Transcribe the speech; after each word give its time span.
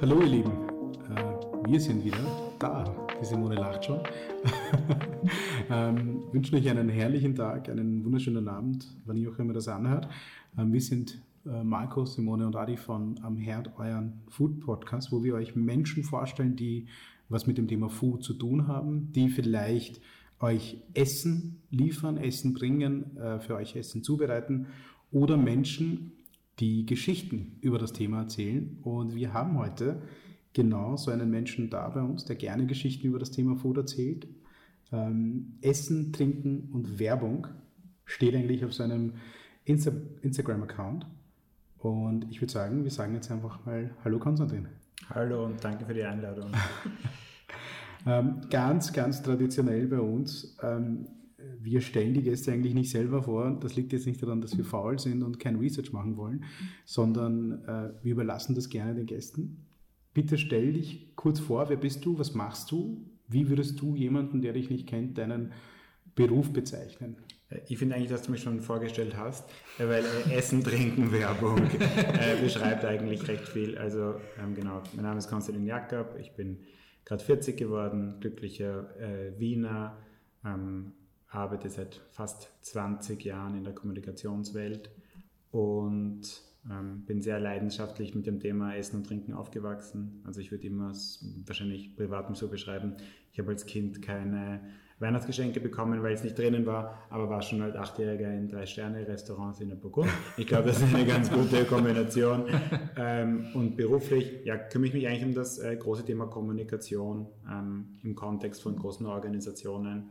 Hallo 0.00 0.20
ihr 0.20 0.28
Lieben, 0.28 0.52
äh, 1.10 1.68
wir 1.68 1.80
sind 1.80 2.04
wieder 2.04 2.54
da. 2.60 2.84
Die 3.20 3.24
Simone 3.24 3.56
lacht 3.56 3.84
schon. 3.84 3.98
ähm, 5.70 6.22
wünschen 6.30 6.54
euch 6.54 6.68
einen 6.70 6.88
herrlichen 6.88 7.34
Tag, 7.34 7.68
einen 7.68 8.04
wunderschönen 8.04 8.46
Abend, 8.46 8.86
wann 9.06 9.16
ihr 9.16 9.28
auch 9.28 9.38
immer 9.40 9.54
das 9.54 9.66
anhört. 9.66 10.08
Ähm, 10.56 10.72
wir 10.72 10.80
sind 10.80 11.20
äh, 11.44 11.64
Marco, 11.64 12.04
Simone 12.04 12.46
und 12.46 12.54
Adi 12.54 12.76
von 12.76 13.18
Am 13.24 13.36
Herd, 13.38 13.72
euren 13.76 14.20
Food 14.28 14.60
Podcast, 14.60 15.10
wo 15.10 15.24
wir 15.24 15.34
euch 15.34 15.56
Menschen 15.56 16.04
vorstellen, 16.04 16.54
die 16.54 16.86
was 17.28 17.48
mit 17.48 17.58
dem 17.58 17.66
Thema 17.66 17.88
Food 17.88 18.22
zu 18.22 18.34
tun 18.34 18.68
haben, 18.68 19.10
die 19.10 19.28
vielleicht 19.28 20.00
euch 20.38 20.80
Essen 20.94 21.60
liefern, 21.72 22.18
Essen 22.18 22.54
bringen, 22.54 23.16
äh, 23.16 23.40
für 23.40 23.56
euch 23.56 23.74
Essen 23.74 24.04
zubereiten 24.04 24.68
oder 25.10 25.36
Menschen, 25.36 26.12
die 26.58 26.86
Geschichten 26.86 27.58
über 27.60 27.78
das 27.78 27.92
Thema 27.92 28.20
erzählen. 28.20 28.78
Und 28.82 29.14
wir 29.14 29.32
haben 29.32 29.58
heute 29.58 30.02
genau 30.52 30.96
so 30.96 31.10
einen 31.10 31.30
Menschen 31.30 31.70
da 31.70 31.88
bei 31.88 32.02
uns, 32.02 32.24
der 32.24 32.36
gerne 32.36 32.66
Geschichten 32.66 33.06
über 33.06 33.18
das 33.18 33.30
Thema 33.30 33.56
Food 33.56 33.78
erzählt. 33.78 34.26
Ähm, 34.92 35.58
Essen, 35.60 36.12
Trinken 36.12 36.70
und 36.72 36.98
Werbung 36.98 37.46
steht 38.04 38.34
eigentlich 38.34 38.64
auf 38.64 38.74
seinem 38.74 39.14
Insta 39.64 39.92
Instagram-Account. 40.22 41.06
Und 41.78 42.26
ich 42.30 42.40
würde 42.40 42.52
sagen, 42.52 42.82
wir 42.82 42.90
sagen 42.90 43.14
jetzt 43.14 43.30
einfach 43.30 43.64
mal 43.64 43.90
Hallo 44.02 44.18
Konstantin. 44.18 44.66
Hallo 45.10 45.46
und 45.46 45.62
danke 45.62 45.84
für 45.84 45.94
die 45.94 46.02
Einladung. 46.02 46.50
ähm, 48.06 48.40
ganz, 48.50 48.92
ganz 48.92 49.22
traditionell 49.22 49.86
bei 49.86 50.00
uns. 50.00 50.56
Ähm, 50.62 51.06
wir 51.60 51.80
stellen 51.80 52.14
die 52.14 52.22
Gäste 52.22 52.52
eigentlich 52.52 52.74
nicht 52.74 52.90
selber 52.90 53.22
vor. 53.22 53.56
Das 53.60 53.76
liegt 53.76 53.92
jetzt 53.92 54.06
nicht 54.06 54.22
daran, 54.22 54.40
dass 54.40 54.56
wir 54.56 54.64
faul 54.64 54.98
sind 54.98 55.22
und 55.22 55.38
kein 55.38 55.56
Research 55.56 55.92
machen 55.92 56.16
wollen, 56.16 56.44
sondern 56.84 57.64
äh, 57.64 57.90
wir 58.02 58.12
überlassen 58.12 58.54
das 58.54 58.68
gerne 58.68 58.94
den 58.94 59.06
Gästen. 59.06 59.64
Bitte 60.14 60.36
stell 60.36 60.72
dich 60.72 61.14
kurz 61.14 61.38
vor, 61.38 61.68
wer 61.68 61.76
bist 61.76 62.04
du, 62.04 62.18
was 62.18 62.34
machst 62.34 62.70
du, 62.72 63.04
wie 63.28 63.48
würdest 63.48 63.80
du 63.80 63.94
jemanden, 63.94 64.42
der 64.42 64.52
dich 64.52 64.70
nicht 64.70 64.88
kennt, 64.88 65.18
deinen 65.18 65.52
Beruf 66.14 66.52
bezeichnen? 66.52 67.16
Ich 67.66 67.78
finde 67.78 67.94
eigentlich, 67.94 68.10
dass 68.10 68.22
du 68.22 68.32
mich 68.32 68.42
schon 68.42 68.60
vorgestellt 68.60 69.16
hast, 69.16 69.48
weil 69.78 70.04
äh, 70.04 70.34
Essen, 70.34 70.62
Trinken, 70.62 71.12
Werbung 71.12 71.58
äh, 71.58 72.42
beschreibt 72.42 72.84
eigentlich 72.84 73.26
recht 73.28 73.48
viel. 73.48 73.78
Also 73.78 74.16
ähm, 74.42 74.54
genau, 74.54 74.82
mein 74.94 75.04
Name 75.04 75.18
ist 75.18 75.30
Konstantin 75.30 75.64
Jakob, 75.64 76.16
ich 76.20 76.32
bin 76.32 76.58
gerade 77.04 77.24
40 77.24 77.56
geworden, 77.56 78.16
glücklicher 78.20 78.94
äh, 79.00 79.38
Wiener, 79.38 79.96
ähm, 80.44 80.92
arbeite 81.28 81.68
seit 81.68 82.00
fast 82.10 82.50
20 82.62 83.24
Jahren 83.24 83.56
in 83.56 83.64
der 83.64 83.74
Kommunikationswelt 83.74 84.90
und 85.50 86.22
ähm, 86.70 87.04
bin 87.06 87.22
sehr 87.22 87.38
leidenschaftlich 87.38 88.14
mit 88.14 88.26
dem 88.26 88.40
Thema 88.40 88.74
Essen 88.74 88.96
und 88.96 89.06
Trinken 89.06 89.32
aufgewachsen. 89.32 90.22
Also 90.24 90.40
ich 90.40 90.50
würde 90.50 90.66
immer 90.66 90.92
wahrscheinlich 91.46 91.96
privat 91.96 92.34
so 92.36 92.48
beschreiben, 92.48 92.96
ich 93.32 93.38
habe 93.38 93.50
als 93.50 93.66
Kind 93.66 94.02
keine 94.02 94.60
Weihnachtsgeschenke 95.00 95.60
bekommen, 95.60 96.02
weil 96.02 96.12
es 96.12 96.24
nicht 96.24 96.36
drinnen 96.36 96.66
war, 96.66 96.98
aber 97.08 97.30
war 97.30 97.40
schon 97.40 97.62
als 97.62 97.76
Achtjähriger 97.76 98.32
in 98.32 98.48
Drei-Sterne-Restaurants 98.48 99.60
in 99.60 99.68
der 99.68 99.76
Burgund. 99.76 100.10
Ich 100.36 100.46
glaube, 100.46 100.68
das 100.68 100.82
ist 100.82 100.92
eine 100.92 101.06
ganz 101.06 101.30
gute 101.30 101.64
Kombination. 101.64 102.46
Ähm, 102.96 103.46
und 103.54 103.76
beruflich 103.76 104.44
ja, 104.44 104.56
kümmere 104.56 104.88
ich 104.88 104.94
mich 104.94 105.06
eigentlich 105.06 105.24
um 105.24 105.34
das 105.34 105.58
äh, 105.58 105.76
große 105.76 106.04
Thema 106.04 106.26
Kommunikation 106.26 107.26
ähm, 107.48 107.98
im 108.02 108.16
Kontext 108.16 108.60
von 108.60 108.74
großen 108.74 109.06
Organisationen. 109.06 110.08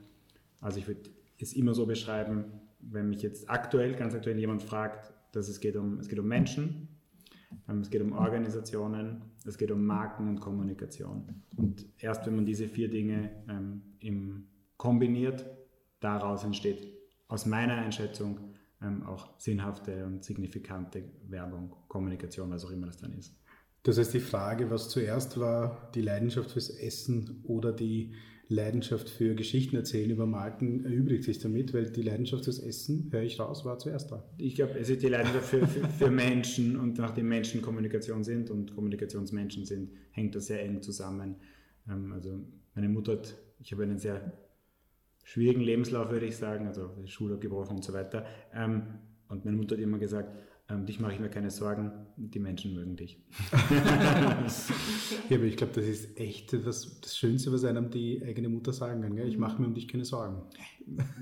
Also 0.62 0.80
ich 0.80 0.88
würde 0.88 1.10
es 1.40 1.54
immer 1.54 1.74
so 1.74 1.86
beschreiben, 1.86 2.46
wenn 2.80 3.10
mich 3.10 3.22
jetzt 3.22 3.50
aktuell, 3.50 3.96
ganz 3.96 4.14
aktuell 4.14 4.38
jemand 4.38 4.64
fragt, 4.64 5.14
dass 5.32 5.50
es 5.50 5.60
geht 5.60 5.76
um, 5.76 6.00
es 6.00 6.08
geht 6.08 6.20
um 6.20 6.28
Menschen, 6.28 6.88
ähm, 7.68 7.82
es 7.82 7.90
geht 7.90 8.02
um 8.02 8.14
Organisationen, 8.14 9.22
es 9.46 9.58
geht 9.58 9.72
um 9.72 9.86
Marken 9.86 10.28
und 10.28 10.40
Kommunikation. 10.40 11.44
Und 11.56 11.86
erst 12.00 12.26
wenn 12.26 12.36
man 12.36 12.46
diese 12.46 12.68
vier 12.68 12.90
Dinge 12.90 13.32
ähm, 13.50 13.82
im 14.00 14.48
kombiniert, 14.78 15.46
daraus 16.00 16.44
entsteht 16.44 16.94
aus 17.28 17.46
meiner 17.46 17.76
Einschätzung 17.76 18.54
ähm, 18.82 19.04
auch 19.04 19.40
sinnhafte 19.40 20.06
und 20.06 20.24
signifikante 20.24 21.04
Werbung, 21.28 21.76
Kommunikation, 21.88 22.52
was 22.52 22.64
auch 22.64 22.72
immer 22.72 22.88
das 22.88 22.98
dann 22.98 23.14
ist. 23.14 23.36
Das 23.84 23.98
heißt, 23.98 24.14
die 24.14 24.20
Frage, 24.20 24.70
was 24.70 24.90
zuerst 24.90 25.40
war, 25.40 25.90
die 25.96 26.02
Leidenschaft 26.02 26.52
fürs 26.52 26.70
Essen 26.70 27.42
oder 27.46 27.72
die 27.72 28.14
Leidenschaft 28.50 29.10
für 29.10 29.36
Geschichten 29.36 29.76
erzählen 29.76 30.10
über 30.10 30.26
Marken, 30.26 30.86
erübrigt 30.86 31.26
sich 31.26 31.40
damit, 31.40 31.74
weil 31.74 31.90
die 31.90 32.02
Leidenschaft 32.02 32.46
fürs 32.46 32.60
Essen, 32.60 33.10
höre 33.12 33.24
ich 33.24 33.40
raus, 33.40 33.66
war 33.66 33.78
zuerst 33.78 34.12
da. 34.12 34.24
Ich 34.38 34.56
glaube, 34.56 34.80
es 34.80 34.90
ist 34.90 35.02
die 35.02 35.10
Leidenschaft 35.10 35.46
für, 35.46 35.68
für, 35.68 35.88
für 35.88 36.10
Menschen 36.10 36.78
und 36.78 36.98
nachdem 36.98 37.28
Menschen 37.28 37.62
Kommunikation 37.62 38.24
sind 38.24 38.50
und 38.50 38.74
Kommunikationsmenschen 38.74 39.66
sind, 39.66 39.92
hängt 40.12 40.34
das 40.36 40.48
sehr 40.48 40.64
eng 40.64 40.82
zusammen. 40.82 41.36
Ähm, 41.90 42.14
also 42.14 42.40
meine 42.74 42.88
Mutter 42.88 43.14
hat, 43.14 43.36
ich 43.60 43.72
habe 43.74 43.84
einen 43.84 44.00
sehr 44.00 44.32
schwierigen 45.24 45.62
Lebenslauf, 45.62 46.10
würde 46.10 46.26
ich 46.26 46.38
sagen, 46.38 46.68
also 46.68 46.90
Schule 47.06 47.38
gebrochen 47.38 47.76
und 47.76 47.84
so 47.84 47.92
weiter. 47.92 48.26
Ähm, 48.54 48.84
und 49.28 49.44
meine 49.44 49.58
Mutter 49.58 49.76
hat 49.76 49.84
immer 49.84 49.98
gesagt, 49.98 50.38
ähm, 50.70 50.86
dich 50.86 51.00
mache 51.00 51.14
ich 51.14 51.20
mir 51.20 51.30
keine 51.30 51.50
Sorgen, 51.50 51.92
die 52.18 52.40
Menschen 52.40 52.74
mögen 52.74 52.98
dich. 52.98 53.20
ja, 55.30 55.38
aber 55.38 55.46
ich 55.46 55.56
glaube, 55.56 55.74
das 55.74 55.86
ist 55.86 56.20
echt 56.20 56.52
das, 56.52 57.00
das 57.00 57.18
Schönste, 57.18 57.54
was 57.54 57.64
einem 57.64 57.90
die 57.90 58.22
eigene 58.26 58.50
Mutter 58.50 58.74
sagen 58.74 59.02
kann. 59.02 59.16
Gell? 59.16 59.30
Ich 59.30 59.38
mache 59.38 59.62
mir 59.62 59.68
um 59.68 59.74
dich 59.74 59.88
keine 59.88 60.04
Sorgen. 60.04 60.42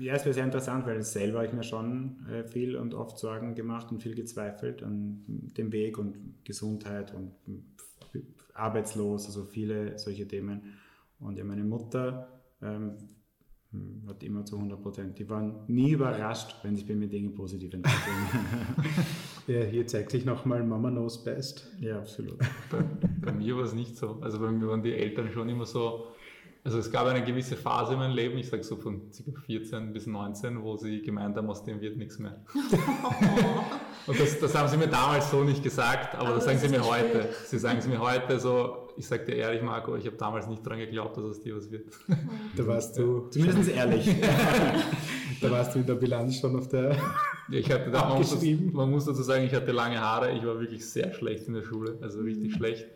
Ja, 0.00 0.14
es 0.14 0.24
wäre 0.24 0.34
sehr 0.34 0.44
interessant, 0.44 0.84
weil 0.86 1.00
selber 1.02 1.38
habe 1.38 1.46
ich 1.46 1.52
mir 1.52 1.62
schon 1.62 2.26
äh, 2.28 2.44
viel 2.44 2.76
und 2.76 2.94
oft 2.94 3.18
Sorgen 3.18 3.54
gemacht 3.54 3.92
und 3.92 4.02
viel 4.02 4.16
gezweifelt 4.16 4.82
an 4.82 5.22
dem 5.56 5.70
Weg 5.72 5.98
und 5.98 6.16
Gesundheit 6.44 7.14
und 7.14 7.32
arbeitslos, 8.52 9.26
also 9.26 9.44
viele 9.44 9.98
solche 9.98 10.26
Themen. 10.26 10.74
Und 11.20 11.38
ja, 11.38 11.44
meine 11.44 11.64
Mutter 11.64 12.42
ähm, 12.62 12.96
hm, 12.98 13.08
hat 14.08 14.22
immer 14.22 14.44
zu 14.44 14.56
100 14.56 14.82
Prozent. 14.82 15.18
Die 15.18 15.28
waren 15.28 15.56
nie 15.66 15.92
überrascht, 15.92 16.56
wenn 16.62 16.76
sich 16.76 16.86
bei 16.86 16.94
mir 16.94 17.08
Dinge 17.08 17.30
positiv 17.30 17.74
entwickeln. 17.74 18.16
ja, 19.46 19.62
hier 19.62 19.86
zeigt 19.86 20.10
sich 20.10 20.24
nochmal 20.24 20.62
Mama 20.64 20.90
knows 20.90 21.22
best. 21.22 21.70
Ja, 21.80 21.98
absolut. 21.98 22.38
Bei, 22.70 22.82
bei 23.20 23.32
mir 23.32 23.56
war 23.56 23.64
es 23.64 23.74
nicht 23.74 23.96
so. 23.96 24.18
Also 24.20 24.38
bei 24.40 24.50
mir 24.50 24.68
waren 24.68 24.82
die 24.82 24.92
Eltern 24.92 25.30
schon 25.32 25.48
immer 25.48 25.66
so, 25.66 26.06
also 26.66 26.78
es 26.78 26.90
gab 26.90 27.06
eine 27.06 27.22
gewisse 27.22 27.56
Phase 27.56 27.92
in 27.92 28.00
meinem 28.00 28.16
Leben, 28.16 28.36
ich 28.38 28.48
sage 28.48 28.64
so 28.64 28.74
von 28.74 29.02
ca. 29.12 29.40
14 29.46 29.92
bis 29.92 30.08
19, 30.08 30.64
wo 30.64 30.76
sie 30.76 31.00
gemeint 31.00 31.36
haben, 31.36 31.48
aus 31.48 31.62
dem 31.62 31.80
wird 31.80 31.96
nichts 31.96 32.18
mehr. 32.18 32.44
Und 34.08 34.18
das, 34.18 34.40
das 34.40 34.52
haben 34.52 34.68
sie 34.68 34.76
mir 34.76 34.88
damals 34.88 35.30
so 35.30 35.44
nicht 35.44 35.62
gesagt, 35.62 36.16
aber, 36.16 36.26
aber 36.26 36.34
das 36.34 36.44
sagen 36.44 36.58
sie 36.58 36.68
mir 36.68 36.84
heute. 36.84 37.28
Sie 37.44 37.58
sagen 37.58 37.78
es 37.78 37.86
mir 37.86 38.00
heute 38.00 38.40
so, 38.40 38.85
ich 38.96 39.06
sage 39.06 39.24
dir 39.24 39.36
ehrlich, 39.36 39.62
Marco, 39.62 39.96
ich 39.96 40.06
habe 40.06 40.16
damals 40.16 40.46
nicht 40.46 40.66
dran 40.66 40.78
geglaubt, 40.78 41.16
dass 41.16 41.24
aus 41.24 41.42
dir 41.42 41.56
was 41.56 41.70
wird. 41.70 41.88
Da 42.56 42.66
warst 42.66 42.98
du 42.98 43.28
zumindest 43.28 43.70
ehrlich. 43.70 44.14
da 45.40 45.50
warst 45.50 45.74
du 45.74 45.80
in 45.80 45.86
der 45.86 45.94
Bilanz 45.94 46.36
schon 46.38 46.56
auf 46.56 46.68
der. 46.68 46.92
Ja, 47.48 47.58
ich 47.58 47.70
hatte 47.70 47.90
da, 47.90 48.08
man, 48.08 48.18
muss, 48.18 48.42
man 48.42 48.90
muss 48.90 49.04
dazu 49.04 49.22
sagen, 49.22 49.44
ich 49.44 49.54
hatte 49.54 49.72
lange 49.72 50.00
Haare, 50.00 50.32
ich 50.32 50.44
war 50.44 50.58
wirklich 50.58 50.84
sehr 50.88 51.12
schlecht 51.12 51.46
in 51.48 51.54
der 51.54 51.62
Schule, 51.62 51.98
also 52.00 52.20
richtig 52.20 52.52
mhm. 52.52 52.56
schlecht. 52.56 52.86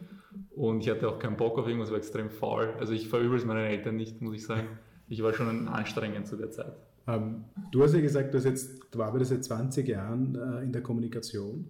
Und 0.50 0.80
ich 0.80 0.90
hatte 0.90 1.08
auch 1.08 1.18
keinen 1.18 1.36
Bock 1.36 1.58
auf 1.58 1.66
irgendwas, 1.66 1.90
war 1.90 1.98
extrem 1.98 2.30
faul. 2.30 2.74
Also 2.78 2.92
ich 2.92 3.08
verübel 3.08 3.38
es 3.38 3.44
meinen 3.44 3.64
Eltern 3.64 3.96
nicht, 3.96 4.20
muss 4.20 4.34
ich 4.34 4.44
sagen. 4.44 4.68
Ich 5.08 5.22
war 5.22 5.32
schon 5.32 5.68
anstrengend 5.68 6.26
zu 6.26 6.36
der 6.36 6.50
Zeit. 6.50 6.76
Ähm, 7.06 7.44
du 7.72 7.82
hast 7.82 7.94
ja 7.94 8.00
gesagt, 8.00 8.32
du, 8.34 8.38
hast 8.38 8.44
jetzt, 8.44 8.80
du 8.90 9.02
arbeitest 9.02 9.30
seit 9.30 9.44
20 9.44 9.88
Jahren 9.88 10.34
äh, 10.36 10.62
in 10.62 10.72
der 10.72 10.82
Kommunikation. 10.82 11.66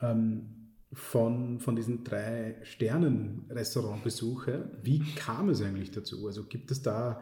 Ähm, 0.00 0.57
von, 0.92 1.60
von 1.60 1.76
diesen 1.76 2.04
drei 2.04 2.56
Sternen-Restaurantbesuche, 2.62 4.70
wie 4.82 5.00
kam 5.14 5.50
es 5.50 5.62
eigentlich 5.62 5.90
dazu? 5.90 6.26
Also 6.26 6.44
gibt 6.44 6.70
es 6.70 6.82
da 6.82 7.20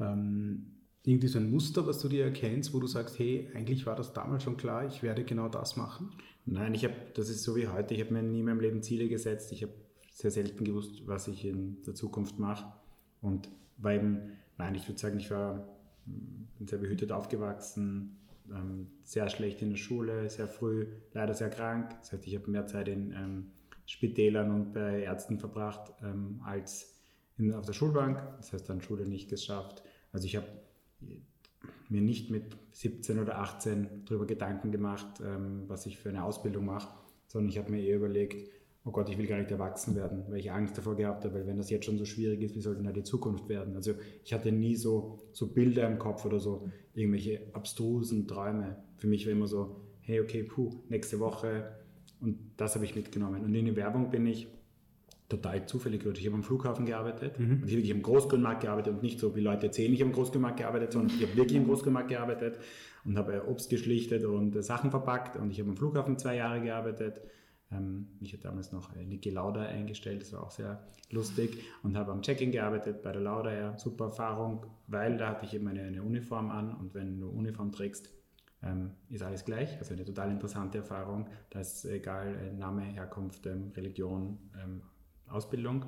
ähm, 0.00 0.70
irgendwie 1.02 1.28
so 1.28 1.38
ein 1.38 1.50
Muster, 1.50 1.86
was 1.86 1.98
du 1.98 2.08
dir 2.08 2.24
erkennst, 2.24 2.72
wo 2.72 2.80
du 2.80 2.86
sagst, 2.86 3.18
hey, 3.18 3.50
eigentlich 3.54 3.86
war 3.86 3.94
das 3.94 4.14
damals 4.14 4.42
schon 4.42 4.56
klar, 4.56 4.86
ich 4.86 5.02
werde 5.02 5.24
genau 5.24 5.48
das 5.48 5.76
machen? 5.76 6.10
Nein, 6.46 6.74
ich 6.74 6.84
habe, 6.84 6.94
das 7.14 7.28
ist 7.28 7.42
so 7.42 7.56
wie 7.56 7.68
heute, 7.68 7.94
ich 7.94 8.00
habe 8.00 8.12
mir 8.12 8.22
nie 8.22 8.40
in 8.40 8.46
meinem 8.46 8.60
Leben 8.60 8.82
Ziele 8.82 9.08
gesetzt. 9.08 9.52
Ich 9.52 9.62
habe 9.62 9.72
sehr 10.10 10.30
selten 10.30 10.64
gewusst, 10.64 11.06
was 11.06 11.28
ich 11.28 11.44
in 11.44 11.82
der 11.82 11.94
Zukunft 11.94 12.38
mache. 12.38 12.72
Und 13.20 13.48
war 13.78 13.92
eben, 13.92 14.32
nein, 14.58 14.74
ich 14.74 14.86
würde 14.88 15.00
sagen, 15.00 15.18
ich 15.18 15.30
war 15.30 15.68
bin 16.06 16.66
sehr 16.66 16.78
behütet 16.78 17.12
aufgewachsen, 17.12 18.18
ähm, 18.50 18.88
sehr 19.02 19.28
schlecht 19.28 19.62
in 19.62 19.70
der 19.70 19.76
Schule, 19.76 20.28
sehr 20.28 20.48
früh 20.48 20.86
leider 21.12 21.34
sehr 21.34 21.50
krank. 21.50 21.90
Das 22.00 22.12
heißt, 22.12 22.26
ich 22.26 22.34
habe 22.34 22.50
mehr 22.50 22.66
Zeit 22.66 22.88
in 22.88 23.12
ähm, 23.12 23.50
Spitälern 23.86 24.50
und 24.50 24.72
bei 24.72 25.02
Ärzten 25.02 25.38
verbracht 25.38 25.92
ähm, 26.02 26.40
als 26.44 26.94
in, 27.38 27.52
auf 27.52 27.66
der 27.66 27.72
Schulbank. 27.72 28.22
Das 28.38 28.52
heißt, 28.52 28.68
dann 28.68 28.80
Schule 28.80 29.06
nicht 29.06 29.28
geschafft. 29.28 29.82
Also 30.12 30.26
ich 30.26 30.36
habe 30.36 30.46
mir 31.88 32.00
nicht 32.00 32.30
mit 32.30 32.56
17 32.72 33.18
oder 33.18 33.38
18 33.38 34.04
darüber 34.06 34.26
Gedanken 34.26 34.72
gemacht, 34.72 35.20
ähm, 35.24 35.64
was 35.68 35.86
ich 35.86 35.98
für 35.98 36.08
eine 36.08 36.24
Ausbildung 36.24 36.66
mache, 36.66 36.88
sondern 37.28 37.48
ich 37.50 37.58
habe 37.58 37.70
mir 37.70 37.82
eher 37.82 37.96
überlegt, 37.96 38.50
oh 38.84 38.90
Gott, 38.90 39.08
ich 39.08 39.16
will 39.16 39.26
gar 39.26 39.38
nicht 39.38 39.50
erwachsen 39.50 39.96
werden, 39.96 40.24
weil 40.28 40.38
ich 40.38 40.52
Angst 40.52 40.76
davor 40.76 40.94
gehabt 40.94 41.24
habe, 41.24 41.34
weil 41.34 41.46
wenn 41.46 41.56
das 41.56 41.70
jetzt 41.70 41.86
schon 41.86 41.96
so 41.96 42.04
schwierig 42.04 42.42
ist, 42.42 42.54
wie 42.54 42.60
soll 42.60 42.74
denn 42.74 42.84
da 42.84 42.92
die 42.92 43.02
Zukunft 43.02 43.48
werden? 43.48 43.74
Also 43.76 43.94
ich 44.22 44.34
hatte 44.34 44.52
nie 44.52 44.76
so, 44.76 45.18
so 45.32 45.52
Bilder 45.52 45.86
im 45.88 45.98
Kopf 45.98 46.24
oder 46.26 46.38
so, 46.38 46.68
irgendwelche 46.92 47.40
abstrusen 47.54 48.28
Träume. 48.28 48.76
Für 48.96 49.06
mich 49.06 49.24
war 49.26 49.32
immer 49.32 49.46
so, 49.46 49.80
hey, 50.00 50.20
okay, 50.20 50.42
puh, 50.42 50.70
nächste 50.90 51.18
Woche 51.18 51.76
und 52.20 52.38
das 52.56 52.74
habe 52.74 52.84
ich 52.84 52.94
mitgenommen. 52.94 53.42
Und 53.42 53.54
in 53.54 53.64
die 53.64 53.76
Werbung 53.76 54.10
bin 54.10 54.26
ich 54.26 54.48
total 55.30 55.66
zufällig 55.66 56.02
gerutscht. 56.02 56.20
Ich 56.20 56.26
habe 56.26 56.36
am 56.36 56.42
Flughafen 56.42 56.84
gearbeitet 56.84 57.38
mhm. 57.38 57.44
und 57.44 57.56
ich 57.56 57.62
habe 57.62 57.72
wirklich 57.72 57.90
im 57.90 58.02
Großgrundmarkt 58.02 58.60
gearbeitet 58.62 58.94
und 58.94 59.02
nicht 59.02 59.18
so, 59.18 59.34
wie 59.34 59.40
Leute 59.40 59.66
erzählen, 59.66 59.92
ich 59.94 60.00
habe 60.00 60.10
im 60.10 60.14
Großgrundmarkt 60.14 60.58
gearbeitet, 60.58 60.92
sondern 60.92 61.16
ich 61.16 61.26
habe 61.26 61.36
wirklich 61.36 61.56
im 61.56 61.64
Großgrundmarkt 61.64 62.10
gearbeitet 62.10 62.58
und 63.06 63.16
habe 63.16 63.46
Obst 63.48 63.70
geschlichtet 63.70 64.24
und 64.24 64.62
Sachen 64.62 64.90
verpackt 64.90 65.36
und 65.36 65.50
ich 65.50 65.60
habe 65.60 65.70
am 65.70 65.76
Flughafen 65.76 66.18
zwei 66.18 66.36
Jahre 66.36 66.60
gearbeitet. 66.60 67.22
Ähm, 67.70 68.08
mich 68.20 68.32
hat 68.32 68.44
damals 68.44 68.72
noch 68.72 68.94
Niki 68.94 69.30
Lauda 69.30 69.62
eingestellt, 69.62 70.22
das 70.22 70.32
war 70.32 70.42
auch 70.42 70.50
sehr 70.50 70.86
lustig 71.10 71.58
und 71.82 71.96
habe 71.96 72.12
am 72.12 72.22
Check-in 72.22 72.50
gearbeitet 72.50 73.02
bei 73.02 73.12
der 73.12 73.22
Lauda, 73.22 73.52
ja, 73.52 73.78
super 73.78 74.06
Erfahrung, 74.06 74.66
weil 74.86 75.16
da 75.16 75.30
hatte 75.30 75.46
ich 75.46 75.54
eben 75.54 75.68
eine, 75.68 75.82
eine 75.82 76.02
Uniform 76.02 76.50
an 76.50 76.74
und 76.74 76.94
wenn 76.94 77.20
du 77.20 77.28
Uniform 77.28 77.72
trägst, 77.72 78.10
ähm, 78.64 78.92
ist 79.08 79.22
alles 79.22 79.44
gleich. 79.44 79.76
Also 79.78 79.94
eine 79.94 80.04
total 80.04 80.30
interessante 80.30 80.78
Erfahrung. 80.78 81.28
Da 81.50 81.60
ist 81.60 81.84
egal 81.84 82.34
äh, 82.34 82.52
Name, 82.52 82.82
Herkunft, 82.82 83.46
ähm, 83.46 83.72
Religion, 83.76 84.38
ähm, 84.62 84.82
Ausbildung. 85.28 85.84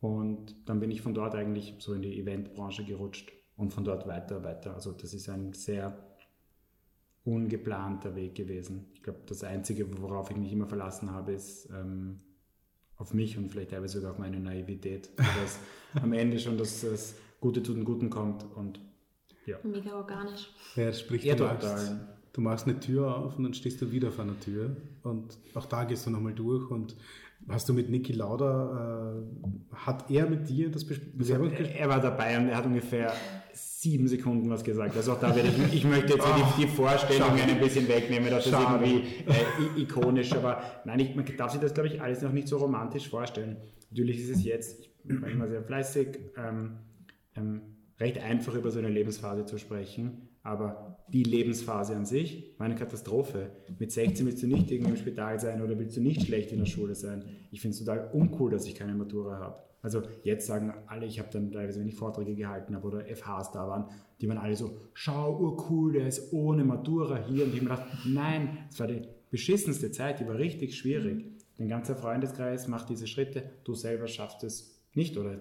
Und 0.00 0.68
dann 0.68 0.80
bin 0.80 0.90
ich 0.90 1.02
von 1.02 1.14
dort 1.14 1.34
eigentlich 1.34 1.74
so 1.78 1.92
in 1.92 2.02
die 2.02 2.18
Eventbranche 2.18 2.84
gerutscht 2.84 3.32
und 3.56 3.72
von 3.72 3.84
dort 3.84 4.06
weiter, 4.06 4.44
weiter. 4.44 4.74
Also 4.74 4.92
das 4.92 5.12
ist 5.12 5.28
ein 5.28 5.52
sehr 5.52 6.07
ungeplanter 7.28 8.16
Weg 8.16 8.34
gewesen. 8.34 8.86
Ich 8.94 9.02
glaube, 9.02 9.20
das 9.26 9.44
Einzige, 9.44 9.86
worauf 10.00 10.30
ich 10.30 10.36
mich 10.36 10.52
immer 10.52 10.66
verlassen 10.66 11.12
habe, 11.12 11.32
ist 11.32 11.68
ähm, 11.70 12.20
auf 12.96 13.12
mich 13.12 13.36
und 13.36 13.50
vielleicht 13.50 13.70
teilweise 13.70 13.98
sogar 13.98 14.12
auf 14.12 14.18
meine 14.18 14.40
Naivität, 14.40 15.10
dass 15.16 15.58
am 16.02 16.12
Ende 16.12 16.38
schon 16.38 16.56
das, 16.56 16.80
das 16.80 17.14
Gute 17.40 17.62
zu 17.62 17.74
den 17.74 17.84
Guten 17.84 18.08
kommt 18.08 18.44
und 18.56 18.80
ja. 19.46 19.56
Mega 19.62 19.96
organisch. 19.96 20.50
Ja, 20.76 20.92
sprich, 20.92 21.22
du, 21.22 21.44
machst, 21.44 21.92
du 22.32 22.40
machst 22.40 22.66
eine 22.66 22.80
Tür 22.80 23.16
auf 23.16 23.36
und 23.36 23.44
dann 23.44 23.54
stehst 23.54 23.80
du 23.80 23.90
wieder 23.90 24.10
vor 24.10 24.24
einer 24.24 24.38
Tür 24.40 24.76
und 25.02 25.38
auch 25.54 25.66
da 25.66 25.84
gehst 25.84 26.06
du 26.06 26.10
nochmal 26.10 26.34
durch 26.34 26.70
und 26.70 26.96
Hast 27.48 27.68
du 27.68 27.72
mit 27.72 27.88
Niki 27.88 28.12
Lauda, 28.12 29.16
äh, 29.16 29.76
hat 29.76 30.10
er 30.10 30.28
mit 30.28 30.48
dir 30.48 30.70
das 30.70 30.84
Bewerbungsgespräch? 30.84 31.76
Er 31.80 31.88
war 31.88 32.00
dabei 32.00 32.36
und 32.36 32.48
er 32.48 32.56
hat 32.56 32.66
ungefähr 32.66 33.12
sieben 33.58 34.08
Sekunden 34.08 34.50
was 34.50 34.64
gesagt. 34.64 34.96
Also 34.96 35.12
auch 35.12 35.20
da 35.20 35.34
werde 35.34 35.48
ich, 35.48 35.74
ich 35.74 35.84
möchte 35.84 36.14
jetzt 36.14 36.26
oh, 36.26 36.54
die, 36.56 36.62
die 36.62 36.68
Vorstellung 36.68 37.36
schade. 37.36 37.52
ein 37.52 37.60
bisschen 37.60 37.88
wegnehmen, 37.88 38.30
das 38.30 38.48
schade. 38.48 38.84
ist 38.84 38.92
irgendwie 38.92 39.78
äh, 39.78 39.82
ikonisch, 39.82 40.32
aber 40.32 40.62
nein, 40.84 41.00
ich, 41.00 41.14
man 41.14 41.24
darf 41.36 41.52
sich 41.52 41.60
das, 41.60 41.74
glaube 41.74 41.88
ich, 41.88 42.00
alles 42.00 42.22
noch 42.22 42.32
nicht 42.32 42.48
so 42.48 42.56
romantisch 42.56 43.08
vorstellen. 43.08 43.56
Natürlich 43.90 44.20
ist 44.20 44.30
es 44.30 44.44
jetzt, 44.44 44.80
ich 44.80 44.90
bin 45.04 45.22
immer 45.22 45.48
sehr 45.48 45.62
fleißig, 45.62 46.18
ähm, 46.36 46.78
ähm, 47.36 47.62
recht 48.00 48.18
einfach 48.18 48.54
über 48.54 48.70
so 48.70 48.78
eine 48.78 48.88
Lebensphase 48.88 49.44
zu 49.46 49.58
sprechen, 49.58 50.28
aber 50.42 50.98
die 51.08 51.22
Lebensphase 51.22 51.94
an 51.94 52.04
sich 52.04 52.54
war 52.58 52.66
eine 52.66 52.74
Katastrophe. 52.74 53.50
Mit 53.78 53.92
16 53.92 54.26
willst 54.26 54.42
du 54.42 54.46
nicht 54.46 54.70
irgendwie 54.70 54.90
im 54.90 54.96
Spital 54.96 55.38
sein 55.38 55.62
oder 55.62 55.78
willst 55.78 55.96
du 55.96 56.00
nicht 56.00 56.22
schlecht 56.22 56.52
in 56.52 56.58
der 56.58 56.66
Schule 56.66 56.94
sein. 56.94 57.24
Ich 57.50 57.60
finde 57.60 57.74
es 57.74 57.84
total 57.84 58.10
uncool, 58.12 58.50
dass 58.50 58.66
ich 58.66 58.74
keine 58.74 58.94
Matura 58.94 59.38
habe. 59.38 59.67
Also 59.80 60.02
jetzt 60.24 60.46
sagen 60.46 60.74
alle, 60.86 61.06
ich 61.06 61.18
habe 61.18 61.28
dann 61.32 61.52
teilweise, 61.52 61.80
wenn 61.80 61.88
ich 61.88 61.94
Vorträge 61.94 62.34
gehalten 62.34 62.74
habe 62.74 62.86
oder 62.86 63.04
FHs 63.04 63.52
da 63.52 63.68
waren, 63.68 63.86
die 64.20 64.28
waren 64.28 64.38
alle 64.38 64.56
so, 64.56 64.76
schau, 64.92 65.38
urcool, 65.38 65.92
der 65.92 66.08
ist 66.08 66.32
ohne 66.32 66.64
Matura 66.64 67.16
hier. 67.16 67.44
Und 67.44 67.54
ich 67.54 67.60
habe 67.60 67.70
mir 67.70 67.76
gedacht, 67.76 67.98
nein, 68.06 68.58
es 68.70 68.80
war 68.80 68.88
die 68.88 69.02
beschissenste 69.30 69.90
Zeit, 69.92 70.20
die 70.20 70.26
war 70.26 70.36
richtig 70.36 70.76
schwierig. 70.76 71.24
Dein 71.58 71.68
ganzer 71.68 71.96
Freundeskreis 71.96 72.68
macht 72.68 72.88
diese 72.88 73.06
Schritte, 73.06 73.50
du 73.64 73.74
selber 73.74 74.06
schaffst 74.06 74.44
es 74.44 74.80
nicht 74.94 75.16
oder 75.16 75.38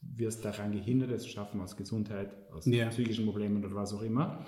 wirst 0.00 0.44
daran 0.44 0.72
gehindert, 0.72 1.10
es 1.10 1.22
zu 1.22 1.28
schaffen 1.28 1.60
aus 1.60 1.76
Gesundheit, 1.76 2.30
aus 2.52 2.66
ja. 2.66 2.88
psychischen 2.88 3.24
Problemen 3.24 3.64
oder 3.64 3.74
was 3.74 3.92
auch 3.92 4.02
immer. 4.02 4.44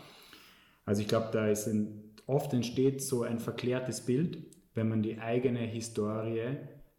Also 0.85 1.03
ich 1.03 1.09
glaube, 1.09 1.29
da 1.33 1.49
ist 1.49 1.67
ein, 1.67 2.15
oft 2.27 2.53
entsteht 2.53 3.03
so 3.03 3.23
ein 3.23 3.39
verklärtes 3.39 4.01
Bild, 4.01 4.39
wenn 4.75 4.89
man 4.89 5.03
die 5.03 5.19
eigene 5.19 5.61
Historie 5.61 6.57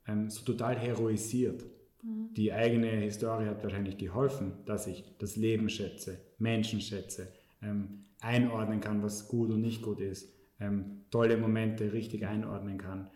ähm, 0.07 0.29
so 0.29 0.43
total 0.43 0.77
heroisiert. 0.77 1.65
Mhm. 2.05 2.33
Die 2.35 2.53
eigene 2.53 2.87
Historie 2.87 3.47
hat 3.47 3.63
wahrscheinlich 3.63 3.97
geholfen, 3.97 4.53
dass 4.65 4.87
ich 4.87 5.03
das 5.19 5.35
Leben 5.35 5.69
schätze, 5.69 6.19
Menschen 6.37 6.79
schätze, 6.81 7.27
ähm, 7.61 8.05
einordnen 8.21 8.79
kann, 8.79 9.03
was 9.03 9.27
gut 9.27 9.49
und 9.49 9.61
nicht 9.61 9.81
gut 9.81 9.99
ist, 9.99 10.33
ähm, 10.59 11.01
tolle 11.11 11.37
Momente 11.37 11.91
richtig 11.91 12.25
einordnen 12.25 12.77
kann, 12.77 13.09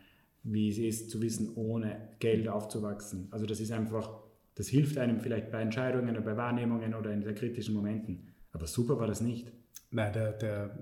wie 0.43 0.69
es 0.69 0.77
ist 0.77 1.09
zu 1.09 1.21
wissen, 1.21 1.53
ohne 1.55 2.09
Geld 2.19 2.47
aufzuwachsen. 2.47 3.27
Also 3.31 3.45
das 3.45 3.59
ist 3.59 3.71
einfach 3.71 4.29
das 4.59 4.67
hilft 4.67 4.97
einem 4.97 5.21
vielleicht 5.21 5.51
bei 5.51 5.61
Entscheidungen 5.61 6.09
oder 6.17 6.21
bei 6.21 6.35
Wahrnehmungen 6.35 6.93
oder 6.93 7.13
in 7.13 7.23
sehr 7.23 7.33
kritischen 7.33 7.73
Momenten. 7.73 8.27
Aber 8.51 8.67
super 8.67 8.99
war 8.99 9.07
das 9.07 9.21
nicht. 9.21 9.49
Nein, 9.89 10.11
der, 10.11 10.33
der, 10.33 10.77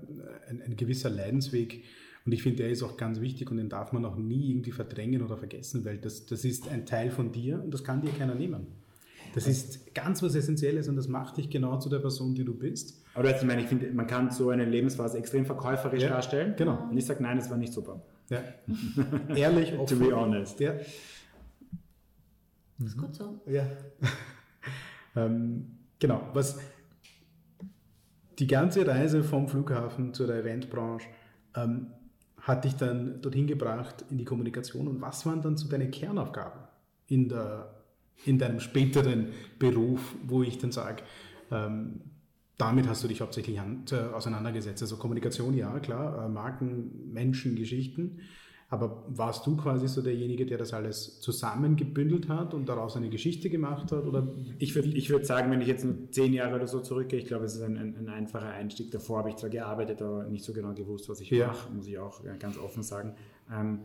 ein, 0.48 0.60
ein 0.62 0.76
gewisser 0.76 1.08
Leidensweg, 1.08 1.84
und 2.28 2.34
ich 2.34 2.42
finde, 2.42 2.58
der 2.58 2.68
ist 2.68 2.82
auch 2.82 2.98
ganz 2.98 3.22
wichtig 3.22 3.50
und 3.50 3.56
den 3.56 3.70
darf 3.70 3.94
man 3.94 4.04
auch 4.04 4.16
nie 4.16 4.50
irgendwie 4.50 4.70
verdrängen 4.70 5.22
oder 5.22 5.38
vergessen, 5.38 5.86
weil 5.86 5.96
das, 5.96 6.26
das 6.26 6.44
ist 6.44 6.68
ein 6.68 6.84
Teil 6.84 7.10
von 7.10 7.32
dir 7.32 7.58
und 7.64 7.72
das 7.72 7.82
kann 7.82 8.02
dir 8.02 8.10
keiner 8.10 8.34
nehmen. 8.34 8.66
Das 9.34 9.46
ist 9.46 9.94
ganz 9.94 10.22
was 10.22 10.34
Essentielles 10.34 10.88
und 10.88 10.96
das 10.96 11.08
macht 11.08 11.38
dich 11.38 11.48
genau 11.48 11.78
zu 11.78 11.88
der 11.88 12.00
Person, 12.00 12.34
die 12.34 12.44
du 12.44 12.52
bist. 12.52 13.02
Aber 13.14 13.34
ich 13.34 13.42
meine, 13.44 13.62
ich 13.62 13.68
finde, 13.68 13.90
man 13.92 14.06
kann 14.06 14.30
so 14.30 14.50
eine 14.50 14.66
Lebensphase 14.66 15.16
extrem 15.16 15.46
verkäuferisch 15.46 16.02
ja, 16.02 16.10
darstellen. 16.10 16.52
Genau. 16.58 16.86
Und 16.90 16.98
ich 16.98 17.06
sage, 17.06 17.22
nein, 17.22 17.38
es 17.38 17.48
war 17.48 17.56
nicht 17.56 17.72
super. 17.72 18.02
Ja. 18.28 18.42
Ehrlich, 19.34 19.72
offen. 19.78 19.98
to 19.98 20.04
be 20.04 20.14
honest. 20.14 20.60
Ja. 20.60 20.74
Das 22.78 22.88
ist 22.88 22.98
gut 22.98 23.14
so. 23.14 23.40
Ja. 23.46 23.66
ähm, 25.16 25.78
genau. 25.98 26.28
Was 26.34 26.58
die 28.38 28.46
ganze 28.46 28.86
Reise 28.86 29.24
vom 29.24 29.48
Flughafen 29.48 30.12
zu 30.12 30.26
der 30.26 30.40
Eventbranche 30.40 31.08
ähm, 31.56 31.86
hat 32.48 32.64
dich 32.64 32.74
dann 32.76 33.20
dorthin 33.20 33.46
gebracht 33.46 34.04
in 34.10 34.18
die 34.18 34.24
Kommunikation 34.24 34.88
und 34.88 35.00
was 35.00 35.26
waren 35.26 35.42
dann 35.42 35.56
so 35.56 35.68
deine 35.68 35.90
Kernaufgaben 35.90 36.60
in, 37.06 37.28
der, 37.28 37.74
in 38.24 38.38
deinem 38.38 38.58
späteren 38.58 39.28
Beruf, 39.58 40.16
wo 40.26 40.42
ich 40.42 40.58
dann 40.58 40.72
sage, 40.72 41.02
ähm, 41.50 42.00
damit 42.56 42.88
hast 42.88 43.04
du 43.04 43.08
dich 43.08 43.20
hauptsächlich 43.20 43.60
an, 43.60 43.84
äh, 43.92 43.96
auseinandergesetzt. 44.14 44.82
Also 44.82 44.96
Kommunikation, 44.96 45.54
ja, 45.54 45.78
klar, 45.78 46.24
äh, 46.24 46.28
Marken, 46.28 47.12
Menschen, 47.12 47.54
Geschichten. 47.54 48.20
Aber 48.70 49.04
warst 49.08 49.46
du 49.46 49.56
quasi 49.56 49.88
so 49.88 50.02
derjenige, 50.02 50.44
der 50.44 50.58
das 50.58 50.74
alles 50.74 51.20
zusammengebündelt 51.20 52.28
hat 52.28 52.52
und 52.52 52.68
daraus 52.68 52.96
eine 52.96 53.08
Geschichte 53.08 53.48
gemacht 53.48 53.90
hat? 53.92 54.04
Oder? 54.04 54.28
Ich 54.58 54.74
würde 54.74 54.88
ich 54.88 55.08
würd 55.08 55.24
sagen, 55.24 55.50
wenn 55.50 55.62
ich 55.62 55.68
jetzt 55.68 55.86
nur 55.86 56.10
zehn 56.10 56.34
Jahre 56.34 56.56
oder 56.56 56.66
so 56.66 56.80
zurückgehe, 56.80 57.18
ich 57.18 57.26
glaube, 57.26 57.46
es 57.46 57.54
ist 57.54 57.62
ein, 57.62 57.78
ein, 57.78 57.96
ein 57.96 58.08
einfacher 58.10 58.50
Einstieg. 58.50 58.90
Davor 58.90 59.20
habe 59.20 59.30
ich 59.30 59.36
zwar 59.36 59.48
gearbeitet, 59.48 60.02
aber 60.02 60.24
nicht 60.24 60.44
so 60.44 60.52
genau 60.52 60.74
gewusst, 60.74 61.08
was 61.08 61.20
ich 61.20 61.30
ja. 61.30 61.46
mache, 61.46 61.72
muss 61.72 61.86
ich 61.86 61.98
auch 61.98 62.22
ganz 62.38 62.58
offen 62.58 62.82
sagen. 62.82 63.14
Ähm, 63.50 63.80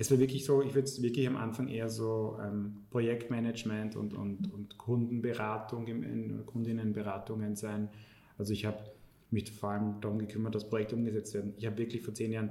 es 0.00 0.12
war 0.12 0.20
wirklich 0.20 0.44
so, 0.44 0.62
ich 0.62 0.74
würde 0.76 0.86
es 0.86 1.02
wirklich 1.02 1.26
am 1.26 1.36
Anfang 1.36 1.66
eher 1.66 1.88
so 1.88 2.38
ähm, 2.40 2.84
Projektmanagement 2.90 3.96
und, 3.96 4.14
und, 4.14 4.52
und 4.52 4.78
Kundenberatung, 4.78 5.88
in, 5.88 6.46
Kundinnenberatungen 6.46 7.56
sein. 7.56 7.88
Also 8.38 8.52
ich 8.52 8.64
habe 8.64 8.78
mich 9.32 9.50
vor 9.50 9.70
allem 9.70 10.00
darum 10.00 10.20
gekümmert, 10.20 10.54
dass 10.54 10.68
Projekte 10.68 10.94
umgesetzt 10.94 11.34
werden. 11.34 11.52
Ich 11.56 11.66
habe 11.66 11.78
wirklich 11.78 12.02
vor 12.02 12.14
zehn 12.14 12.30
Jahren 12.30 12.50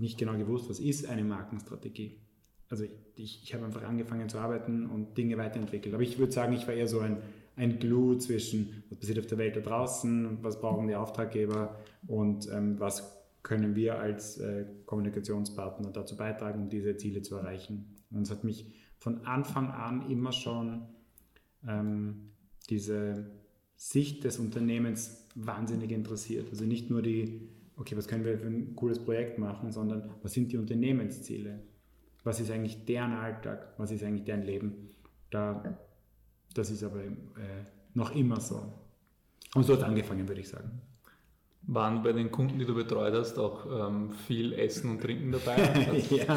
nicht 0.00 0.18
genau 0.18 0.36
gewusst, 0.36 0.68
was 0.68 0.80
ist 0.80 1.08
eine 1.08 1.24
Markenstrategie. 1.24 2.20
Also 2.68 2.84
ich, 2.84 2.92
ich, 3.16 3.42
ich 3.42 3.54
habe 3.54 3.64
einfach 3.64 3.82
angefangen 3.82 4.28
zu 4.28 4.38
arbeiten 4.38 4.86
und 4.86 5.18
Dinge 5.18 5.36
weiterentwickelt. 5.36 5.94
Aber 5.94 6.02
ich 6.02 6.18
würde 6.18 6.32
sagen, 6.32 6.52
ich 6.52 6.66
war 6.66 6.74
eher 6.74 6.86
so 6.86 7.00
ein, 7.00 7.18
ein 7.56 7.78
Glue 7.78 8.18
zwischen, 8.18 8.84
was 8.88 8.98
passiert 8.98 9.18
auf 9.18 9.26
der 9.26 9.38
Welt 9.38 9.56
da 9.56 9.60
draußen, 9.60 10.38
was 10.42 10.60
brauchen 10.60 10.86
die 10.86 10.94
Auftraggeber 10.94 11.76
und 12.06 12.48
ähm, 12.52 12.78
was 12.78 13.20
können 13.42 13.74
wir 13.74 13.98
als 13.98 14.38
äh, 14.38 14.66
Kommunikationspartner 14.86 15.90
dazu 15.90 16.16
beitragen, 16.16 16.62
um 16.62 16.68
diese 16.68 16.96
Ziele 16.96 17.22
zu 17.22 17.36
erreichen. 17.36 17.96
Und 18.10 18.22
es 18.22 18.30
hat 18.30 18.44
mich 18.44 18.72
von 18.98 19.26
Anfang 19.26 19.70
an 19.70 20.10
immer 20.10 20.32
schon 20.32 20.82
ähm, 21.66 22.32
diese 22.68 23.30
Sicht 23.76 24.24
des 24.24 24.38
Unternehmens 24.38 25.26
wahnsinnig 25.34 25.90
interessiert. 25.90 26.50
Also 26.50 26.64
nicht 26.64 26.90
nur 26.90 27.02
die 27.02 27.48
okay, 27.80 27.96
was 27.96 28.06
können 28.06 28.24
wir 28.24 28.38
für 28.38 28.46
ein 28.46 28.76
cooles 28.76 29.02
Projekt 29.02 29.38
machen, 29.38 29.72
sondern 29.72 30.10
was 30.22 30.32
sind 30.32 30.52
die 30.52 30.58
Unternehmensziele? 30.58 31.60
Was 32.22 32.38
ist 32.38 32.50
eigentlich 32.50 32.84
deren 32.84 33.12
Alltag? 33.12 33.72
Was 33.78 33.90
ist 33.90 34.04
eigentlich 34.04 34.24
deren 34.24 34.42
Leben? 34.42 34.90
Da, 35.30 35.78
das 36.54 36.70
ist 36.70 36.84
aber 36.84 37.02
äh, 37.02 37.10
noch 37.94 38.14
immer 38.14 38.38
so. 38.38 38.62
Und 39.54 39.64
so 39.64 39.72
hat 39.72 39.80
es 39.80 39.84
angefangen, 39.86 40.28
würde 40.28 40.42
ich 40.42 40.48
sagen. 40.48 40.82
Waren 41.62 42.02
bei 42.02 42.12
den 42.12 42.30
Kunden, 42.30 42.58
die 42.58 42.64
du 42.64 42.74
betreut 42.74 43.14
hast, 43.14 43.38
auch 43.38 43.88
ähm, 43.88 44.10
viel 44.10 44.52
Essen 44.54 44.90
und 44.90 45.00
Trinken 45.02 45.32
dabei? 45.32 45.56
ja, 46.10 46.36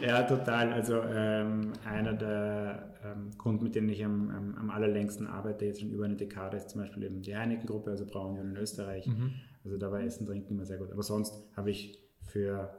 ja, 0.00 0.22
total. 0.22 0.72
Also 0.72 1.00
ähm, 1.02 1.72
einer 1.84 2.14
der 2.14 2.94
ähm, 3.04 3.36
Kunden, 3.38 3.64
mit 3.64 3.74
denen 3.74 3.88
ich 3.88 4.04
am, 4.04 4.30
am, 4.30 4.54
am, 4.54 4.70
allerlängsten 4.70 5.26
arbeite, 5.26 5.66
jetzt 5.66 5.80
schon 5.80 5.90
über 5.90 6.04
eine 6.04 6.16
Dekade, 6.16 6.56
ist 6.56 6.70
zum 6.70 6.80
Beispiel 6.80 7.04
eben 7.04 7.22
die 7.22 7.36
Heineken-Gruppe, 7.36 7.90
also 7.90 8.06
Braunion 8.06 8.50
in 8.50 8.56
Österreich. 8.56 9.06
Mhm. 9.06 9.34
Also 9.66 9.78
da 9.78 9.90
war 9.90 10.00
Essen, 10.00 10.26
Trinken 10.26 10.54
immer 10.54 10.64
sehr 10.64 10.78
gut. 10.78 10.92
Aber 10.92 11.02
sonst 11.02 11.34
habe 11.56 11.72
ich 11.72 11.98
für 12.20 12.70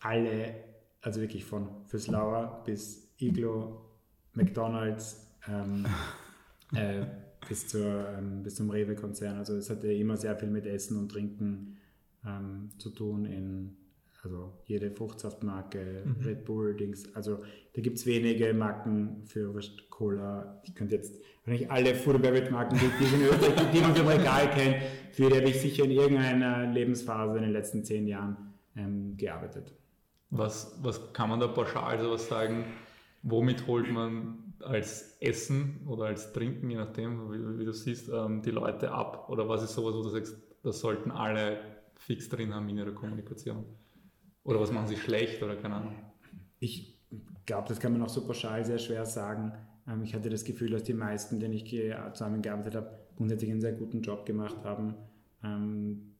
alle, 0.00 0.54
also 1.00 1.22
wirklich 1.22 1.46
von 1.46 1.86
Füßlauer 1.86 2.62
bis 2.66 3.10
Iglo, 3.18 3.80
McDonalds, 4.34 5.26
ähm, 5.48 5.86
äh, 6.74 7.06
bis, 7.48 7.68
zur, 7.68 8.06
ähm, 8.10 8.42
bis 8.42 8.56
zum 8.56 8.68
Rewe-Konzern. 8.68 9.38
Also 9.38 9.56
es 9.56 9.70
hatte 9.70 9.90
immer 9.90 10.18
sehr 10.18 10.36
viel 10.36 10.50
mit 10.50 10.66
Essen 10.66 10.98
und 10.98 11.10
Trinken 11.10 11.78
ähm, 12.26 12.68
zu 12.76 12.90
tun 12.90 13.24
in 13.24 13.78
Also 14.22 14.52
jede 14.64 14.90
Fruchtsaftmarke, 14.90 16.04
mhm. 16.04 16.24
Red 16.24 16.44
Bull, 16.44 16.76
Dings. 16.76 17.14
Also 17.14 17.38
da 17.72 17.80
gibt 17.80 17.96
es 17.96 18.06
wenige 18.06 18.52
Marken 18.52 19.22
für 19.24 19.58
Cola. 19.88 20.60
Ich 20.64 20.74
könnte 20.74 20.96
jetzt 20.96 21.20
wahrscheinlich 21.44 21.70
alle 21.70 21.94
Food 21.94 22.20
Beverage 22.20 22.50
Marken, 22.50 22.78
die, 22.78 22.90
die, 22.98 23.10
die, 23.10 23.72
die 23.72 23.80
man 23.80 23.94
für 23.94 24.06
Regal 24.06 24.50
kennt, 24.50 24.76
für 25.12 25.30
die 25.30 25.36
habe 25.36 25.48
ich 25.48 25.60
sicher 25.60 25.84
in 25.84 25.92
irgendeiner 25.92 26.66
Lebensphase 26.66 27.36
in 27.36 27.42
den 27.44 27.52
letzten 27.52 27.82
zehn 27.84 28.06
Jahren 28.06 28.54
ähm, 28.76 29.16
gearbeitet. 29.16 29.74
Was, 30.30 30.78
was 30.82 31.12
kann 31.12 31.30
man 31.30 31.40
da 31.40 31.48
pauschal 31.48 31.98
sowas 31.98 32.28
sagen? 32.28 32.64
Womit 33.22 33.66
holt 33.66 33.90
man 33.90 34.54
als 34.60 35.16
Essen 35.20 35.80
oder 35.86 36.06
als 36.06 36.32
Trinken, 36.32 36.70
je 36.70 36.76
nachdem, 36.76 37.32
wie, 37.32 37.58
wie 37.58 37.64
du 37.64 37.72
siehst, 37.72 38.08
ähm, 38.08 38.42
die 38.42 38.50
Leute 38.50 38.92
ab? 38.92 39.28
Oder 39.28 39.48
was 39.48 39.62
ist 39.62 39.74
sowas, 39.74 39.94
wo 39.94 40.02
du 40.02 40.08
sagst, 40.10 40.36
das 40.62 40.80
sollten 40.80 41.10
alle 41.10 41.58
fix 41.96 42.28
drin 42.28 42.54
haben 42.54 42.68
in 42.68 42.78
ihrer 42.78 42.92
Kommunikation? 42.92 43.64
Oder 44.44 44.60
was 44.60 44.72
machen 44.72 44.88
sie 44.88 44.96
schlecht 44.96 45.42
oder 45.42 45.56
keine 45.56 45.76
Ahnung? 45.76 45.94
Ich 46.58 46.98
glaube, 47.46 47.68
das 47.68 47.80
kann 47.80 47.92
man 47.92 48.02
auch 48.02 48.08
so 48.08 48.26
pauschal 48.26 48.64
sehr 48.64 48.78
schwer 48.78 49.04
sagen. 49.06 49.52
Ähm, 49.86 50.02
ich 50.02 50.14
hatte 50.14 50.30
das 50.30 50.44
Gefühl, 50.44 50.70
dass 50.70 50.82
die 50.82 50.94
meisten, 50.94 51.40
denen 51.40 51.54
ich 51.54 51.64
zusammengearbeitet 52.12 52.74
habe, 52.74 52.98
grundsätzlich 53.16 53.50
einen 53.50 53.60
sehr 53.60 53.72
guten 53.72 54.02
Job 54.02 54.24
gemacht 54.24 54.64
haben. 54.64 54.94
Ähm, 55.44 56.14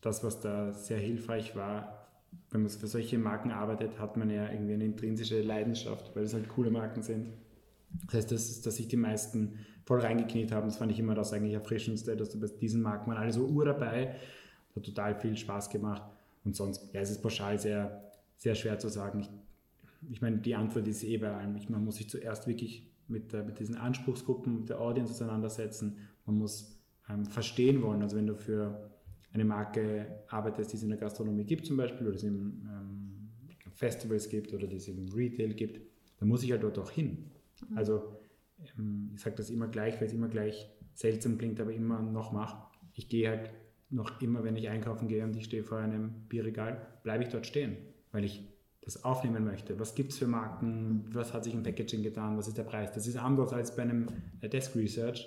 das, 0.00 0.22
was 0.22 0.40
da 0.40 0.72
sehr 0.72 0.98
hilfreich 0.98 1.56
war, 1.56 2.06
wenn 2.50 2.62
man 2.62 2.70
für 2.70 2.86
solche 2.86 3.18
Marken 3.18 3.50
arbeitet, 3.50 3.98
hat 3.98 4.16
man 4.16 4.30
ja 4.30 4.50
irgendwie 4.50 4.74
eine 4.74 4.84
intrinsische 4.84 5.40
Leidenschaft, 5.40 6.14
weil 6.14 6.24
es 6.24 6.34
halt 6.34 6.48
coole 6.48 6.70
Marken 6.70 7.02
sind. 7.02 7.32
Das 8.06 8.14
heißt, 8.14 8.32
dass, 8.32 8.60
dass 8.62 8.76
sich 8.76 8.88
die 8.88 8.96
meisten 8.96 9.58
voll 9.84 10.00
reingekniet 10.00 10.52
haben, 10.52 10.66
das 10.66 10.76
fand 10.76 10.92
ich 10.92 10.98
immer 10.98 11.14
das 11.14 11.32
eigentlich 11.32 11.54
Erfrischendste, 11.54 12.16
dass 12.16 12.30
du 12.30 12.40
bei 12.40 12.48
diesen 12.48 12.82
Marken 12.82 13.10
waren 13.10 13.18
alle 13.18 13.32
so 13.32 13.46
ur 13.46 13.64
dabei, 13.64 14.16
hat 14.74 14.84
total 14.84 15.18
viel 15.18 15.36
Spaß 15.36 15.70
gemacht 15.70 16.15
und 16.46 16.54
sonst, 16.54 16.94
ja, 16.94 17.00
es 17.00 17.10
ist 17.10 17.20
pauschal 17.20 17.58
sehr, 17.58 18.10
sehr 18.36 18.54
schwer 18.54 18.78
zu 18.78 18.88
sagen. 18.88 19.20
Ich, 19.20 19.30
ich 20.12 20.22
meine, 20.22 20.38
die 20.38 20.54
Antwort 20.54 20.86
ist 20.86 21.02
eh 21.02 21.18
bei 21.18 21.34
allem. 21.34 21.56
Ich, 21.56 21.68
man 21.68 21.84
muss 21.84 21.96
sich 21.96 22.08
zuerst 22.08 22.46
wirklich 22.46 22.88
mit, 23.08 23.34
äh, 23.34 23.42
mit 23.42 23.58
diesen 23.58 23.76
Anspruchsgruppen, 23.76 24.60
mit 24.60 24.68
der 24.68 24.80
Audience 24.80 25.12
auseinandersetzen. 25.12 25.98
Man 26.24 26.38
muss 26.38 26.80
ähm, 27.10 27.26
verstehen 27.26 27.82
wollen. 27.82 28.00
Also 28.00 28.16
wenn 28.16 28.28
du 28.28 28.36
für 28.36 28.90
eine 29.32 29.44
Marke 29.44 30.22
arbeitest, 30.28 30.72
die 30.72 30.76
es 30.76 30.82
in 30.84 30.88
der 30.90 30.98
Gastronomie 30.98 31.44
gibt 31.44 31.66
zum 31.66 31.76
Beispiel, 31.76 32.06
oder 32.06 32.16
es 32.16 32.22
in 32.22 32.64
ähm, 32.70 33.28
Festivals 33.72 34.28
gibt 34.28 34.54
oder 34.54 34.68
die 34.68 34.76
es 34.76 34.86
im 34.86 35.08
Retail 35.12 35.52
gibt, 35.52 35.80
dann 36.18 36.28
muss 36.28 36.44
ich 36.44 36.52
halt 36.52 36.62
dort 36.62 36.78
auch 36.78 36.90
hin. 36.90 37.32
Mhm. 37.68 37.76
Also 37.76 38.20
ähm, 38.78 39.10
ich 39.14 39.20
sage 39.20 39.34
das 39.34 39.50
immer 39.50 39.66
gleich, 39.66 39.96
weil 40.00 40.06
es 40.06 40.12
immer 40.12 40.28
gleich 40.28 40.70
seltsam 40.94 41.38
klingt, 41.38 41.60
aber 41.60 41.72
immer 41.72 42.00
noch 42.00 42.30
mache. 42.30 42.68
Ich 42.94 43.08
gehe 43.08 43.28
halt 43.28 43.50
noch 43.96 44.20
immer, 44.20 44.44
wenn 44.44 44.56
ich 44.56 44.68
einkaufen 44.68 45.08
gehe 45.08 45.24
und 45.24 45.34
ich 45.34 45.46
stehe 45.46 45.64
vor 45.64 45.78
einem 45.78 46.10
Bierregal, 46.28 46.86
bleibe 47.02 47.24
ich 47.24 47.30
dort 47.30 47.46
stehen, 47.46 47.76
weil 48.12 48.24
ich 48.24 48.44
das 48.82 49.04
aufnehmen 49.04 49.44
möchte. 49.44 49.80
Was 49.80 49.96
gibt 49.96 50.12
es 50.12 50.18
für 50.18 50.28
Marken? 50.28 51.06
Was 51.12 51.34
hat 51.34 51.42
sich 51.42 51.54
im 51.54 51.64
Packaging 51.64 52.04
getan? 52.04 52.38
Was 52.38 52.46
ist 52.46 52.56
der 52.56 52.62
Preis? 52.62 52.92
Das 52.92 53.06
ist 53.08 53.16
anders 53.16 53.52
als 53.52 53.74
bei 53.74 53.82
einem 53.82 54.06
äh, 54.40 54.48
Desk 54.48 54.76
Research. 54.76 55.26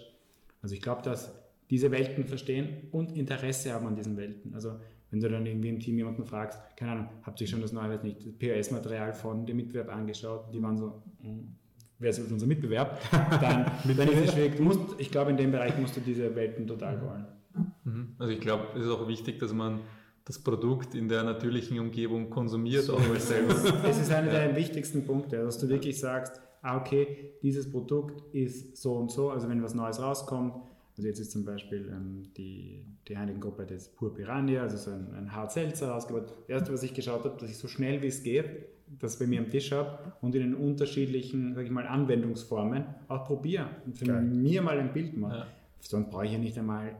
Also 0.61 0.75
ich 0.75 0.81
glaube, 0.81 1.01
dass 1.01 1.33
diese 1.69 1.91
Welten 1.91 2.25
verstehen 2.25 2.87
und 2.91 3.11
Interesse 3.17 3.73
haben 3.73 3.85
an 3.87 3.95
diesen 3.95 4.15
Welten. 4.15 4.53
Also 4.53 4.79
wenn 5.11 5.19
du 5.19 5.29
dann 5.29 5.45
irgendwie 5.45 5.69
im 5.69 5.79
Team 5.79 5.97
jemanden 5.97 6.23
fragst, 6.23 6.59
keine 6.77 6.91
Ahnung, 6.91 7.09
habt 7.23 7.41
ihr 7.41 7.47
schon 7.47 7.61
das 7.61 7.73
neue, 7.73 7.89
weiß 7.89 8.03
nicht, 8.03 8.39
POS-Material 8.39 9.13
von 9.13 9.45
dem 9.45 9.57
Mitbewerb 9.57 9.89
angeschaut? 9.89 10.53
Die 10.53 10.61
waren 10.61 10.77
so, 10.77 11.01
hm, 11.21 11.55
wer 11.97 12.11
ist 12.11 12.31
unser 12.31 12.47
Mitbewerb? 12.47 13.01
Dann, 13.41 13.71
wenn 13.83 14.23
ich 14.23 14.31
schwierig, 14.31 14.55
du 14.55 14.63
musst, 14.63 14.79
ich 14.99 15.11
glaube, 15.11 15.31
in 15.31 15.37
dem 15.37 15.51
Bereich 15.51 15.77
musst 15.77 15.97
du 15.97 16.01
diese 16.01 16.33
Welten 16.35 16.67
total 16.67 17.01
wollen. 17.01 17.25
Mhm. 17.83 18.15
Also 18.17 18.33
ich 18.33 18.39
glaube, 18.39 18.67
es 18.75 18.85
ist 18.85 18.91
auch 18.91 19.07
wichtig, 19.07 19.39
dass 19.39 19.53
man 19.53 19.81
das 20.25 20.39
Produkt 20.39 20.93
in 20.93 21.09
der 21.09 21.23
natürlichen 21.23 21.79
Umgebung 21.79 22.29
konsumiert. 22.29 22.83
So, 22.83 22.95
auch 22.95 23.15
selber. 23.15 23.55
Es 23.87 23.99
ist 23.99 24.11
einer 24.11 24.31
ja. 24.31 24.47
der 24.47 24.55
wichtigsten 24.55 25.05
Punkte, 25.05 25.37
dass 25.37 25.57
du 25.57 25.67
wirklich 25.69 25.99
sagst, 25.99 26.39
ah, 26.61 26.77
okay, 26.77 27.33
dieses 27.41 27.69
Produkt 27.69 28.33
ist 28.33 28.77
so 28.77 28.93
und 28.93 29.11
so, 29.11 29.31
also 29.31 29.49
wenn 29.49 29.63
was 29.63 29.73
Neues 29.73 30.01
rauskommt, 30.01 30.53
also 30.97 31.07
jetzt 31.07 31.19
ist 31.19 31.31
zum 31.31 31.45
Beispiel 31.45 31.89
ähm, 31.89 32.23
die, 32.35 32.85
die 33.07 33.17
Heineken-Gruppe 33.17 33.65
des 33.65 33.87
Pur 33.87 34.13
Piranha, 34.13 34.63
also 34.63 34.75
so 34.75 34.91
ein, 34.91 35.13
ein 35.15 35.33
Hard 35.33 35.51
Seltzer 35.51 35.91
rausgebracht. 35.91 36.33
Das 36.41 36.49
erste, 36.49 36.73
was 36.73 36.83
ich 36.83 36.93
geschaut 36.93 37.23
habe, 37.23 37.37
dass 37.39 37.49
ich 37.49 37.57
so 37.57 37.69
schnell 37.69 38.01
wie 38.01 38.07
es 38.07 38.21
geht, 38.21 38.65
das 38.99 39.17
bei 39.17 39.25
mir 39.25 39.39
am 39.39 39.49
Tisch 39.49 39.71
habe 39.71 40.13
und 40.21 40.35
in 40.35 40.41
den 40.41 40.55
unterschiedlichen, 40.55 41.55
sag 41.55 41.63
ich 41.63 41.71
mal, 41.71 41.87
Anwendungsformen 41.87 42.83
auch 43.07 43.25
probiere 43.25 43.69
und 43.85 43.97
für 43.97 44.05
Geil. 44.05 44.23
mir 44.23 44.61
mal 44.61 44.77
ein 44.77 44.91
Bild 44.91 45.15
mache. 45.15 45.37
Ja. 45.37 45.47
Sonst 45.79 46.09
brauche 46.09 46.25
ich 46.25 46.33
ja 46.33 46.37
nicht 46.37 46.57
einmal, 46.57 46.97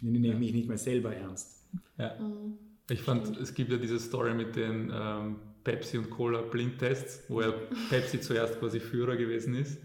nehme 0.00 0.28
ich 0.28 0.38
mich 0.38 0.52
nicht 0.52 0.68
mehr 0.68 0.78
selber 0.78 1.14
ernst. 1.14 1.66
Ja. 1.98 2.14
Mhm. 2.18 2.58
Ich 2.90 3.02
fand, 3.02 3.36
es 3.36 3.54
gibt 3.54 3.70
ja 3.70 3.76
diese 3.76 3.98
Story 3.98 4.34
mit 4.34 4.56
den 4.56 4.90
ähm, 4.94 5.36
Pepsi 5.64 5.98
und 5.98 6.08
Cola 6.10 6.40
Blindtests, 6.40 7.24
wo 7.28 7.42
ja 7.42 7.52
Pepsi 7.90 8.20
zuerst 8.20 8.58
quasi 8.58 8.80
Führer 8.80 9.16
gewesen 9.16 9.54
ist 9.54 9.78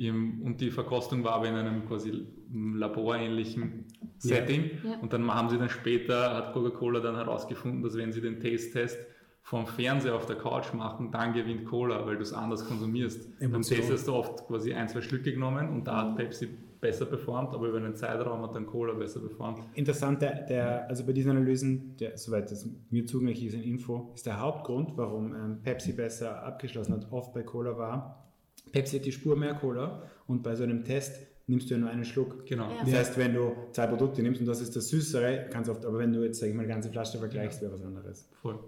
im, 0.00 0.40
und 0.42 0.60
die 0.60 0.70
Verkostung 0.70 1.24
war 1.24 1.34
aber 1.34 1.48
in 1.48 1.54
einem 1.56 1.86
quasi 1.86 2.26
laborähnlichen 2.52 3.84
Setting. 4.18 4.70
Ja. 4.82 4.90
Ja. 4.92 4.98
Und 4.98 5.12
dann 5.12 5.32
haben 5.32 5.50
sie 5.50 5.58
dann 5.58 5.68
später, 5.68 6.34
hat 6.34 6.54
Coca-Cola 6.54 7.00
dann 7.00 7.16
herausgefunden, 7.16 7.82
dass 7.82 7.96
wenn 7.96 8.12
sie 8.12 8.22
den 8.22 8.40
Taste-Test 8.40 8.98
vom 9.42 9.66
Fernseher 9.66 10.14
auf 10.14 10.26
der 10.26 10.36
Couch 10.36 10.72
machen, 10.72 11.10
dann 11.12 11.34
gewinnt 11.34 11.66
Cola, 11.66 12.06
weil 12.06 12.16
du 12.16 12.22
es 12.22 12.32
anders 12.32 12.66
konsumierst. 12.66 13.28
Emotion. 13.40 13.52
Beim 13.52 13.62
Taste 13.62 13.92
hast 13.92 14.08
du 14.08 14.14
oft 14.14 14.46
quasi 14.46 14.72
ein, 14.72 14.88
zwei 14.88 15.02
Schlücke 15.02 15.32
genommen 15.32 15.68
und 15.68 15.86
da 15.86 15.98
hat 15.98 16.16
Pepsi 16.16 16.48
besser 16.80 17.06
performt, 17.06 17.54
aber 17.54 17.68
über 17.68 17.78
einen 17.78 17.94
Zeitraum 17.94 18.42
hat 18.42 18.54
dann 18.54 18.66
Cola 18.66 18.94
besser 18.94 19.20
performt. 19.20 19.60
Interessant, 19.74 20.22
der, 20.22 20.46
der, 20.46 20.88
also 20.88 21.04
bei 21.04 21.12
diesen 21.12 21.30
Analysen, 21.30 21.96
der, 21.98 22.16
soweit 22.16 22.50
das 22.50 22.68
mir 22.90 23.06
zugänglich 23.06 23.44
ist 23.44 23.54
in 23.54 23.62
Info, 23.62 24.12
ist 24.14 24.26
der 24.26 24.40
Hauptgrund, 24.40 24.92
warum 24.96 25.34
ähm, 25.34 25.58
Pepsi 25.62 25.92
besser 25.92 26.42
abgeschlossen 26.42 26.94
hat, 26.94 27.12
oft 27.12 27.32
bei 27.34 27.42
Cola 27.42 27.76
war, 27.76 28.30
Pepsi 28.72 28.98
hat 28.98 29.06
die 29.06 29.12
Spur 29.12 29.36
mehr 29.36 29.54
Cola 29.54 30.02
und 30.26 30.42
bei 30.42 30.54
so 30.54 30.64
einem 30.64 30.84
Test 30.84 31.26
nimmst 31.46 31.68
du 31.68 31.74
ja 31.74 31.80
nur 31.80 31.90
einen 31.90 32.04
Schluck. 32.04 32.46
Genau. 32.46 32.70
Ja. 32.70 32.84
Das 32.84 32.94
heißt, 32.94 33.18
wenn 33.18 33.34
du 33.34 33.52
zwei 33.72 33.86
Produkte 33.86 34.22
nimmst 34.22 34.40
und 34.40 34.46
das 34.46 34.60
ist 34.60 34.74
das 34.76 34.88
Süßere, 34.88 35.48
ganz 35.50 35.68
oft, 35.68 35.84
aber 35.84 35.98
wenn 35.98 36.12
du 36.12 36.24
jetzt, 36.24 36.38
sag 36.38 36.48
ich 36.48 36.54
mal, 36.54 36.62
eine 36.62 36.72
ganze 36.72 36.90
Flasche 36.90 37.18
vergleichst, 37.18 37.60
wäre 37.60 37.72
was 37.72 37.82
anderes. 37.82 38.28
Voll. 38.40 38.58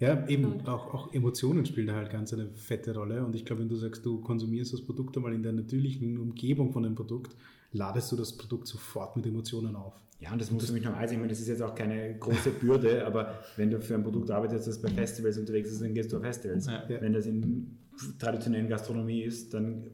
Ja, 0.00 0.26
eben, 0.28 0.66
auch, 0.66 0.94
auch 0.94 1.12
Emotionen 1.12 1.66
spielen 1.66 1.86
da 1.86 1.94
halt 1.94 2.10
ganz 2.10 2.32
eine 2.32 2.48
fette 2.48 2.94
Rolle. 2.94 3.22
Und 3.24 3.36
ich 3.36 3.44
glaube, 3.44 3.60
wenn 3.60 3.68
du 3.68 3.76
sagst, 3.76 4.04
du 4.04 4.22
konsumierst 4.22 4.72
das 4.72 4.80
Produkt 4.80 5.16
einmal 5.16 5.34
in 5.34 5.42
der 5.42 5.52
natürlichen 5.52 6.18
Umgebung 6.18 6.72
von 6.72 6.82
dem 6.82 6.94
Produkt, 6.94 7.36
ladest 7.72 8.10
du 8.10 8.16
das 8.16 8.34
Produkt 8.34 8.66
sofort 8.66 9.14
mit 9.16 9.26
Emotionen 9.26 9.76
auf. 9.76 9.92
Ja, 10.18 10.32
und 10.32 10.40
das 10.40 10.50
musst 10.50 10.70
du 10.70 10.72
mich 10.72 10.82
normal 10.82 11.06
sehen. 11.06 11.16
Ich 11.16 11.20
meine, 11.20 11.30
das 11.30 11.40
ist 11.40 11.48
jetzt 11.48 11.62
auch 11.62 11.74
keine 11.74 12.18
große 12.18 12.50
Bürde, 12.50 13.06
aber 13.06 13.40
wenn 13.56 13.70
du 13.70 13.80
für 13.80 13.94
ein 13.94 14.02
Produkt 14.02 14.30
arbeitest, 14.30 14.66
das 14.66 14.80
bei 14.80 14.88
Festivals 14.88 15.36
unterwegs 15.36 15.70
ist, 15.70 15.82
dann 15.82 15.92
gehst 15.92 16.12
du 16.12 16.16
auf 16.16 16.22
Festivals. 16.22 16.66
Ja. 16.66 16.82
Wenn 16.88 17.12
das 17.12 17.26
in 17.26 17.78
traditionellen 18.18 18.68
Gastronomie 18.68 19.22
ist, 19.22 19.52
dann 19.52 19.84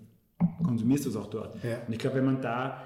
konsumierst 0.63 1.07
du 1.07 1.11
es 1.11 1.17
auch 1.17 1.29
dort. 1.29 1.63
Ja. 1.65 1.85
Und 1.85 1.93
ich 1.93 1.99
glaube, 1.99 2.17
wenn 2.17 2.27
man 2.27 2.41
da 2.41 2.81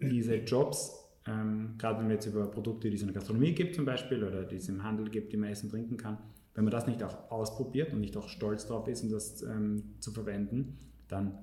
diese 0.00 0.36
Jobs, 0.36 1.05
ähm, 1.28 1.74
gerade 1.78 2.00
wenn 2.00 2.08
wir 2.08 2.14
jetzt 2.14 2.26
über 2.26 2.46
Produkte, 2.46 2.88
die 2.88 2.96
es 2.96 3.02
in 3.02 3.08
der 3.08 3.14
Gastronomie 3.14 3.52
gibt 3.52 3.74
zum 3.74 3.84
Beispiel 3.84 4.22
oder 4.22 4.44
die 4.44 4.56
es 4.56 4.68
im 4.68 4.82
Handel 4.82 5.08
gibt, 5.10 5.32
die 5.32 5.36
man 5.36 5.50
essen 5.50 5.68
trinken 5.68 5.96
kann, 5.96 6.18
wenn 6.54 6.64
man 6.64 6.70
das 6.70 6.86
nicht 6.86 7.02
auch 7.02 7.30
ausprobiert 7.30 7.92
und 7.92 8.00
nicht 8.00 8.16
auch 8.16 8.28
stolz 8.28 8.66
drauf 8.66 8.88
ist, 8.88 9.02
um 9.02 9.10
das 9.10 9.42
ähm, 9.42 9.94
zu 10.00 10.12
verwenden, 10.12 10.78
dann, 11.08 11.38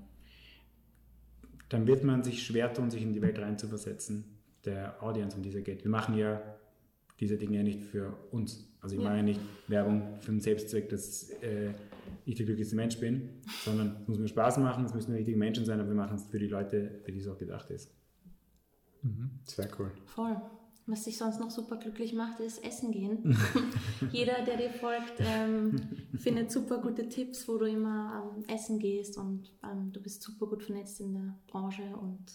dann 1.70 1.86
wird 1.86 2.04
man 2.04 2.24
sich 2.24 2.44
schwer 2.44 2.74
tun, 2.74 2.90
sich 2.90 3.04
in 3.04 3.14
die 3.14 3.22
Welt 3.22 3.40
reinzuversetzen, 3.40 4.26
der 4.66 5.02
Audience, 5.04 5.36
um 5.36 5.44
die 5.44 5.50
es 5.50 5.64
geht. 5.64 5.84
Wir 5.84 5.92
machen 5.92 6.18
ja 6.18 6.42
diese 7.20 7.38
Dinge 7.38 7.58
ja 7.58 7.64
nicht 7.64 7.82
für 7.82 8.18
uns. 8.32 8.70
Also 8.82 8.96
ich 8.96 9.02
ja. 9.02 9.08
mache 9.08 9.18
ja 9.18 9.24
nicht 9.24 9.40
Werbung 9.68 10.20
für 10.20 10.32
den 10.32 10.42
Selbstzweck, 10.42 10.90
dass 10.90 11.30
äh, 11.42 11.74
ich 12.26 12.36
der 12.36 12.46
glücklichste 12.46 12.76
Mensch 12.76 12.98
bin, 12.98 13.30
sondern 13.64 13.98
es 14.02 14.08
muss 14.08 14.18
mir 14.18 14.28
Spaß 14.28 14.58
machen, 14.58 14.86
es 14.86 14.94
müssen 14.94 15.12
die 15.12 15.18
richtigen 15.18 15.40
Menschen 15.40 15.66
sein, 15.66 15.80
aber 15.80 15.90
wir 15.90 15.96
machen 15.96 16.16
es 16.16 16.26
für 16.26 16.40
die 16.40 16.48
Leute, 16.48 17.00
für 17.04 17.12
die 17.12 17.20
es 17.20 17.28
auch 17.28 17.38
gedacht 17.38 17.70
ist. 17.70 17.92
Mhm. 19.04 19.32
Sehr 19.46 19.70
cool. 19.78 19.92
Voll. 20.06 20.42
Was 20.86 21.04
dich 21.06 21.18
sonst 21.18 21.40
noch 21.40 21.50
super 21.50 21.78
glücklich 21.78 22.14
macht, 22.14 22.42
ist 22.42 22.62
Essen 22.62 22.92
gehen. 22.92 23.38
Jeder, 24.12 24.44
der 24.44 24.58
dir 24.58 24.70
folgt, 24.70 25.14
ähm, 25.20 25.76
findet 26.18 26.52
super 26.52 26.80
gute 26.80 27.08
Tipps, 27.08 27.48
wo 27.48 27.58
du 27.58 27.66
immer 27.66 28.34
ähm, 28.36 28.44
essen 28.54 28.80
gehst 28.80 29.18
und 29.18 29.50
ähm, 29.64 29.94
du 29.94 30.02
bist 30.02 30.22
super 30.22 30.46
gut 30.46 30.62
vernetzt 30.62 31.00
in 31.00 31.14
der 31.14 31.36
Branche 31.48 31.84
und 31.96 32.26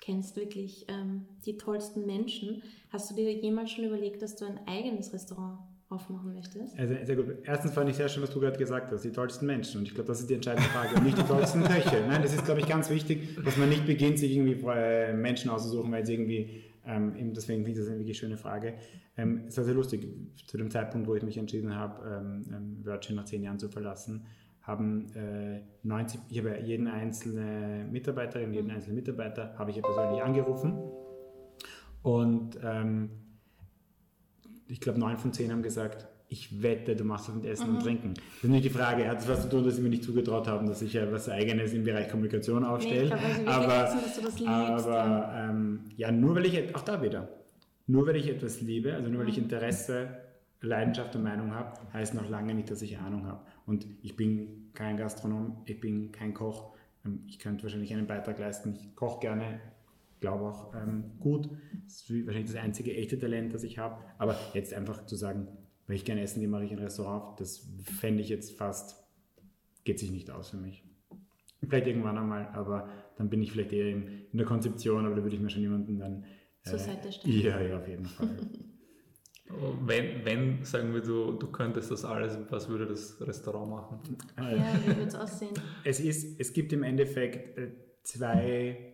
kennst 0.00 0.34
wirklich 0.34 0.86
ähm, 0.88 1.26
die 1.46 1.56
tollsten 1.56 2.04
Menschen. 2.04 2.64
Hast 2.90 3.10
du 3.10 3.14
dir 3.14 3.32
jemals 3.32 3.70
schon 3.70 3.84
überlegt, 3.84 4.22
dass 4.22 4.34
du 4.34 4.44
ein 4.44 4.58
eigenes 4.66 5.12
Restaurant 5.12 5.60
aufmachen 5.88 6.34
möchtest? 6.34 6.78
Also, 6.78 6.94
sehr 7.04 7.16
gut. 7.16 7.36
Erstens 7.44 7.72
fand 7.72 7.90
ich 7.90 7.96
sehr 7.96 8.08
schön, 8.08 8.22
was 8.22 8.30
du 8.30 8.40
gerade 8.40 8.58
gesagt 8.58 8.90
hast, 8.90 9.02
die 9.02 9.12
tollsten 9.12 9.46
Menschen. 9.46 9.80
Und 9.80 9.88
ich 9.88 9.94
glaube, 9.94 10.08
das 10.08 10.20
ist 10.20 10.30
die 10.30 10.34
entscheidende 10.34 10.68
Frage 10.70 10.94
und 10.96 11.04
nicht 11.04 11.18
die 11.18 11.22
tollsten 11.22 11.62
Köche. 11.64 12.04
Nein, 12.06 12.22
das 12.22 12.34
ist, 12.34 12.44
glaube 12.44 12.60
ich, 12.60 12.68
ganz 12.68 12.90
wichtig, 12.90 13.38
dass 13.44 13.56
man 13.56 13.68
nicht 13.68 13.86
beginnt, 13.86 14.18
sich 14.18 14.34
irgendwie 14.36 14.60
äh, 14.66 15.12
Menschen 15.12 15.50
auszusuchen, 15.50 15.92
weil 15.92 16.04
sie 16.04 16.14
irgendwie, 16.14 16.62
ähm, 16.86 17.32
deswegen 17.34 17.64
finde 17.64 17.78
ich 17.78 17.84
das 17.84 17.88
eine 17.88 17.98
wirklich 18.00 18.18
schöne 18.18 18.36
Frage. 18.36 18.74
Ähm, 19.16 19.44
es 19.46 19.56
war 19.56 19.64
sehr 19.64 19.74
lustig, 19.74 20.08
zu 20.46 20.56
dem 20.56 20.70
Zeitpunkt, 20.70 21.06
wo 21.06 21.14
ich 21.14 21.22
mich 21.22 21.38
entschieden 21.38 21.74
habe, 21.74 22.04
ähm, 22.06 22.44
ähm 22.52 22.84
Virgin 22.84 23.16
nach 23.16 23.24
zehn 23.24 23.42
Jahren 23.42 23.58
zu 23.58 23.68
verlassen, 23.68 24.26
haben 24.62 25.12
äh, 25.14 25.60
90, 25.82 26.20
ich 26.30 26.38
habe 26.38 26.58
jeden 26.60 26.88
einzelnen 26.88 27.92
Mitarbeiterin, 27.92 28.52
jeden 28.52 28.68
mhm. 28.68 28.74
einzelnen 28.74 28.96
Mitarbeiter 28.96 29.54
habe 29.58 29.70
ich 29.70 29.76
ja 29.76 29.82
persönlich 29.82 30.22
angerufen 30.22 30.78
und 32.02 32.58
ähm, 32.62 33.10
ich 34.68 34.80
glaube, 34.80 34.98
neun 34.98 35.16
von 35.18 35.32
zehn 35.32 35.50
haben 35.52 35.62
gesagt, 35.62 36.06
ich 36.28 36.62
wette, 36.62 36.96
du 36.96 37.04
machst 37.04 37.28
was 37.28 37.34
mit 37.36 37.44
Essen 37.44 37.68
Mhm. 37.70 37.76
und 37.76 37.82
Trinken. 37.82 38.14
Das 38.14 38.24
ist 38.44 38.50
nicht 38.50 38.64
die 38.64 38.70
Frage, 38.70 39.06
hat 39.08 39.18
das 39.18 39.28
was 39.28 39.42
zu 39.42 39.48
tun, 39.50 39.64
dass 39.64 39.76
sie 39.76 39.82
mir 39.82 39.90
nicht 39.90 40.02
zugetraut 40.04 40.48
haben, 40.48 40.66
dass 40.66 40.82
ich 40.82 40.92
ja 40.94 41.10
was 41.12 41.28
Eigenes 41.28 41.72
im 41.72 41.84
Bereich 41.84 42.08
Kommunikation 42.10 42.62
Nee, 42.62 42.68
ich 42.68 42.72
aufstelle. 42.74 43.10
wirklich 43.10 43.48
aber 43.48 43.84
wissen, 43.84 44.00
dass 44.02 44.14
du 44.16 44.22
das 44.22 44.38
liebst. 44.38 44.48
aber 44.48 45.32
ähm, 45.36 45.80
ja, 45.96 46.10
nur 46.10 46.34
weil 46.34 46.46
ich, 46.46 46.74
auch 46.74 46.82
da 46.82 47.02
wieder, 47.02 47.28
nur 47.86 48.06
weil 48.06 48.16
ich 48.16 48.28
etwas 48.28 48.60
liebe, 48.62 48.94
also 48.94 49.10
nur 49.10 49.20
weil 49.20 49.28
ich 49.28 49.36
Mhm. 49.36 49.44
Interesse, 49.44 50.08
Leidenschaft 50.62 51.14
und 51.14 51.22
Meinung 51.24 51.54
habe, 51.54 51.78
heißt 51.92 52.14
noch 52.14 52.28
lange 52.28 52.54
nicht, 52.54 52.70
dass 52.70 52.80
ich 52.82 52.96
Ahnung 52.98 53.26
habe. 53.26 53.40
Und 53.66 53.86
ich 54.02 54.16
bin 54.16 54.70
kein 54.72 54.96
Gastronom, 54.96 55.58
ich 55.66 55.78
bin 55.78 56.10
kein 56.10 56.32
Koch. 56.34 56.72
Ähm, 57.04 57.20
Ich 57.28 57.38
könnte 57.38 57.62
wahrscheinlich 57.64 57.92
einen 57.92 58.06
Beitrag 58.06 58.38
leisten. 58.38 58.74
Ich 58.80 58.96
koche 58.96 59.20
gerne, 59.20 59.60
glaube 60.24 60.44
auch 60.44 60.74
ähm, 60.74 61.12
gut. 61.20 61.50
Das 61.84 62.00
ist 62.00 62.26
wahrscheinlich 62.26 62.50
das 62.50 62.62
einzige 62.62 62.94
echte 62.96 63.18
Talent, 63.18 63.52
das 63.52 63.62
ich 63.62 63.76
habe. 63.76 64.02
Aber 64.16 64.36
jetzt 64.54 64.72
einfach 64.72 65.04
zu 65.04 65.16
sagen, 65.16 65.48
weil 65.86 65.96
ich 65.96 66.06
gerne 66.06 66.22
essen 66.22 66.40
gehe, 66.40 66.48
mache 66.48 66.64
ich 66.64 66.72
ein 66.72 66.78
Restaurant 66.78 67.22
auf, 67.22 67.36
das 67.36 67.68
fände 67.82 68.22
ich 68.22 68.30
jetzt 68.30 68.56
fast, 68.56 69.06
geht 69.84 69.98
sich 69.98 70.10
nicht 70.10 70.30
aus 70.30 70.48
für 70.50 70.56
mich. 70.56 70.82
Vielleicht 71.60 71.86
irgendwann 71.86 72.16
einmal, 72.16 72.48
aber 72.54 72.88
dann 73.16 73.28
bin 73.28 73.42
ich 73.42 73.52
vielleicht 73.52 73.72
eher 73.74 73.88
in, 73.88 74.08
in 74.32 74.38
der 74.38 74.46
Konzeption, 74.46 75.04
aber 75.04 75.14
da 75.14 75.22
würde 75.22 75.36
ich 75.36 75.42
mir 75.42 75.50
schon 75.50 75.62
jemanden 75.62 75.98
dann. 75.98 76.24
Zur 76.62 76.78
Seite 76.78 77.12
stellen. 77.12 77.40
Ja, 77.40 77.60
ja, 77.60 77.78
auf 77.78 77.86
jeden 77.86 78.06
Fall. 78.06 78.28
Wenn, 79.86 80.24
wenn, 80.24 80.64
sagen 80.64 80.94
wir, 80.94 81.02
du, 81.02 81.32
du 81.32 81.46
könntest 81.48 81.90
das 81.90 82.04
alles, 82.04 82.38
was 82.48 82.66
würde 82.68 82.86
das 82.86 83.20
Restaurant 83.20 83.70
machen? 83.70 83.98
Äh, 84.38 84.56
Ja, 84.56 84.80
wie 84.82 84.96
wird 84.96 85.08
es 85.08 85.14
aussehen? 85.14 85.52
es, 85.84 86.00
ist, 86.00 86.40
es 86.40 86.52
gibt 86.54 86.72
im 86.72 86.82
Endeffekt 86.82 87.56
äh, 87.58 87.70
zwei, 88.02 88.93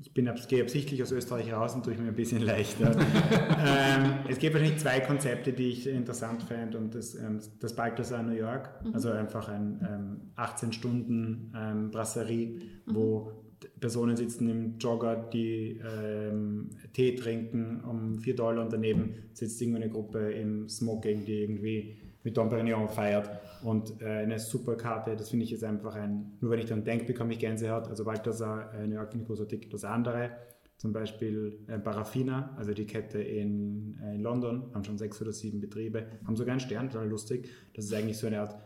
ich 0.00 0.12
bin 0.14 0.28
abs- 0.28 0.46
gehe 0.46 0.62
absichtlich 0.62 1.02
aus 1.02 1.10
Österreich 1.12 1.52
raus 1.52 1.74
und 1.74 1.84
tue 1.84 1.94
ich 1.94 1.98
mir 1.98 2.08
ein 2.08 2.14
bisschen 2.14 2.42
leichter. 2.42 2.92
ähm, 3.58 4.14
es 4.28 4.38
gibt 4.38 4.54
wahrscheinlich 4.54 4.78
zwei 4.78 5.00
Konzepte, 5.00 5.52
die 5.52 5.68
ich 5.68 5.86
interessant 5.88 6.42
fände 6.44 6.78
und 6.78 6.94
das, 6.94 7.14
ähm, 7.16 7.40
das 7.60 7.74
Balthasar 7.74 8.22
New 8.22 8.34
York, 8.34 8.70
also 8.92 9.10
einfach 9.10 9.48
ein 9.48 9.80
ähm, 9.82 10.20
18 10.36 10.72
Stunden 10.72 11.52
ähm, 11.56 11.90
Brasserie, 11.90 12.60
wo 12.86 13.32
Personen 13.80 14.16
sitzen 14.16 14.48
im 14.48 14.78
Jogger, 14.78 15.16
die 15.32 15.80
ähm, 15.84 16.70
Tee 16.92 17.16
trinken 17.16 17.80
um 17.80 18.18
4 18.20 18.36
Dollar 18.36 18.64
und 18.64 18.72
daneben 18.72 19.14
sitzt 19.32 19.60
irgendwo 19.60 19.80
eine 19.82 19.90
Gruppe 19.90 20.30
im 20.30 20.68
Smoking, 20.68 21.24
die 21.24 21.40
irgendwie 21.42 21.96
mit 22.28 22.36
Dom 22.36 22.50
Perignon 22.50 22.88
feiert 22.88 23.30
und 23.62 24.02
äh, 24.02 24.04
eine 24.04 24.38
super 24.38 24.76
Karte, 24.76 25.16
das 25.16 25.30
finde 25.30 25.44
ich 25.44 25.50
jetzt 25.50 25.64
einfach 25.64 25.94
ein, 25.94 26.36
nur 26.40 26.50
wenn 26.50 26.58
ich 26.58 26.66
dann 26.66 26.84
denke, 26.84 27.06
bekomme 27.06 27.32
ich 27.32 27.38
Gänsehaut, 27.38 27.88
also 27.88 28.04
Balthasar, 28.04 28.74
äh, 28.74 28.86
New 28.86 28.96
York 28.96 29.14
großartig, 29.26 29.70
das 29.70 29.84
andere, 29.84 30.32
zum 30.76 30.92
Beispiel 30.92 31.64
äh, 31.68 31.78
Parafina, 31.78 32.54
also 32.58 32.74
die 32.74 32.84
Kette 32.84 33.22
in, 33.22 33.98
äh, 34.02 34.16
in 34.16 34.20
London, 34.20 34.70
haben 34.74 34.84
schon 34.84 34.98
sechs 34.98 35.22
oder 35.22 35.32
sieben 35.32 35.58
Betriebe, 35.58 36.06
haben 36.26 36.36
sogar 36.36 36.52
einen 36.52 36.60
Stern, 36.60 36.90
total 36.90 37.08
lustig, 37.08 37.48
das 37.74 37.86
ist 37.86 37.94
eigentlich 37.94 38.18
so 38.18 38.26
eine 38.26 38.40
Art, 38.40 38.56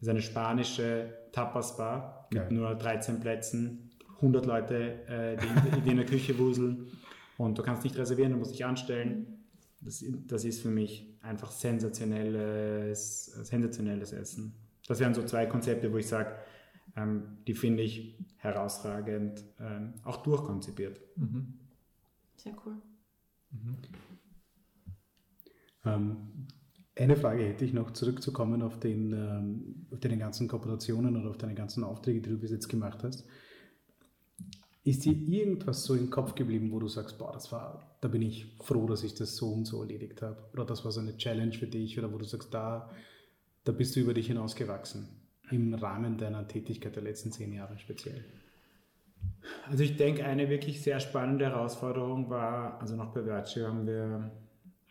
ist 0.00 0.08
eine 0.08 0.20
spanische 0.20 1.14
Tapas-Bar 1.30 2.26
mit 2.32 2.42
Geil. 2.42 2.52
nur 2.52 2.74
13 2.74 3.20
Plätzen, 3.20 3.92
100 4.16 4.46
Leute, 4.46 5.06
äh, 5.06 5.36
die, 5.36 5.80
die 5.82 5.90
in 5.90 5.96
der 5.96 6.06
Küche 6.06 6.36
wuseln 6.40 6.88
und 7.38 7.56
du 7.56 7.62
kannst 7.62 7.84
nicht 7.84 7.96
reservieren, 7.96 8.32
du 8.32 8.38
musst 8.38 8.52
dich 8.52 8.64
anstellen. 8.64 9.44
Das, 9.80 10.04
das 10.28 10.44
ist 10.44 10.60
für 10.60 10.70
mich 10.70 11.11
einfach 11.22 11.50
sensationelles, 11.50 13.26
sensationelles 13.26 14.12
Essen. 14.12 14.54
Das 14.86 15.00
wären 15.00 15.14
so 15.14 15.22
zwei 15.24 15.46
Konzepte, 15.46 15.92
wo 15.92 15.96
ich 15.96 16.08
sage, 16.08 16.36
ähm, 16.96 17.38
die 17.46 17.54
finde 17.54 17.82
ich 17.82 18.18
herausragend, 18.36 19.44
ähm, 19.60 19.94
auch 20.04 20.22
durchkonzipiert. 20.22 21.00
Sehr 22.36 22.54
cool. 22.66 22.76
Ähm, 25.84 26.48
eine 26.96 27.16
Frage 27.16 27.44
hätte 27.44 27.64
ich 27.64 27.72
noch, 27.72 27.92
zurückzukommen 27.92 28.62
auf, 28.62 28.78
den, 28.78 29.12
ähm, 29.12 29.86
auf 29.90 30.00
deine 30.00 30.18
ganzen 30.18 30.48
Kooperationen 30.48 31.16
oder 31.16 31.30
auf 31.30 31.38
deine 31.38 31.54
ganzen 31.54 31.84
Aufträge, 31.84 32.20
die 32.20 32.30
du 32.30 32.38
bis 32.38 32.50
jetzt 32.50 32.68
gemacht 32.68 33.02
hast. 33.02 33.24
Ist 34.84 35.04
dir 35.04 35.12
irgendwas 35.12 35.84
so 35.84 35.94
im 35.94 36.10
Kopf 36.10 36.34
geblieben, 36.34 36.72
wo 36.72 36.80
du 36.80 36.88
sagst, 36.88 37.18
boah, 37.18 37.32
das 37.32 37.52
war, 37.52 37.96
da 38.00 38.08
bin 38.08 38.22
ich 38.22 38.56
froh, 38.62 38.86
dass 38.86 39.04
ich 39.04 39.14
das 39.14 39.36
so 39.36 39.52
und 39.52 39.64
so 39.64 39.80
erledigt 39.80 40.22
habe? 40.22 40.36
Oder 40.52 40.64
das 40.64 40.84
war 40.84 40.90
so 40.90 41.00
eine 41.00 41.16
Challenge 41.16 41.52
für 41.52 41.68
dich? 41.68 41.98
Oder 41.98 42.12
wo 42.12 42.18
du 42.18 42.24
sagst, 42.24 42.52
da, 42.52 42.90
da 43.64 43.70
bist 43.72 43.94
du 43.94 44.00
über 44.00 44.12
dich 44.12 44.26
hinausgewachsen? 44.26 45.08
Im 45.50 45.72
Rahmen 45.74 46.18
deiner 46.18 46.48
Tätigkeit 46.48 46.96
der 46.96 47.02
letzten 47.04 47.30
zehn 47.30 47.52
Jahre 47.52 47.78
speziell. 47.78 48.24
Also 49.68 49.84
ich 49.84 49.96
denke, 49.96 50.24
eine 50.24 50.48
wirklich 50.48 50.82
sehr 50.82 50.98
spannende 50.98 51.44
Herausforderung 51.46 52.28
war, 52.28 52.80
also 52.80 52.96
nach 52.96 53.12
Bevercio 53.12 53.66
haben 53.68 53.86
wir 53.86 54.32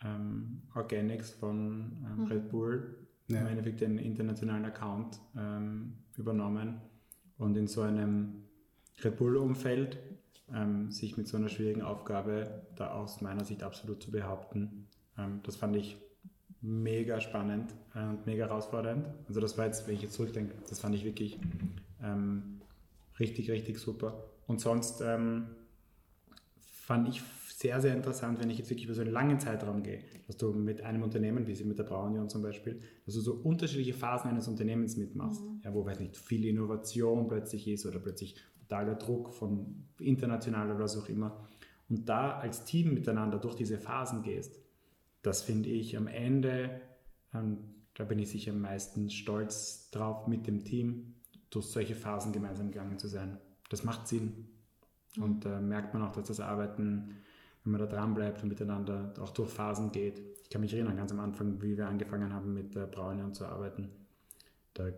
ähm, 0.02 0.62
Organics 0.74 1.32
von 1.32 1.92
ähm, 2.06 2.24
Red 2.26 2.48
Bull, 2.50 2.96
Ja. 3.28 3.40
im 3.40 3.46
Endeffekt 3.48 3.80
den 3.82 3.98
internationalen 3.98 4.64
Account 4.64 5.20
ähm, 5.36 5.94
übernommen 6.16 6.80
und 7.38 7.56
in 7.56 7.66
so 7.66 7.82
einem 7.82 8.44
Red 9.02 9.16
Bull-Umfeld 9.16 9.98
ähm, 10.54 10.90
sich 10.90 11.16
mit 11.16 11.28
so 11.28 11.36
einer 11.36 11.48
schwierigen 11.48 11.82
Aufgabe 11.82 12.66
da 12.76 12.92
aus 12.92 13.20
meiner 13.20 13.44
Sicht 13.44 13.62
absolut 13.62 14.02
zu 14.02 14.10
behaupten, 14.10 14.88
ähm, 15.18 15.40
das 15.44 15.56
fand 15.56 15.76
ich 15.76 15.96
mega 16.60 17.20
spannend 17.20 17.74
äh, 17.94 18.04
und 18.04 18.26
mega 18.26 18.46
herausfordernd. 18.46 19.08
Also 19.28 19.40
das 19.40 19.58
war 19.58 19.66
jetzt, 19.66 19.86
wenn 19.86 19.94
ich 19.94 20.02
jetzt 20.02 20.14
zurückdenke, 20.14 20.54
das 20.68 20.80
fand 20.80 20.94
ich 20.94 21.04
wirklich 21.04 21.38
ähm, 22.02 22.60
richtig, 23.18 23.50
richtig 23.50 23.78
super. 23.78 24.24
Und 24.46 24.60
sonst 24.60 25.00
ähm, 25.00 25.46
fand 26.60 27.08
ich 27.08 27.22
sehr, 27.48 27.80
sehr 27.80 27.94
interessant, 27.94 28.40
wenn 28.40 28.50
ich 28.50 28.58
jetzt 28.58 28.70
wirklich 28.70 28.86
über 28.86 28.94
so 28.94 29.02
einen 29.02 29.12
langen 29.12 29.38
Zeitraum 29.38 29.82
gehe, 29.82 30.00
dass 30.26 30.36
du 30.36 30.52
mit 30.52 30.82
einem 30.82 31.02
Unternehmen, 31.02 31.46
wie 31.46 31.54
sie 31.54 31.64
mit 31.64 31.78
der 31.78 31.84
Braunion 31.84 32.28
zum 32.28 32.42
Beispiel, 32.42 32.80
dass 33.06 33.14
du 33.14 33.20
so 33.20 33.34
unterschiedliche 33.34 33.94
Phasen 33.94 34.30
eines 34.30 34.48
Unternehmens 34.48 34.96
mitmachst, 34.96 35.40
ja, 35.64 35.72
wo, 35.72 35.84
weiß 35.84 36.00
nicht, 36.00 36.16
viel 36.16 36.44
Innovation 36.44 37.28
plötzlich 37.28 37.68
ist 37.68 37.86
oder 37.86 38.00
plötzlich 38.00 38.34
totaler 38.72 38.94
Druck 38.94 39.32
von 39.32 39.84
international 39.98 40.70
oder 40.70 40.80
was 40.80 40.96
auch 40.96 41.08
immer. 41.08 41.46
Und 41.88 42.08
da 42.08 42.38
als 42.38 42.64
Team 42.64 42.94
miteinander 42.94 43.38
durch 43.38 43.54
diese 43.54 43.76
Phasen 43.76 44.22
gehst, 44.22 44.58
das 45.20 45.42
finde 45.42 45.68
ich 45.68 45.96
am 45.96 46.06
Ende, 46.06 46.80
ähm, 47.34 47.58
da 47.94 48.04
bin 48.04 48.18
ich 48.18 48.30
sicher 48.30 48.52
am 48.52 48.62
meisten 48.62 49.10
stolz 49.10 49.90
drauf, 49.90 50.26
mit 50.26 50.46
dem 50.46 50.64
Team 50.64 51.14
durch 51.50 51.66
solche 51.66 51.94
Phasen 51.94 52.32
gemeinsam 52.32 52.70
gegangen 52.70 52.98
zu 52.98 53.08
sein. 53.08 53.38
Das 53.68 53.84
macht 53.84 54.08
Sinn. 54.08 54.48
Und 55.20 55.44
da 55.44 55.60
merkt 55.60 55.92
man 55.92 56.02
auch, 56.02 56.12
dass 56.12 56.28
das 56.28 56.40
Arbeiten, 56.40 57.16
wenn 57.62 57.72
man 57.72 57.80
da 57.80 57.86
dran 57.86 58.14
bleibt 58.14 58.42
und 58.42 58.48
miteinander 58.48 59.12
auch 59.20 59.30
durch 59.30 59.50
Phasen 59.50 59.92
geht. 59.92 60.22
Ich 60.42 60.48
kann 60.48 60.62
mich 60.62 60.72
erinnern, 60.72 60.96
ganz 60.96 61.12
am 61.12 61.20
Anfang, 61.20 61.60
wie 61.60 61.76
wir 61.76 61.86
angefangen 61.86 62.32
haben, 62.32 62.54
mit 62.54 62.74
der 62.74 62.86
Braunion 62.86 63.34
zu 63.34 63.44
arbeiten. 63.44 63.90
Da 64.72 64.88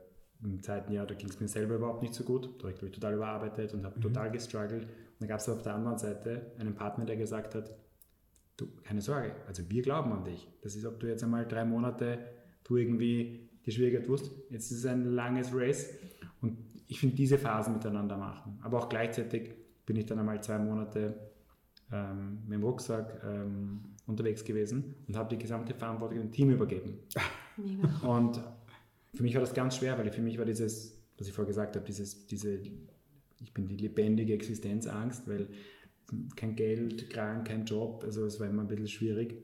im 0.42 0.62
zweiten 0.62 0.92
Jahr, 0.92 1.06
da 1.06 1.14
ging 1.14 1.28
es 1.28 1.40
mir 1.40 1.48
selber 1.48 1.76
überhaupt 1.76 2.02
nicht 2.02 2.14
so 2.14 2.24
gut. 2.24 2.50
Da 2.58 2.68
habe 2.68 2.72
ich, 2.72 2.92
total 2.92 3.14
überarbeitet 3.14 3.72
und 3.74 3.84
habe 3.84 3.98
total 4.00 4.30
gestruggelt. 4.30 4.82
Und 4.84 4.90
dann 5.20 5.28
gab 5.28 5.40
es 5.40 5.48
auf 5.48 5.62
der 5.62 5.74
anderen 5.74 5.98
Seite 5.98 6.52
einen 6.58 6.74
Partner, 6.74 7.04
der 7.04 7.16
gesagt 7.16 7.54
hat, 7.54 7.74
du, 8.56 8.66
keine 8.82 9.00
Sorge, 9.00 9.34
also 9.46 9.62
wir 9.68 9.82
glauben 9.82 10.12
an 10.12 10.24
dich. 10.24 10.48
Das 10.62 10.76
ist, 10.76 10.84
ob 10.84 11.00
du 11.00 11.06
jetzt 11.06 11.22
einmal 11.22 11.46
drei 11.46 11.64
Monate 11.64 12.18
du 12.64 12.76
irgendwie 12.76 13.48
die 13.66 13.72
Schwierigkeit 13.72 14.06
tust. 14.06 14.32
Jetzt 14.50 14.70
ist 14.70 14.78
es 14.78 14.86
ein 14.86 15.04
langes 15.04 15.50
Race 15.54 15.90
und 16.40 16.58
ich 16.86 17.00
finde 17.00 17.16
diese 17.16 17.38
Phasen 17.38 17.74
miteinander 17.74 18.16
machen. 18.16 18.58
Aber 18.62 18.78
auch 18.78 18.88
gleichzeitig 18.88 19.54
bin 19.86 19.96
ich 19.96 20.06
dann 20.06 20.18
einmal 20.18 20.42
zwei 20.42 20.58
Monate 20.58 21.14
ähm, 21.92 22.38
mit 22.46 22.58
dem 22.58 22.64
Rucksack 22.64 23.22
ähm, 23.24 23.80
unterwegs 24.06 24.44
gewesen 24.44 24.94
und 25.06 25.16
habe 25.16 25.30
die 25.30 25.38
gesamte 25.38 25.74
Verantwortung 25.74 26.18
dem 26.18 26.32
Team 26.32 26.50
übergeben. 26.50 26.98
Mega. 27.56 27.88
Und 28.06 28.40
für 29.14 29.22
mich 29.22 29.34
war 29.34 29.40
das 29.40 29.54
ganz 29.54 29.76
schwer, 29.76 29.96
weil 29.98 30.10
für 30.10 30.22
mich 30.22 30.38
war 30.38 30.44
dieses, 30.44 31.00
was 31.18 31.26
ich 31.26 31.32
vorher 31.32 31.48
gesagt 31.48 31.76
habe, 31.76 31.84
dieses, 31.86 32.26
diese, 32.26 32.60
ich 33.40 33.54
bin 33.54 33.66
die 33.68 33.76
lebendige 33.76 34.34
Existenzangst, 34.34 35.28
weil 35.28 35.48
kein 36.36 36.54
Geld, 36.56 37.10
krank, 37.10 37.46
kein 37.48 37.64
Job, 37.64 38.02
also 38.04 38.24
es 38.26 38.38
war 38.40 38.48
immer 38.48 38.62
ein 38.62 38.68
bisschen 38.68 38.88
schwierig. 38.88 39.36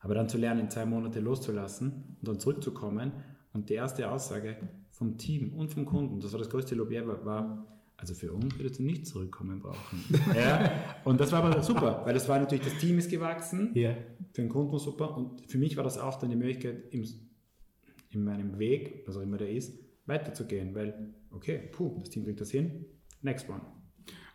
Aber 0.00 0.14
dann 0.14 0.28
zu 0.28 0.36
lernen, 0.36 0.68
zwei 0.70 0.84
Monate 0.84 1.20
loszulassen 1.20 2.16
und 2.20 2.28
dann 2.28 2.38
zurückzukommen 2.38 3.12
und 3.52 3.70
die 3.70 3.74
erste 3.74 4.10
Aussage 4.10 4.56
vom 4.90 5.16
Team 5.16 5.54
und 5.54 5.68
vom 5.68 5.86
Kunden, 5.86 6.20
das 6.20 6.32
war 6.32 6.38
das 6.38 6.50
größte 6.50 6.74
Lob 6.74 6.90
ever, 6.90 7.24
war, 7.24 7.66
also 7.96 8.12
für 8.14 8.32
uns 8.32 8.56
würdest 8.58 8.78
du 8.78 8.82
nicht 8.82 9.06
zurückkommen 9.06 9.60
brauchen. 9.60 10.04
ja? 10.36 10.70
Und 11.04 11.20
das 11.20 11.32
war 11.32 11.42
aber 11.42 11.62
super, 11.62 12.02
weil 12.04 12.12
das 12.14 12.28
war 12.28 12.38
natürlich, 12.38 12.64
das 12.64 12.76
Team 12.78 12.98
ist 12.98 13.10
gewachsen, 13.10 13.70
Ja. 13.74 13.96
für 14.32 14.42
den 14.42 14.48
Kunden 14.50 14.78
super 14.78 15.16
und 15.16 15.40
für 15.50 15.58
mich 15.58 15.76
war 15.76 15.84
das 15.84 15.96
auch 15.98 16.18
dann 16.18 16.30
die 16.30 16.36
Möglichkeit, 16.36 16.92
im, 16.92 17.04
in 18.14 18.24
meinem 18.24 18.58
Weg, 18.58 19.02
was 19.06 19.16
auch 19.16 19.20
immer 19.22 19.36
der 19.38 19.50
ist, 19.50 19.78
weiterzugehen, 20.06 20.74
weil, 20.74 21.14
okay, 21.30 21.68
puh, 21.72 21.98
das 22.00 22.10
Team 22.10 22.24
kriegt 22.24 22.40
das 22.40 22.50
hin, 22.50 22.84
next 23.22 23.48
one. 23.48 23.62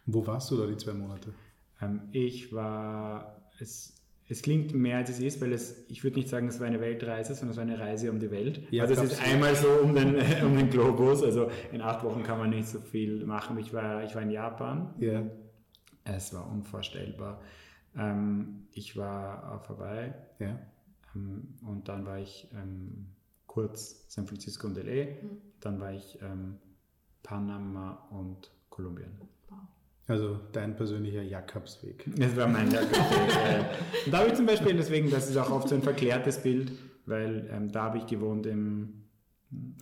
Wo 0.05 0.25
warst 0.25 0.49
du 0.51 0.57
da 0.57 0.65
die 0.65 0.77
zwei 0.77 0.93
Monate? 0.93 1.33
Ähm, 1.81 2.09
ich 2.11 2.51
war, 2.51 3.41
es, 3.59 4.01
es 4.27 4.41
klingt 4.41 4.73
mehr 4.73 4.97
als 4.97 5.09
es 5.09 5.19
ist, 5.19 5.39
weil 5.41 5.53
es, 5.53 5.85
ich 5.89 6.03
würde 6.03 6.17
nicht 6.17 6.29
sagen, 6.29 6.47
es 6.47 6.59
war 6.59 6.67
eine 6.67 6.81
Weltreise, 6.81 7.35
sondern 7.35 7.51
es 7.51 7.57
war 7.57 7.63
eine 7.63 7.79
Reise 7.79 8.11
um 8.11 8.19
die 8.19 8.31
Welt. 8.31 8.61
Ja, 8.71 8.83
also 8.83 9.01
es 9.03 9.13
ist 9.13 9.21
einmal 9.23 9.55
so 9.55 9.67
um 9.83 9.93
den, 9.93 10.15
um 10.45 10.57
den 10.57 10.69
Globus, 10.69 11.21
also 11.23 11.49
in 11.71 11.81
acht 11.81 12.03
Wochen 12.03 12.23
kann 12.23 12.39
man 12.39 12.49
nicht 12.49 12.67
so 12.67 12.79
viel 12.79 13.25
machen. 13.25 13.57
Ich 13.59 13.71
war, 13.73 14.03
ich 14.03 14.15
war 14.15 14.21
in 14.23 14.31
Japan, 14.31 14.93
Ja. 14.99 15.23
es 16.05 16.33
war 16.33 16.49
unvorstellbar. 16.51 17.41
Ähm, 17.95 18.67
ich 18.71 18.97
war 18.97 19.53
auf 19.55 19.69
Hawaii, 19.69 20.11
Ja. 20.39 20.59
Ähm, 21.15 21.55
und 21.67 21.87
dann 21.87 22.05
war 22.05 22.19
ich 22.19 22.47
ähm, 22.53 23.07
kurz 23.49 24.05
San 24.07 24.27
Francisco 24.27 24.67
und 24.67 24.77
LA. 24.77 25.05
Mhm. 25.05 25.41
Dann 25.59 25.81
war 25.81 25.91
ich 25.91 26.17
ähm, 26.21 26.55
Panama 27.23 28.07
und 28.11 28.51
Kolumbien. 28.69 29.11
Also 30.07 30.39
dein 30.53 30.75
persönlicher 30.75 31.21
Jakobsweg. 31.21 32.05
Das 32.17 32.35
war 32.37 32.47
mein 32.47 32.71
Jakobsweg. 32.71 33.65
und 34.05 34.13
da 34.13 34.19
habe 34.19 34.29
ich 34.29 34.35
zum 34.35 34.45
Beispiel, 34.45 34.75
deswegen, 34.75 35.09
das 35.09 35.29
ist 35.29 35.37
auch 35.37 35.51
oft 35.51 35.67
so 35.67 35.75
ein 35.75 35.81
verklärtes 35.81 36.41
Bild, 36.41 36.71
weil 37.05 37.49
ähm, 37.51 37.71
da 37.71 37.83
habe 37.83 37.97
ich 37.97 38.05
gewohnt 38.05 38.45
im, 38.45 39.05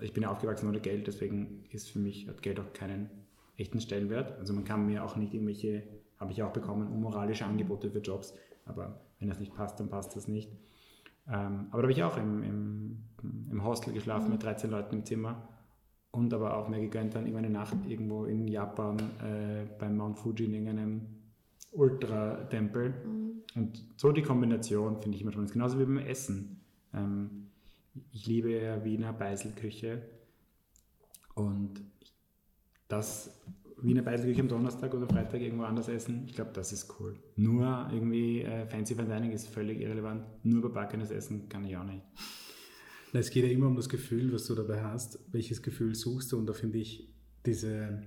ich 0.01 0.13
bin 0.13 0.25
aufgewachsen 0.25 0.67
ohne 0.67 0.79
Geld, 0.79 1.07
deswegen 1.07 1.65
ist 1.69 1.89
für 1.89 1.99
mich, 1.99 2.27
hat 2.27 2.41
Geld 2.41 2.59
auch 2.59 2.73
keinen 2.73 3.09
echten 3.57 3.79
Stellenwert. 3.79 4.37
Also 4.39 4.53
man 4.53 4.63
kann 4.63 4.85
mir 4.85 5.03
auch 5.03 5.17
nicht 5.17 5.33
irgendwelche, 5.33 5.83
habe 6.17 6.31
ich 6.31 6.41
auch 6.41 6.53
bekommen, 6.53 6.91
unmoralische 6.91 7.45
Angebote 7.45 7.91
für 7.91 7.99
Jobs, 7.99 8.33
aber 8.65 9.01
wenn 9.19 9.29
das 9.29 9.39
nicht 9.39 9.55
passt, 9.55 9.79
dann 9.79 9.89
passt 9.89 10.15
das 10.15 10.27
nicht. 10.27 10.51
Ähm, 11.29 11.67
aber 11.71 11.81
da 11.81 11.83
habe 11.83 11.91
ich 11.91 12.03
auch 12.03 12.17
im, 12.17 12.43
im, 12.43 12.97
im 13.51 13.63
Hostel 13.63 13.93
geschlafen 13.93 14.25
mhm. 14.25 14.33
mit 14.33 14.43
13 14.43 14.69
Leuten 14.69 14.95
im 14.95 15.05
Zimmer 15.05 15.47
und 16.11 16.33
aber 16.33 16.57
auch 16.57 16.67
mir 16.67 16.79
gegönnt 16.79 17.15
dann 17.15 17.25
irgendwann 17.25 17.45
eine 17.45 17.53
Nacht 17.53 17.77
irgendwo 17.87 18.25
in 18.25 18.47
Japan 18.47 18.97
äh, 18.97 19.65
beim 19.77 19.97
Mount 19.97 20.17
Fuji 20.17 20.45
in 20.45 20.53
irgendeinem 20.53 21.01
Ultra-Tempel. 21.71 22.89
Mhm. 22.89 23.43
Und 23.55 23.83
so 23.97 24.11
die 24.11 24.21
Kombination 24.21 25.01
finde 25.01 25.15
ich 25.15 25.21
immer 25.21 25.31
spannend. 25.31 25.51
Genauso 25.51 25.79
wie 25.79 25.85
beim 25.85 25.97
Essen. 25.97 26.61
Ähm, 26.93 27.47
ich 28.11 28.25
liebe 28.27 28.51
ja 28.51 28.83
Wiener 28.83 29.13
Beiselküche 29.13 30.03
und 31.33 31.81
das 32.87 33.39
Wiener 33.81 34.01
Beiselküche 34.01 34.41
am 34.41 34.47
Donnerstag 34.47 34.93
oder 34.93 35.07
Freitag 35.07 35.41
irgendwo 35.41 35.63
anders 35.63 35.87
essen, 35.87 36.23
ich 36.25 36.33
glaube, 36.33 36.51
das 36.53 36.71
ist 36.71 36.99
cool. 36.99 37.15
Nur 37.35 37.89
irgendwie 37.91 38.41
äh, 38.41 38.65
Fancy 38.65 38.95
Fine 38.95 39.07
Dining 39.07 39.31
ist 39.31 39.47
völlig 39.47 39.79
irrelevant. 39.79 40.25
Nur 40.43 40.59
überbackenes 40.59 41.11
Essen 41.11 41.47
kann 41.47 41.63
ich 41.63 41.77
auch 41.77 41.83
nicht. 41.83 42.01
Na, 43.13 43.19
es 43.19 43.29
geht 43.29 43.45
ja 43.45 43.51
immer 43.51 43.67
um 43.67 43.75
das 43.75 43.87
Gefühl, 43.87 44.33
was 44.33 44.45
du 44.45 44.55
dabei 44.55 44.81
hast. 44.81 45.19
Welches 45.31 45.61
Gefühl 45.61 45.95
suchst 45.95 46.31
du? 46.31 46.37
Und 46.37 46.47
da 46.47 46.53
finde 46.53 46.79
ich 46.79 47.07
diese, 47.45 48.01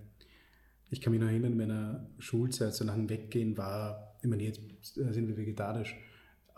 ich 0.90 1.00
kann 1.00 1.12
mich 1.12 1.20
noch 1.20 1.28
erinnern, 1.28 1.52
in 1.52 1.58
meiner 1.58 2.10
Schulzeit, 2.18 2.74
so 2.74 2.84
nach 2.84 2.96
dem 2.96 3.08
Weggehen 3.08 3.56
war, 3.56 4.16
ich 4.22 4.28
meine, 4.28 4.42
jetzt 4.42 4.60
sind 4.94 5.28
wir 5.28 5.36
vegetarisch, 5.36 5.96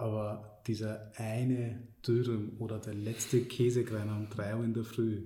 aber 0.02 0.60
dieser 0.66 1.12
eine 1.16 1.82
Dürüm 2.06 2.52
oder 2.58 2.78
der 2.78 2.94
letzte 2.94 3.42
Käsekreiner 3.42 4.16
um 4.16 4.28
3 4.28 4.56
Uhr 4.56 4.64
in 4.64 4.74
der 4.74 4.84
Früh. 4.84 5.22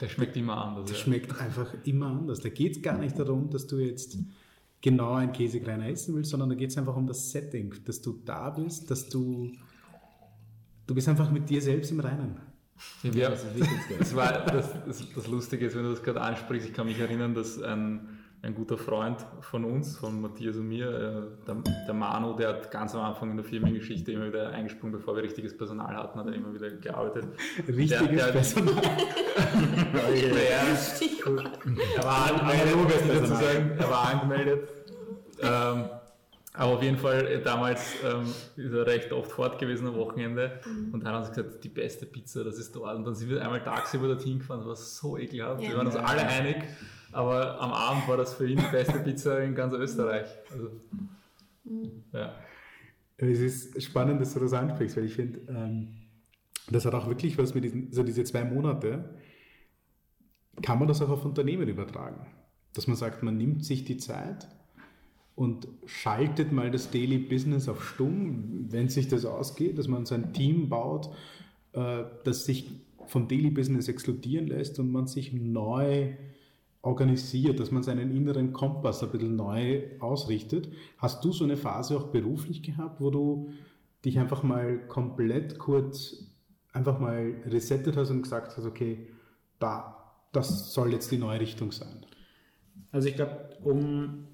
Der 0.00 0.08
schmeckt 0.08 0.36
immer 0.36 0.56
anders. 0.56 0.86
Der 0.86 0.96
ja. 0.96 1.02
schmeckt 1.02 1.40
einfach 1.40 1.74
immer 1.84 2.06
anders. 2.06 2.40
Da 2.40 2.48
geht 2.48 2.76
es 2.76 2.82
gar 2.82 2.98
nicht 2.98 3.18
darum, 3.18 3.50
dass 3.50 3.66
du 3.66 3.78
jetzt 3.78 4.16
genau 4.80 5.14
ein 5.14 5.32
Käsekreiner 5.32 5.88
essen 5.88 6.14
willst, 6.14 6.30
sondern 6.30 6.50
da 6.50 6.54
geht 6.54 6.70
es 6.70 6.78
einfach 6.78 6.96
um 6.96 7.06
das 7.06 7.30
Setting, 7.30 7.74
dass 7.84 8.00
du 8.02 8.20
da 8.24 8.50
bist, 8.50 8.90
dass 8.90 9.08
du, 9.08 9.52
du 10.86 10.94
bist 10.94 11.08
einfach 11.08 11.30
mit 11.30 11.48
dir 11.48 11.62
selbst 11.62 11.90
im 11.90 12.00
Reinen. 12.00 12.36
Ja, 13.02 13.30
das, 13.30 13.44
das, 13.98 14.16
war, 14.16 14.44
das, 14.46 14.72
das, 14.84 15.12
das 15.14 15.26
Lustige 15.28 15.66
ist, 15.66 15.76
wenn 15.76 15.84
du 15.84 15.90
das 15.90 16.02
gerade 16.02 16.20
ansprichst, 16.20 16.68
ich 16.68 16.74
kann 16.74 16.86
mich 16.86 16.98
erinnern, 16.98 17.34
dass 17.34 17.62
ein, 17.62 18.13
ein 18.44 18.54
guter 18.54 18.76
Freund 18.76 19.24
von 19.40 19.64
uns, 19.64 19.96
von 19.96 20.20
Matthias 20.20 20.56
und 20.56 20.68
mir, 20.68 20.86
äh, 20.86 21.46
der, 21.46 21.56
der 21.86 21.94
Manu, 21.94 22.34
der 22.34 22.48
hat 22.50 22.70
ganz 22.70 22.94
am 22.94 23.00
Anfang 23.00 23.30
in 23.30 23.36
der 23.36 23.44
Firmengeschichte 23.44 24.12
immer 24.12 24.28
wieder 24.28 24.50
eingesprungen, 24.50 24.92
bevor 24.92 25.16
wir 25.16 25.22
richtiges 25.22 25.56
Personal 25.56 25.96
hatten, 25.96 26.18
hat 26.18 26.26
er 26.26 26.34
immer 26.34 26.52
wieder 26.52 26.70
gearbeitet. 26.70 27.24
Richtiges 27.66 27.88
der, 27.88 28.06
der, 28.06 28.32
Personal? 28.32 28.74
er 31.96 32.04
war 32.04 32.30
angemeldet, 32.30 33.02
sozusagen, 33.14 33.70
er 33.78 33.90
war 33.90 34.08
angemeldet. 34.10 34.68
Ähm, 35.40 35.84
aber 36.56 36.74
auf 36.74 36.82
jeden 36.82 36.98
Fall, 36.98 37.26
äh, 37.26 37.42
damals 37.42 37.94
ähm, 38.04 38.32
ist 38.56 38.72
er 38.72 38.86
recht 38.86 39.10
oft 39.10 39.32
fort 39.32 39.58
gewesen 39.58 39.88
am 39.88 39.96
Wochenende 39.96 40.60
mhm. 40.64 40.94
und 40.94 41.04
dann 41.04 41.14
haben 41.14 41.24
sie 41.24 41.30
gesagt, 41.30 41.64
die 41.64 41.68
beste 41.68 42.06
Pizza, 42.06 42.44
das 42.44 42.58
ist 42.58 42.76
dort. 42.76 42.94
Und 42.94 43.04
dann 43.04 43.14
sind 43.14 43.30
wir 43.30 43.42
einmal 43.42 43.62
tagsüber 43.64 44.06
dorthin 44.06 44.38
gefahren, 44.38 44.60
das 44.60 44.68
war 44.68 44.76
so 44.76 45.18
ekelhaft. 45.18 45.62
Ja. 45.62 45.70
Wir 45.70 45.76
waren 45.78 45.86
uns 45.86 45.96
alle 45.96 46.24
einig, 46.26 46.58
aber 47.14 47.60
am 47.60 47.72
Abend 47.72 48.08
war 48.08 48.16
das 48.16 48.34
für 48.34 48.48
ihn 48.48 48.58
die 48.58 48.70
beste 48.70 48.98
Pizza 49.00 49.42
in 49.42 49.54
ganz 49.54 49.72
Österreich. 49.72 50.26
Also, 50.52 50.70
mhm. 51.64 52.04
ja. 52.12 52.34
Es 53.16 53.38
ist 53.38 53.82
spannend, 53.82 54.20
dass 54.20 54.34
du 54.34 54.40
das 54.40 54.52
ansprichst, 54.52 54.96
weil 54.96 55.04
ich 55.04 55.14
finde, 55.14 55.40
ähm, 55.48 55.88
das 56.70 56.84
hat 56.84 56.94
auch 56.94 57.06
wirklich 57.06 57.38
was 57.38 57.54
mit 57.54 57.64
diesen, 57.64 57.86
also 57.88 58.02
diese 58.02 58.24
zwei 58.24 58.44
Monate, 58.44 59.16
kann 60.62 60.78
man 60.78 60.88
das 60.88 61.00
auch 61.00 61.10
auf 61.10 61.24
Unternehmen 61.24 61.68
übertragen. 61.68 62.26
Dass 62.72 62.86
man 62.86 62.96
sagt, 62.96 63.22
man 63.22 63.36
nimmt 63.36 63.64
sich 63.64 63.84
die 63.84 63.98
Zeit, 63.98 64.48
und 65.36 65.66
schaltet 65.84 66.52
mal 66.52 66.70
das 66.70 66.90
Daily 66.90 67.18
Business 67.18 67.68
auf 67.68 67.84
stumm, 67.84 68.66
wenn 68.70 68.88
sich 68.88 69.08
das 69.08 69.24
ausgeht, 69.24 69.78
dass 69.78 69.88
man 69.88 70.06
sein 70.06 70.32
Team 70.32 70.68
baut, 70.68 71.10
äh, 71.72 72.04
das 72.24 72.44
sich 72.44 72.70
vom 73.06 73.28
Daily 73.28 73.50
Business 73.50 73.88
exkludieren 73.88 74.46
lässt 74.46 74.78
und 74.78 74.90
man 74.92 75.06
sich 75.06 75.32
neu 75.32 76.14
organisiert, 76.84 77.60
dass 77.60 77.70
man 77.70 77.82
seinen 77.82 78.14
inneren 78.14 78.52
Kompass 78.52 79.02
ein 79.02 79.10
bisschen 79.10 79.36
neu 79.36 79.82
ausrichtet. 80.00 80.68
Hast 80.98 81.24
du 81.24 81.32
so 81.32 81.44
eine 81.44 81.56
Phase 81.56 81.96
auch 81.96 82.08
beruflich 82.08 82.62
gehabt, 82.62 83.00
wo 83.00 83.10
du 83.10 83.50
dich 84.04 84.18
einfach 84.18 84.42
mal 84.42 84.86
komplett 84.86 85.58
kurz 85.58 86.26
einfach 86.72 86.98
mal 86.98 87.34
resettet 87.46 87.96
hast 87.96 88.10
und 88.10 88.22
gesagt 88.22 88.56
hast, 88.56 88.66
okay, 88.66 89.08
da, 89.58 90.12
das 90.32 90.72
soll 90.72 90.92
jetzt 90.92 91.10
die 91.10 91.18
neue 91.18 91.40
Richtung 91.40 91.72
sein? 91.72 92.04
Also 92.92 93.08
ich 93.08 93.14
glaube, 93.14 93.50
um 93.62 94.26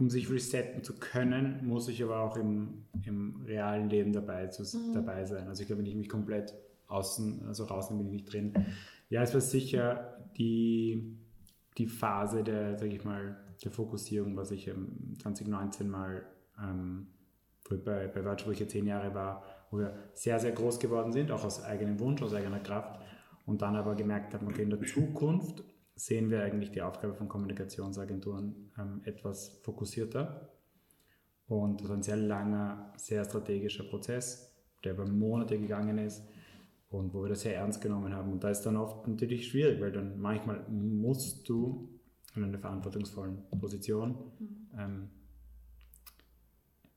um 0.00 0.08
sich 0.08 0.30
resetten 0.30 0.82
zu 0.82 0.94
können, 0.98 1.60
muss 1.62 1.86
ich 1.88 2.02
aber 2.02 2.20
auch 2.20 2.36
im, 2.36 2.84
im 3.04 3.42
realen 3.44 3.90
Leben 3.90 4.14
dabei, 4.14 4.46
zu, 4.46 4.62
mhm. 4.62 4.94
dabei 4.94 5.26
sein. 5.26 5.46
Also 5.46 5.60
ich 5.60 5.66
glaube, 5.66 5.82
wenn 5.82 5.90
ich 5.90 5.94
mich 5.94 6.08
komplett 6.08 6.54
außen, 6.88 7.46
also 7.46 7.64
raus 7.64 7.90
bin 7.90 8.00
ich 8.00 8.10
nicht 8.10 8.32
drin. 8.32 8.54
Ja, 9.10 9.22
es 9.22 9.34
war 9.34 9.42
sicher 9.42 10.18
die, 10.38 11.18
die 11.80 11.86
Phase 11.86 12.44
der, 12.44 12.78
sage 12.78 12.94
ich 12.94 13.04
mal, 13.04 13.38
der 13.64 13.70
Fokussierung, 13.70 14.36
was 14.36 14.50
ich 14.50 14.64
2019 15.22 15.88
mal 15.88 16.26
ähm, 16.62 17.06
bei, 17.68 18.06
bei 18.06 18.22
Virtual, 18.22 18.48
wo 18.48 18.50
ich 18.50 18.60
ja 18.60 18.68
zehn 18.68 18.86
Jahre 18.86 19.14
war, 19.14 19.42
wo 19.70 19.78
wir 19.78 19.94
sehr, 20.12 20.38
sehr 20.38 20.52
groß 20.52 20.78
geworden 20.78 21.10
sind, 21.12 21.30
auch 21.30 21.42
aus 21.42 21.64
eigenem 21.64 21.98
Wunsch, 21.98 22.20
aus 22.20 22.34
eigener 22.34 22.60
Kraft 22.60 23.00
und 23.46 23.62
dann 23.62 23.76
aber 23.76 23.94
gemerkt 23.94 24.34
haben, 24.34 24.46
okay, 24.46 24.62
in 24.62 24.70
der 24.70 24.82
Zukunft 24.82 25.64
sehen 25.94 26.28
wir 26.28 26.42
eigentlich 26.42 26.70
die 26.70 26.82
Aufgabe 26.82 27.14
von 27.14 27.28
Kommunikationsagenturen 27.28 28.72
ähm, 28.78 29.00
etwas 29.04 29.60
fokussierter. 29.62 30.50
Und 31.46 31.80
das 31.80 31.88
war 31.88 31.96
ein 31.96 32.02
sehr 32.02 32.16
langer, 32.16 32.92
sehr 32.96 33.24
strategischer 33.24 33.84
Prozess, 33.84 34.54
der 34.84 34.92
über 34.92 35.06
Monate 35.06 35.58
gegangen 35.58 35.96
ist 35.96 36.22
und 36.90 37.14
wo 37.14 37.22
wir 37.22 37.28
das 37.30 37.40
sehr 37.42 37.56
ernst 37.56 37.80
genommen 37.80 38.14
haben. 38.14 38.32
Und 38.32 38.44
da 38.44 38.50
ist 38.50 38.62
dann 38.62 38.76
oft 38.76 39.08
natürlich 39.08 39.48
schwierig, 39.48 39.80
weil 39.80 39.92
dann 39.92 40.20
manchmal 40.20 40.64
musst 40.68 41.48
du 41.48 41.88
in 42.36 42.44
einer 42.44 42.58
verantwortungsvollen 42.58 43.38
Position 43.58 44.10
mhm. 44.38 44.78
ähm, 44.78 45.08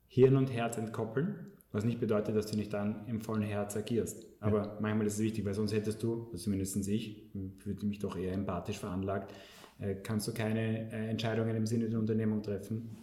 Hirn 0.07 0.35
und 0.35 0.51
Herz 0.51 0.77
entkoppeln 0.77 1.53
was 1.73 1.83
nicht 1.83 1.99
bedeutet, 1.99 2.35
dass 2.35 2.45
du 2.45 2.55
nicht 2.55 2.71
dann 2.71 3.05
im 3.07 3.19
vollen 3.19 3.41
Herz 3.41 3.75
agierst. 3.75 4.25
Aber 4.39 4.59
ja. 4.59 4.77
manchmal 4.79 5.07
ist 5.07 5.15
es 5.15 5.19
wichtig, 5.19 5.43
weil 5.43 5.55
sonst 5.55 5.73
hättest 5.73 6.01
du, 6.03 6.27
also 6.31 6.37
zumindest 6.37 6.87
ich, 6.87 7.29
fühle 7.57 7.85
mich 7.85 7.99
doch 7.99 8.15
eher 8.15 8.31
empathisch 8.31 8.77
veranlagt, 8.77 9.33
äh, 9.79 9.95
kannst 9.95 10.27
du 10.27 10.33
keine 10.33 10.91
äh, 10.91 11.09
Entscheidungen 11.09 11.55
im 11.55 11.65
Sinne 11.65 11.89
der 11.89 11.99
Unternehmung 11.99 12.43
treffen, 12.43 12.95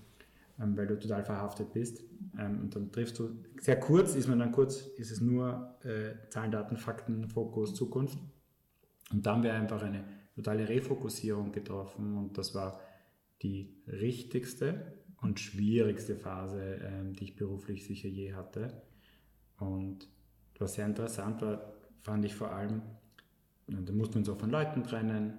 weil 0.77 0.87
du 0.87 0.99
total 0.99 1.25
verhaftet 1.25 1.73
bist. 1.73 2.03
Ähm, 2.39 2.61
und 2.61 2.77
dann 2.77 2.93
triffst 2.93 3.19
du, 3.19 3.31
sehr 3.61 3.79
kurz 3.81 4.15
ist 4.15 4.29
man 4.29 4.39
dann 4.39 4.53
kurz, 4.53 4.83
ist 4.97 5.11
es 5.11 5.21
nur 5.21 5.77
äh, 5.85 6.29
Zahlen, 6.31 6.51
Daten, 6.51 6.77
Fakten, 6.77 7.29
Fokus, 7.29 7.75
Zukunft. 7.75 8.19
Und 9.13 9.27
dann 9.27 9.43
wäre 9.43 9.57
einfach 9.57 9.83
eine 9.83 10.05
totale 10.35 10.69
Refokussierung 10.69 11.53
getroffen 11.53 12.17
und 12.17 12.39
das 12.39 12.55
war 12.55 12.81
die 13.43 13.75
richtigste 13.87 14.95
und 15.21 15.41
schwierigste 15.41 16.17
Phase, 16.17 16.81
ähm, 16.83 17.15
die 17.15 17.25
ich 17.25 17.37
beruflich 17.37 17.85
sicher 17.85 18.09
je 18.09 18.35
hatte. 18.35 18.83
Und 19.59 20.09
was 20.59 20.75
sehr 20.75 20.87
interessant 20.87 21.43
war, 21.43 21.73
fand 22.01 22.25
ich 22.25 22.35
vor 22.35 22.53
allem, 22.53 22.83
da 23.67 23.93
mussten 23.93 24.19
uns 24.19 24.29
auch 24.29 24.39
von 24.39 24.51
Leuten 24.51 24.83
trennen. 24.83 25.39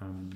Ähm, 0.00 0.30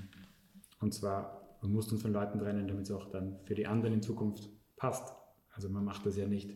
und 0.80 0.94
zwar, 0.94 1.37
wir 1.60 1.68
mussten 1.68 1.94
uns 1.94 2.02
von 2.02 2.12
Leuten 2.12 2.38
trennen, 2.38 2.68
damit 2.68 2.84
es 2.84 2.90
auch 2.90 3.10
dann 3.10 3.38
für 3.44 3.54
die 3.54 3.66
anderen 3.66 3.94
in 3.94 4.02
Zukunft 4.02 4.48
passt. 4.76 5.14
Also 5.52 5.68
man 5.68 5.84
macht 5.84 6.06
das 6.06 6.16
ja 6.16 6.26
nicht 6.26 6.52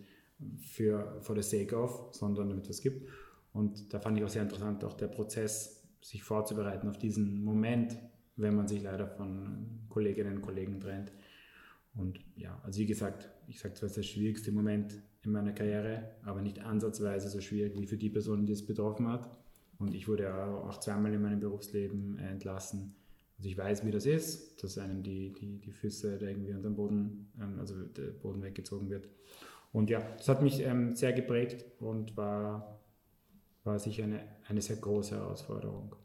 für 0.60 1.20
for 1.20 1.40
the 1.40 1.42
sake 1.42 1.76
of, 1.76 2.08
sondern 2.12 2.50
damit 2.50 2.68
es 2.68 2.80
gibt. 2.80 3.08
Und 3.52 3.92
da 3.92 4.00
fand 4.00 4.18
ich 4.18 4.24
auch 4.24 4.28
sehr 4.28 4.42
interessant, 4.42 4.84
auch 4.84 4.94
der 4.94 5.08
Prozess, 5.08 5.82
sich 6.00 6.24
vorzubereiten 6.24 6.88
auf 6.88 6.98
diesen 6.98 7.44
Moment, 7.44 7.96
wenn 8.36 8.56
man 8.56 8.66
sich 8.66 8.82
leider 8.82 9.06
von 9.06 9.86
Kolleginnen 9.88 10.36
und 10.36 10.42
Kollegen 10.42 10.80
trennt. 10.80 11.12
Und 11.94 12.18
ja, 12.34 12.60
also 12.64 12.80
wie 12.80 12.86
gesagt, 12.86 13.30
ich 13.46 13.60
sage 13.60 13.74
zwar, 13.74 13.86
es 13.86 13.92
ist 13.92 13.96
der 13.98 14.02
schwierigste 14.02 14.50
Moment 14.50 15.00
in 15.22 15.30
meiner 15.30 15.52
Karriere, 15.52 16.16
aber 16.24 16.42
nicht 16.42 16.58
ansatzweise 16.60 17.28
so 17.28 17.40
schwierig 17.40 17.78
wie 17.78 17.86
für 17.86 17.96
die 17.96 18.10
Person, 18.10 18.46
die 18.46 18.52
es 18.52 18.66
betroffen 18.66 19.08
hat. 19.08 19.30
Und 19.78 19.94
ich 19.94 20.08
wurde 20.08 20.34
auch 20.34 20.80
zweimal 20.80 21.12
in 21.12 21.22
meinem 21.22 21.40
Berufsleben 21.40 22.18
entlassen. 22.18 22.96
Also 23.42 23.50
ich 23.50 23.59
weiß, 23.59 23.85
wie 23.85 23.90
das 23.90 24.07
ist, 24.07 24.62
dass 24.62 24.78
einem 24.78 25.02
die, 25.02 25.33
die, 25.33 25.59
die 25.59 25.72
Füße 25.72 26.18
irgendwie 26.20 26.52
unter 26.52 26.68
dem 26.68 26.76
Boden, 26.76 27.33
ähm, 27.40 27.59
also 27.59 27.74
der 27.74 28.12
Boden 28.12 28.40
weggezogen 28.40 28.88
wird. 28.88 29.09
Und 29.72 29.90
ja, 29.90 30.00
das 30.16 30.28
hat 30.28 30.42
mich 30.42 30.61
ähm, 30.61 30.94
sehr 30.94 31.12
geprägt 31.12 31.64
und 31.81 32.16
war, 32.16 32.81
war 33.64 33.81
sicher 33.81 34.05
eine, 34.05 34.22
eine 34.46 34.62
sehr 34.62 34.76
große 34.76 35.16
Herausforderung. 35.16 35.96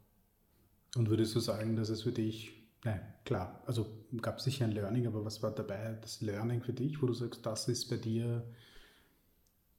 Und 0.96 1.10
würdest 1.10 1.32
du 1.36 1.38
sagen, 1.38 1.76
dass 1.76 1.90
es 1.90 2.02
für 2.02 2.10
dich, 2.10 2.68
nein, 2.82 3.00
klar, 3.24 3.62
also 3.66 3.86
gab 4.20 4.38
es 4.38 4.44
sicher 4.44 4.64
ein 4.64 4.72
Learning, 4.72 5.06
aber 5.06 5.24
was 5.24 5.40
war 5.40 5.52
dabei 5.52 5.96
das 6.00 6.20
Learning 6.20 6.60
für 6.60 6.72
dich, 6.72 7.00
wo 7.00 7.06
du 7.06 7.14
sagst, 7.14 7.46
das 7.46 7.68
ist 7.68 7.88
bei 7.88 7.98
dir, 7.98 8.52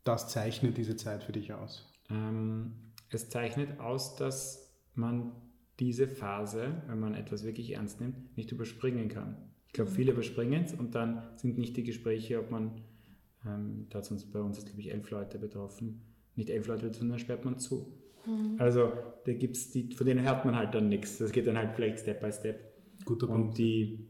das 0.05 0.29
zeichnet 0.29 0.77
diese 0.77 0.95
Zeit 0.95 1.25
für 1.25 1.33
dich 1.33 1.51
aus? 1.51 1.91
Ähm, 2.09 2.93
es 3.09 3.29
zeichnet 3.29 3.81
aus, 3.81 4.15
dass 4.15 4.73
man 4.93 5.33
diese 5.79 6.07
Phase, 6.07 6.81
wenn 6.87 6.99
man 6.99 7.15
etwas 7.15 7.43
wirklich 7.43 7.71
ernst 7.73 8.01
nimmt, 8.01 8.35
nicht 8.37 8.51
überspringen 8.51 9.07
kann. 9.07 9.37
Ich 9.67 9.73
glaube, 9.73 9.91
viele 9.91 10.11
überspringen 10.11 10.63
es 10.63 10.73
und 10.73 10.95
dann 10.95 11.23
sind 11.35 11.57
nicht 11.57 11.77
die 11.77 11.83
Gespräche, 11.83 12.39
ob 12.39 12.51
man, 12.51 12.81
ähm, 13.45 13.87
da 13.89 14.01
sind 14.01 14.31
bei 14.31 14.41
uns 14.41 14.57
ist, 14.57 14.67
glaube 14.67 14.81
ich, 14.81 14.91
elf 14.91 15.09
Leute 15.11 15.37
betroffen, 15.37 16.01
nicht 16.35 16.49
elf 16.49 16.67
Leute, 16.67 16.93
sondern 16.93 17.19
sperrt 17.19 17.45
man 17.45 17.59
zu. 17.59 17.93
Mhm. 18.25 18.55
Also 18.57 18.91
da 19.25 19.33
gibt's 19.33 19.71
die, 19.71 19.93
von 19.93 20.05
denen 20.05 20.25
hört 20.25 20.45
man 20.45 20.55
halt 20.55 20.73
dann 20.73 20.89
nichts. 20.89 21.17
Das 21.17 21.31
geht 21.31 21.47
dann 21.47 21.57
halt 21.57 21.73
vielleicht 21.75 21.99
Step 21.99 22.19
by 22.19 22.31
Step. 22.31 22.73
Guter 23.05 23.27
Punkt. 23.27 23.49
Und 23.49 23.57
die, 23.57 24.09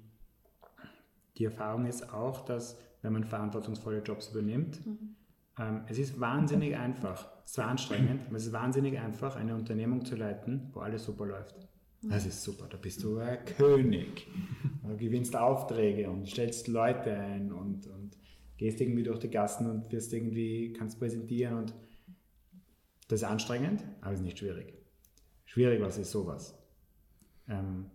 die 1.37 1.45
Erfahrung 1.45 1.85
ist 1.85 2.11
auch, 2.11 2.45
dass 2.45 2.79
wenn 3.01 3.13
man 3.13 3.23
verantwortungsvolle 3.23 4.01
Jobs 4.01 4.29
übernimmt, 4.29 4.85
mhm. 4.85 5.15
ähm, 5.59 5.81
es 5.87 5.99
ist 5.99 6.19
wahnsinnig 6.19 6.75
einfach. 6.75 7.29
Es 7.49 7.57
ist 7.57 7.63
anstrengend, 7.63 8.27
aber 8.27 8.35
es 8.35 8.45
ist 8.45 8.53
wahnsinnig 8.53 8.99
einfach, 8.99 9.35
eine 9.35 9.55
Unternehmung 9.55 10.05
zu 10.05 10.15
leiten, 10.15 10.69
wo 10.71 10.81
alles 10.81 11.05
super 11.05 11.25
läuft. 11.25 11.55
Das 12.03 12.27
ist 12.27 12.43
super, 12.43 12.67
da 12.69 12.77
bist 12.77 13.01
du 13.01 13.17
ein 13.17 13.43
König. 13.43 14.27
Du 14.83 14.95
gewinnst 14.95 15.35
Aufträge 15.35 16.11
und 16.11 16.29
stellst 16.29 16.67
Leute 16.67 17.11
ein 17.11 17.51
und, 17.51 17.87
und 17.87 18.15
gehst 18.57 18.79
irgendwie 18.79 19.01
durch 19.01 19.17
die 19.17 19.31
Gassen 19.31 19.67
und 19.67 19.91
wirst 19.91 20.13
irgendwie, 20.13 20.73
kannst 20.73 20.99
präsentieren 20.99 21.57
und 21.57 21.73
das 23.07 23.21
ist 23.21 23.27
anstrengend, 23.27 23.83
aber 24.01 24.11
es 24.11 24.19
ist 24.19 24.25
nicht 24.25 24.37
schwierig. 24.37 24.75
Schwierig 25.45 25.81
was 25.81 25.97
ist 25.97 26.11
sowas. 26.11 26.55
Ähm, 27.47 27.87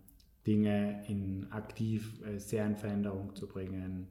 Dinge 0.45 1.05
in 1.07 1.49
aktiv 1.51 2.21
äh, 2.25 2.39
sehr 2.39 2.65
in 2.67 2.75
Veränderung 2.75 3.33
zu 3.37 3.47
bringen, 3.47 4.09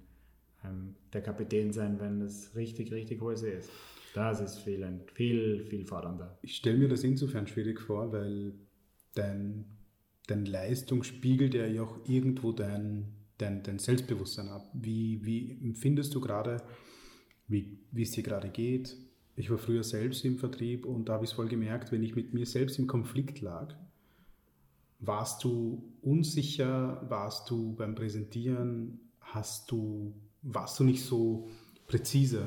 ähm, 0.64 0.94
der 1.12 1.20
Kapitän 1.20 1.70
sein, 1.74 2.00
wenn 2.00 2.22
es 2.22 2.57
richtig, 2.57 2.90
richtig 2.92 3.20
hohe 3.20 3.37
See 3.37 3.52
ist. 3.52 3.68
Das 4.14 4.40
ist 4.40 4.61
viel, 4.61 5.00
viel, 5.12 5.64
viel 5.64 5.85
fordernder. 5.85 6.38
Ich 6.40 6.55
stelle 6.57 6.79
mir 6.79 6.88
das 6.88 7.03
insofern 7.03 7.48
schwierig 7.48 7.81
vor, 7.81 8.12
weil 8.12 8.55
dein, 9.14 9.64
deine 10.29 10.48
Leistung 10.48 11.03
spiegelt 11.03 11.53
ja 11.53 11.83
auch 11.83 11.98
irgendwo 12.07 12.53
dein, 12.53 13.09
dein, 13.38 13.64
dein 13.64 13.81
Selbstbewusstsein 13.81 14.48
ab. 14.48 14.70
Wie, 14.72 15.24
wie 15.24 15.59
empfindest 15.61 16.14
du 16.14 16.20
gerade, 16.20 16.62
wie, 17.48 17.81
wie 17.90 18.03
es 18.03 18.12
dir 18.12 18.22
gerade 18.22 18.50
geht? 18.50 18.96
Ich 19.35 19.50
war 19.50 19.59
früher 19.59 19.83
selbst 19.83 20.24
im 20.24 20.38
Vertrieb 20.38 20.87
und 20.87 21.09
da 21.09 21.14
habe 21.14 21.24
ich 21.24 21.33
es 21.33 21.37
voll 21.37 21.48
gemerkt, 21.48 21.90
wenn 21.90 22.05
ich 22.05 22.14
mit 22.14 22.33
mir 22.33 22.46
selbst 22.46 22.79
im 22.79 22.87
Konflikt 22.87 23.40
lag, 23.40 23.74
warst 25.00 25.42
du 25.42 25.92
unsicher, 26.03 27.05
warst 27.09 27.50
du 27.50 27.74
beim 27.74 27.96
Präsentieren, 27.96 29.00
hast 29.18 29.72
du, 29.72 30.14
warst 30.42 30.79
du 30.79 30.85
nicht 30.85 31.03
so 31.03 31.48
präzise. 31.88 32.46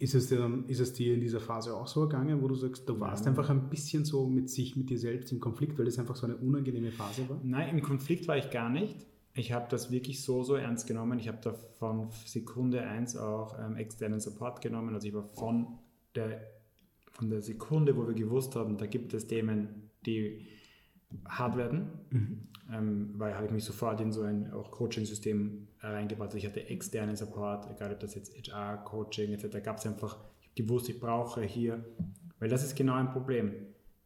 Ist 0.00 0.14
es, 0.14 0.28
dir, 0.28 0.64
ist 0.66 0.80
es 0.80 0.92
dir 0.92 1.14
in 1.14 1.20
dieser 1.20 1.40
Phase 1.40 1.74
auch 1.74 1.86
so 1.86 2.02
ergangen, 2.02 2.42
wo 2.42 2.48
du 2.48 2.56
sagst, 2.56 2.88
du 2.88 2.98
warst 2.98 3.24
ja. 3.24 3.30
einfach 3.30 3.48
ein 3.48 3.68
bisschen 3.68 4.04
so 4.04 4.26
mit 4.26 4.50
sich, 4.50 4.74
mit 4.74 4.90
dir 4.90 4.98
selbst 4.98 5.30
im 5.30 5.38
Konflikt, 5.38 5.78
weil 5.78 5.86
es 5.86 5.98
einfach 5.98 6.16
so 6.16 6.26
eine 6.26 6.36
unangenehme 6.36 6.90
Phase 6.90 7.28
war? 7.28 7.40
Nein, 7.44 7.76
im 7.76 7.82
Konflikt 7.82 8.26
war 8.26 8.36
ich 8.36 8.50
gar 8.50 8.70
nicht 8.70 9.06
ich 9.38 9.52
habe 9.52 9.66
das 9.70 9.90
wirklich 9.90 10.22
so, 10.22 10.42
so 10.42 10.56
ernst 10.56 10.86
genommen. 10.86 11.18
Ich 11.18 11.28
habe 11.28 11.38
da 11.40 11.52
von 11.52 12.10
Sekunde 12.24 12.82
1 12.82 13.16
auch 13.16 13.56
ähm, 13.58 13.76
externen 13.76 14.20
Support 14.20 14.60
genommen. 14.60 14.94
Also 14.94 15.06
ich 15.06 15.14
war 15.14 15.22
von 15.22 15.78
der, 16.14 16.40
von 17.12 17.30
der 17.30 17.40
Sekunde, 17.40 17.96
wo 17.96 18.06
wir 18.06 18.14
gewusst 18.14 18.56
haben, 18.56 18.76
da 18.76 18.86
gibt 18.86 19.14
es 19.14 19.26
Themen, 19.26 19.90
die 20.06 20.46
hart 21.26 21.56
werden, 21.56 21.88
mhm. 22.10 22.48
ähm, 22.72 23.14
weil 23.16 23.34
habe 23.34 23.46
ich 23.46 23.52
mich 23.52 23.64
sofort 23.64 24.00
in 24.00 24.12
so 24.12 24.22
ein 24.22 24.52
auch 24.52 24.70
Coaching-System 24.70 25.68
reingebracht. 25.80 26.28
Also 26.28 26.38
ich 26.38 26.46
hatte 26.46 26.68
externen 26.68 27.16
Support, 27.16 27.70
egal 27.70 27.92
ob 27.92 28.00
das 28.00 28.14
jetzt 28.14 28.34
HR, 28.36 28.78
Coaching 28.84 29.32
etc. 29.32 29.46
Da 29.50 29.60
gab 29.60 29.78
es 29.78 29.86
einfach, 29.86 30.18
ich 30.40 30.48
habe 30.48 30.54
gewusst, 30.54 30.88
ich 30.88 31.00
brauche 31.00 31.42
hier, 31.42 31.84
weil 32.38 32.48
das 32.48 32.64
ist 32.64 32.76
genau 32.76 32.94
ein 32.94 33.10
Problem. 33.10 33.52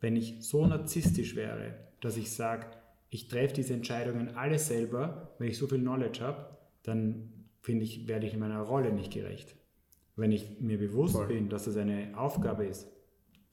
Wenn 0.01 0.17
ich 0.17 0.37
so 0.41 0.67
narzisstisch 0.67 1.37
wäre, 1.37 1.75
dass 2.01 2.17
ich 2.17 2.31
sage, 2.33 2.67
ich 3.11 3.29
treffe 3.29 3.55
diese 3.55 3.75
Entscheidungen 3.75 4.37
alle 4.37 4.59
selber, 4.59 5.35
wenn 5.39 5.49
ich 5.49 5.59
so 5.59 5.67
viel 5.67 5.79
Knowledge 5.79 6.21
habe, 6.23 6.57
dann 6.83 7.31
finde 7.61 7.85
ich, 7.85 8.09
werde 8.09 8.27
ich 8.27 8.35
in 8.35 8.41
meiner 8.41 8.61
Rolle 8.61 8.93
nicht 8.93 9.13
gerecht. 9.13 9.55
Wenn 10.17 10.33
ich 10.33 10.61
mir 10.61 10.79
bewusst 10.79 11.15
Voll. 11.15 11.29
bin, 11.29 11.49
dass 11.49 11.65
das 11.65 11.77
eine 11.77 12.19
Aufgabe 12.19 12.65
ist, 12.65 12.89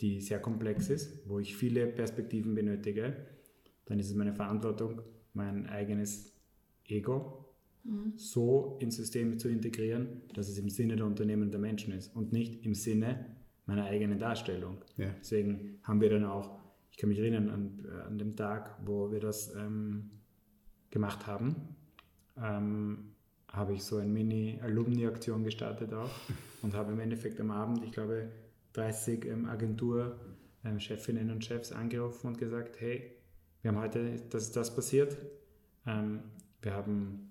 die 0.02 0.22
sehr 0.22 0.40
komplex 0.40 0.90
ist, 0.90 1.28
wo 1.28 1.40
ich 1.40 1.56
viele 1.56 1.88
Perspektiven 1.88 2.56
benötige, 2.56 3.16
dann 3.90 4.00
ist 4.00 4.10
es 4.10 4.16
meine 4.16 4.34
Verantwortung, 4.34 5.02
mein 5.34 5.68
eigenes 5.68 6.34
Ego 6.86 7.46
mhm. 7.84 8.14
so 8.16 8.78
ins 8.80 8.96
System 8.96 9.38
zu 9.38 9.50
integrieren, 9.50 10.22
dass 10.34 10.48
es 10.48 10.58
im 10.58 10.70
Sinne 10.70 10.96
der 10.96 11.06
Unternehmen 11.06 11.44
und 11.44 11.52
der 11.52 11.60
Menschen 11.60 11.94
ist 11.94 12.16
und 12.16 12.32
nicht 12.32 12.66
im 12.66 12.74
Sinne 12.74 13.26
meiner 13.66 13.86
eigenen 13.86 14.18
Darstellung. 14.18 14.78
Ja. 14.96 15.14
Deswegen 15.20 15.80
haben 15.84 16.00
wir 16.00 16.10
dann 16.10 16.24
auch 16.24 16.60
ich 17.00 17.02
kann 17.02 17.12
mich 17.12 17.20
erinnern 17.20 17.50
an, 17.50 17.86
äh, 17.86 18.08
an 18.08 18.18
dem 18.18 18.36
Tag, 18.36 18.76
wo 18.84 19.10
wir 19.10 19.22
das 19.22 19.56
ähm, 19.56 20.10
gemacht 20.90 21.28
haben, 21.28 21.56
ähm, 22.36 23.14
habe 23.48 23.74
ich 23.74 23.86
so 23.86 23.96
eine 23.96 24.10
Mini-Alumni-Aktion 24.10 25.46
gestartet 25.46 25.94
auch 25.94 26.10
und 26.62 26.74
habe 26.74 26.92
im 26.92 27.00
Endeffekt 27.00 27.40
am 27.40 27.52
Abend, 27.52 27.86
ich 27.86 27.94
glaube, 27.94 28.30
30 28.74 29.26
ähm, 29.28 29.46
Agentur-Chefinnen 29.46 31.30
ähm, 31.30 31.36
und 31.36 31.46
Chefs 31.46 31.72
angerufen 31.72 32.28
und 32.28 32.38
gesagt, 32.38 32.82
hey, 32.82 33.16
wir 33.62 33.72
haben 33.72 33.80
heute, 33.80 34.16
das 34.30 34.52
das 34.52 34.74
passiert. 34.74 35.18
Ähm, 35.86 36.22
wir 36.62 36.74
haben 36.74 37.30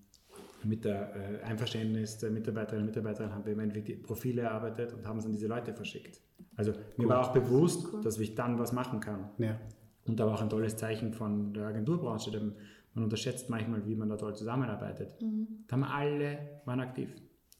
mit 0.64 0.84
der 0.84 1.14
äh, 1.14 1.42
Einverständnis 1.44 2.18
der 2.18 2.30
Mitarbeiterinnen 2.30 2.88
und 2.88 2.94
Mitarbeiter 2.94 3.32
haben 3.32 3.44
wir 3.44 3.52
im 3.52 3.60
Endeffekt 3.60 3.88
die 3.88 3.94
Profile 3.94 4.42
erarbeitet 4.42 4.92
und 4.92 5.06
haben 5.06 5.18
es 5.18 5.26
an 5.26 5.32
diese 5.32 5.46
Leute 5.46 5.72
verschickt. 5.72 6.20
Also 6.56 6.72
mir 6.72 7.04
cool. 7.04 7.08
war 7.08 7.20
auch 7.20 7.32
bewusst, 7.32 7.86
cool. 7.92 8.02
dass 8.02 8.18
ich 8.18 8.34
dann 8.34 8.58
was 8.58 8.72
machen 8.72 9.00
kann. 9.00 9.30
Ja. 9.38 9.58
Und 10.06 10.18
da 10.18 10.26
war 10.26 10.34
auch 10.34 10.42
ein 10.42 10.50
tolles 10.50 10.76
Zeichen 10.76 11.12
von 11.12 11.52
der 11.52 11.66
Agenturbranche. 11.66 12.30
Denn 12.30 12.54
man 12.94 13.04
unterschätzt 13.04 13.48
manchmal, 13.50 13.86
wie 13.86 13.94
man 13.94 14.08
da 14.08 14.16
toll 14.16 14.34
zusammenarbeitet. 14.34 15.20
Mhm. 15.20 15.46
Da 15.68 15.76
haben 15.76 15.84
alle, 15.84 16.38
waren 16.64 16.80
aktiv. 16.80 17.10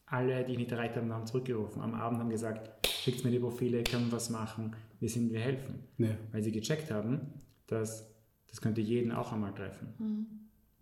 Alle, 0.07 0.45
die 0.45 0.53
ich 0.53 0.59
nicht 0.59 0.73
erreicht 0.73 0.97
habe, 0.97 1.13
haben 1.13 1.27
zurückgerufen. 1.27 1.83
Am 1.83 1.95
Abend 1.95 2.19
haben 2.19 2.31
gesagt, 2.31 2.89
schickt 2.89 3.25
mir 3.25 3.31
die 3.31 3.39
Profile, 3.39 3.85
können 3.85 4.07
wir 4.07 4.13
was 4.13 4.31
machen, 4.31 4.75
wir 4.99 5.09
sind, 5.09 5.31
wir 5.31 5.41
helfen. 5.41 5.85
Ja. 5.99 6.17
Weil 6.33 6.43
sie 6.43 6.51
gecheckt 6.51 6.91
haben, 6.91 7.21
dass 7.67 8.11
das 8.49 8.61
könnte 8.61 8.81
jeden 8.81 9.13
auch 9.13 9.33
einmal 9.33 9.55
treffen. 9.55 9.95
Mhm. 9.99 10.27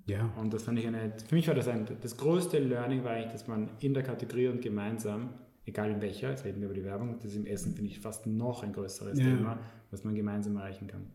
Ja. 0.07 0.33
Und 0.37 0.55
das 0.55 0.63
fand 0.63 0.79
ich 0.79 0.87
eine, 0.87 1.13
für 1.27 1.35
mich 1.35 1.49
war 1.49 1.55
das 1.55 1.69
ein, 1.69 1.87
das 2.01 2.17
größte 2.17 2.59
Learning 2.59 3.03
war 3.03 3.13
eigentlich, 3.13 3.33
dass 3.33 3.49
man 3.49 3.71
in 3.81 3.93
der 3.93 4.05
Kategorie 4.05 4.49
und 4.49 4.63
gemeinsam 4.63 5.31
egal 5.67 5.91
in 5.91 6.01
welcher, 6.01 6.31
jetzt 6.31 6.45
reden 6.45 6.61
wir 6.61 6.67
über 6.67 6.75
die 6.75 6.85
Werbung, 6.85 7.19
das 7.19 7.33
ist 7.33 7.37
im 7.37 7.47
Essen, 7.47 7.75
finde 7.75 7.91
ich, 7.91 8.01
fast 8.01 8.27
noch 8.27 8.63
ein 8.63 8.73
größeres 8.73 9.19
ja. 9.19 9.25
Thema, 9.25 9.59
was 9.91 10.05
man 10.05 10.15
gemeinsam 10.15 10.57
erreichen 10.57 10.87
kann. 10.87 11.11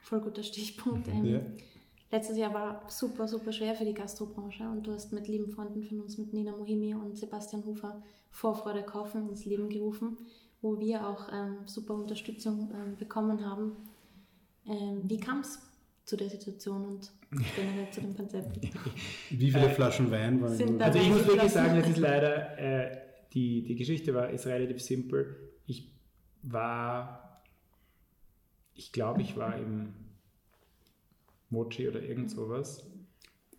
Voll 0.00 0.20
guter 0.20 0.42
Stichpunkt. 0.42 1.08
Ähm, 1.08 1.24
ja. 1.24 1.40
Letztes 2.10 2.36
Jahr 2.36 2.52
war 2.52 2.82
super, 2.88 3.26
super 3.26 3.52
schwer 3.52 3.74
für 3.74 3.84
die 3.84 3.94
Gastrobranche 3.94 4.68
und 4.68 4.86
du 4.86 4.92
hast 4.92 5.12
mit 5.12 5.26
lieben 5.28 5.50
Freunden 5.50 5.82
von 5.82 6.00
uns, 6.00 6.18
mit 6.18 6.32
Nina 6.32 6.52
Mohimi 6.52 6.94
und 6.94 7.16
Sebastian 7.16 7.64
Hufer, 7.64 8.02
Vorfreude 8.30 8.82
kaufen 8.82 9.28
ins 9.28 9.44
Leben 9.44 9.68
gerufen, 9.68 10.18
wo 10.62 10.78
wir 10.78 11.06
auch 11.06 11.28
ähm, 11.32 11.58
super 11.66 11.94
Unterstützung 11.94 12.70
ähm, 12.74 12.96
bekommen 12.96 13.44
haben. 13.44 13.72
Ähm, 14.66 15.02
wie 15.04 15.18
kam 15.18 15.40
es 15.40 15.60
zu 16.06 16.16
der 16.16 16.30
Situation 16.30 16.86
und 16.86 17.12
generell 17.56 17.90
zu 17.90 18.00
dem 18.00 18.16
Konzept? 18.16 18.58
Wie 19.30 19.50
viele 19.50 19.70
Flaschen 19.70 20.10
Wein 20.10 20.40
waren? 20.40 20.80
Also 20.80 20.98
ich 20.98 21.08
muss 21.08 21.26
wirklich 21.26 21.52
sagen, 21.52 21.76
es 21.76 21.88
ist 21.88 21.98
leider 21.98 22.58
äh, 22.58 22.96
die, 23.32 23.62
die 23.62 23.74
Geschichte 23.74 24.14
war, 24.14 24.30
ist 24.30 24.46
relativ 24.46 24.80
simpel. 24.80 25.36
Ich 25.66 25.92
war, 26.42 27.42
ich 28.74 28.92
glaube, 28.92 29.20
ich 29.20 29.36
war 29.36 29.58
im 29.58 29.94
Mochi 31.50 31.88
oder 31.88 32.02
irgend 32.02 32.30
sowas 32.30 32.86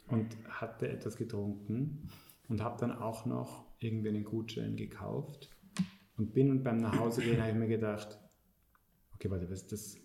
und 0.08 0.38
hatte 0.48 0.88
etwas 0.88 1.18
getrunken 1.18 2.10
und 2.48 2.64
habe 2.64 2.80
dann 2.80 2.94
auch 2.94 3.26
noch 3.26 3.66
irgendwie 3.80 4.10
einen 4.10 4.24
Gutschein 4.24 4.78
gekauft 4.78 5.50
und 6.18 6.34
bin 6.34 6.64
beim 6.64 6.78
Nachhausegehen 6.78 7.42
habe 7.42 7.52
ich 7.52 7.58
mir 7.58 7.68
gedacht, 7.68 8.18
okay, 9.14 9.30
warte, 9.30 9.50
was, 9.52 9.68
das, 9.68 9.98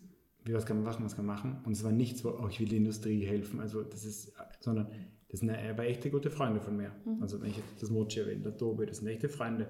was 0.47 0.67
kann 0.67 0.77
man 0.77 0.85
machen, 0.85 1.05
was 1.05 1.17
kann 1.17 1.27
man 1.27 1.37
machen? 1.37 1.61
Und 1.65 1.73
es 1.73 1.85
war 1.85 1.93
nicht 1.93 2.19
so, 2.19 2.39
oh, 2.39 2.49
ich 2.49 2.61
will 2.61 2.69
der 2.69 2.79
Industrie 2.79 3.25
helfen, 3.25 3.61
also 3.61 3.83
das 3.83 4.05
ist, 4.05 4.33
sondern 4.61 4.89
das 5.29 5.41
sind 5.41 5.51
aber 5.51 5.85
echte 5.85 6.11
gute 6.11 6.31
Freunde 6.31 6.61
von 6.61 6.77
mir. 6.77 6.93
Mhm. 7.05 7.23
Also 7.23 7.41
wenn 7.41 7.51
ich 7.51 7.63
das 7.81 7.91
Mochi 7.91 8.21
erwähne, 8.21 8.43
der 8.43 8.57
Tobi, 8.57 8.87
das 8.87 8.99
sind 8.99 9.09
echte 9.09 9.29
Freunde. 9.29 9.67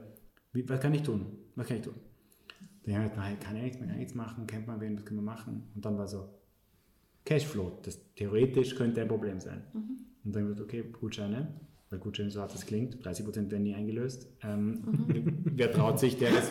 Wie, 0.53 0.69
was 0.69 0.81
kann 0.81 0.95
ich 0.95 1.03
tun? 1.03 1.27
Was 1.55 1.67
kann 1.67 1.77
ich 1.77 1.85
tun? 1.85 1.95
Dann 2.85 2.97
habe 2.97 3.07
ich 3.07 3.17
nein, 3.17 3.39
kann 3.39 3.57
ich 3.57 3.63
nichts, 3.63 3.79
man 3.79 3.89
kann 3.89 3.99
nichts 3.99 4.15
machen, 4.15 4.47
kennt 4.47 4.67
man 4.67 4.81
wen, 4.81 4.97
was 4.97 5.05
kann 5.05 5.17
man 5.17 5.25
machen? 5.25 5.71
Und 5.75 5.85
dann 5.85 5.97
war 5.99 6.09
so, 6.09 6.29
Cashflow, 7.25 7.79
das 7.83 8.01
theoretisch 8.15 8.75
könnte 8.75 9.03
ein 9.03 9.09
Problem 9.09 9.39
sein. 9.39 9.63
Mhm. 9.73 9.99
Und 10.25 10.35
dann 10.35 10.49
wird 10.49 10.61
okay, 10.61 10.85
Gutscheine. 10.91 11.61
Weil 11.93 11.99
Gutschein 11.99 12.31
so 12.31 12.41
hart 12.41 12.55
das 12.55 12.65
klingt, 12.65 13.05
30 13.05 13.25
Prozent 13.25 13.51
werden 13.51 13.65
nie 13.65 13.75
eingelöst. 13.75 14.27
Ähm, 14.43 14.83
mhm. 14.85 15.39
Wer 15.45 15.71
traut 15.71 16.01
sich, 16.01 16.17
der 16.17 16.31
ist, 16.31 16.51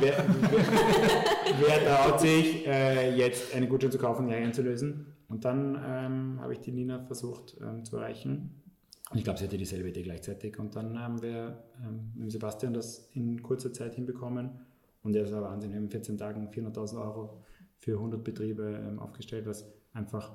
wer, 0.00 0.24
wer, 0.40 0.56
wer, 1.60 1.84
traut 1.84 2.20
sich, 2.20 2.66
äh, 2.66 3.16
jetzt 3.16 3.54
einen 3.54 3.68
Gutschein 3.68 3.90
zu 3.90 3.98
kaufen 3.98 4.26
und 4.26 4.32
einzulösen? 4.32 5.06
Und 5.28 5.44
dann 5.44 5.74
ähm, 5.84 6.40
habe 6.40 6.52
ich 6.52 6.60
die 6.60 6.70
Nina 6.70 7.04
versucht 7.04 7.56
ähm, 7.60 7.84
zu 7.84 7.96
erreichen. 7.96 8.62
Und 9.10 9.18
ich 9.18 9.24
glaube, 9.24 9.38
sie 9.38 9.44
hatte 9.46 9.58
dieselbe 9.58 9.88
Idee 9.88 10.02
gleichzeitig. 10.02 10.58
Und 10.58 10.76
dann 10.76 10.98
haben 10.98 11.20
wir 11.20 11.64
ähm, 11.84 12.12
mit 12.14 12.30
Sebastian 12.30 12.72
das 12.72 13.10
in 13.14 13.42
kurzer 13.42 13.72
Zeit 13.72 13.96
hinbekommen. 13.96 14.50
Und 15.02 15.16
er 15.16 15.24
ist 15.24 15.32
war 15.32 15.42
Wahnsinn. 15.42 15.70
Wir 15.70 15.76
haben 15.78 15.84
in 15.84 15.90
14 15.90 16.16
Tagen 16.16 16.48
400.000 16.48 17.02
Euro 17.02 17.42
für 17.78 17.94
100 17.94 18.22
Betriebe 18.22 18.80
ähm, 18.86 19.00
aufgestellt, 19.00 19.46
was 19.46 19.66
einfach 19.92 20.32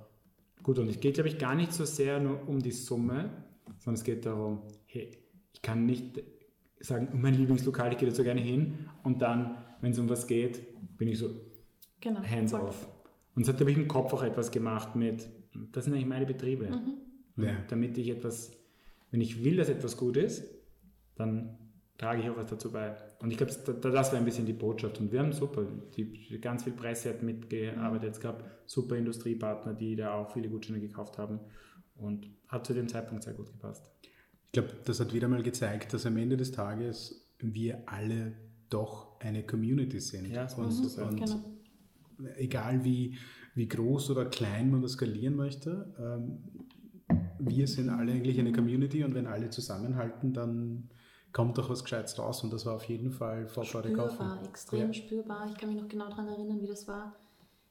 gut 0.63 0.79
und 0.79 0.89
es 0.89 0.99
geht, 0.99 1.15
glaube 1.15 1.29
ich, 1.29 1.37
gar 1.37 1.55
nicht 1.55 1.73
so 1.73 1.85
sehr 1.85 2.19
nur 2.19 2.47
um 2.47 2.59
die 2.59 2.71
Summe, 2.71 3.29
sondern 3.79 3.95
es 3.95 4.03
geht 4.03 4.25
darum, 4.25 4.61
hey, 4.85 5.11
ich 5.53 5.61
kann 5.61 5.85
nicht 5.85 6.21
sagen, 6.79 7.09
mein 7.13 7.33
Lieblingslokal, 7.35 7.91
ich 7.93 7.97
gehe 7.97 8.09
da 8.09 8.15
so 8.15 8.23
gerne 8.23 8.41
hin 8.41 8.89
und 9.03 9.21
dann, 9.21 9.57
wenn 9.81 9.91
es 9.91 9.99
um 9.99 10.09
was 10.09 10.27
geht, 10.27 10.61
bin 10.97 11.07
ich 11.07 11.19
so 11.19 11.29
genau, 12.01 12.21
hands 12.23 12.51
voll. 12.51 12.61
off. 12.61 12.87
Und 13.35 13.45
so 13.45 13.53
habe 13.53 13.71
ich 13.71 13.77
im 13.77 13.87
Kopf 13.87 14.13
auch 14.13 14.23
etwas 14.23 14.51
gemacht 14.51 14.95
mit, 14.95 15.27
das 15.71 15.85
sind 15.85 15.93
eigentlich 15.93 16.05
meine 16.05 16.25
Betriebe. 16.25 16.69
Mhm. 16.69 17.43
Ja. 17.43 17.55
Damit 17.67 17.97
ich 17.97 18.09
etwas, 18.09 18.51
wenn 19.11 19.21
ich 19.21 19.43
will, 19.43 19.57
dass 19.57 19.69
etwas 19.69 19.97
gut 19.97 20.17
ist, 20.17 20.43
dann 21.15 21.57
trage 21.97 22.21
ich 22.21 22.29
auch 22.29 22.37
was 22.37 22.47
dazu 22.47 22.71
bei. 22.71 22.95
Und 23.19 23.31
ich 23.31 23.37
glaube, 23.37 23.53
das 23.53 24.11
war 24.11 24.19
ein 24.19 24.25
bisschen 24.25 24.45
die 24.45 24.53
Botschaft. 24.53 24.99
Und 24.99 25.11
wir 25.11 25.19
haben 25.19 25.31
super, 25.31 25.65
die, 25.95 26.39
ganz 26.39 26.63
viel 26.63 26.73
Presse 26.73 27.09
hat 27.09 27.23
mitgearbeitet. 27.23 28.13
Es 28.13 28.19
gab 28.19 28.43
super 28.65 28.95
Industriepartner, 28.95 29.73
die 29.73 29.95
da 29.95 30.13
auch 30.15 30.31
viele 30.31 30.49
Gutscheine 30.49 30.79
gekauft 30.79 31.17
haben. 31.17 31.39
Und 31.95 32.27
hat 32.47 32.65
zu 32.65 32.73
dem 32.73 32.87
Zeitpunkt 32.87 33.23
sehr 33.23 33.33
gut 33.33 33.51
gepasst. 33.51 33.89
Ich 34.45 34.51
glaube, 34.51 34.69
das 34.85 34.99
hat 34.99 35.13
wieder 35.13 35.27
mal 35.27 35.43
gezeigt, 35.43 35.93
dass 35.93 36.05
am 36.05 36.17
Ende 36.17 36.37
des 36.37 36.51
Tages 36.51 37.27
wir 37.39 37.83
alle 37.87 38.33
doch 38.69 39.19
eine 39.19 39.43
Community 39.45 39.99
sind. 39.99 40.27
Ja, 40.27 40.47
so 40.47 40.61
und, 40.61 40.69
ist 40.69 40.97
und 40.97 41.17
genau. 41.17 41.43
egal 42.37 42.83
wie, 42.83 43.17
wie 43.55 43.67
groß 43.67 44.09
oder 44.11 44.25
klein 44.25 44.71
man 44.71 44.81
das 44.81 44.93
skalieren 44.93 45.35
möchte, 45.35 45.93
ähm, 45.99 46.43
wir 47.39 47.67
sind 47.67 47.89
alle 47.89 48.13
eigentlich 48.13 48.39
eine 48.39 48.51
Community 48.51 49.03
und 49.03 49.13
wenn 49.15 49.27
alle 49.27 49.49
zusammenhalten, 49.49 50.33
dann 50.33 50.89
kommt 51.33 51.57
doch 51.57 51.69
was 51.69 51.83
Gescheites 51.83 52.17
raus 52.17 52.43
und 52.43 52.53
das 52.53 52.65
war 52.65 52.75
auf 52.75 52.85
jeden 52.85 53.11
Fall 53.11 53.47
vor 53.47 53.63
Spürbar, 53.65 54.39
extrem 54.47 54.87
ja. 54.87 54.93
spürbar. 54.93 55.49
Ich 55.49 55.57
kann 55.57 55.69
mich 55.73 55.81
noch 55.81 55.89
genau 55.89 56.09
daran 56.09 56.27
erinnern, 56.27 56.61
wie 56.61 56.67
das 56.67 56.87
war. 56.87 57.15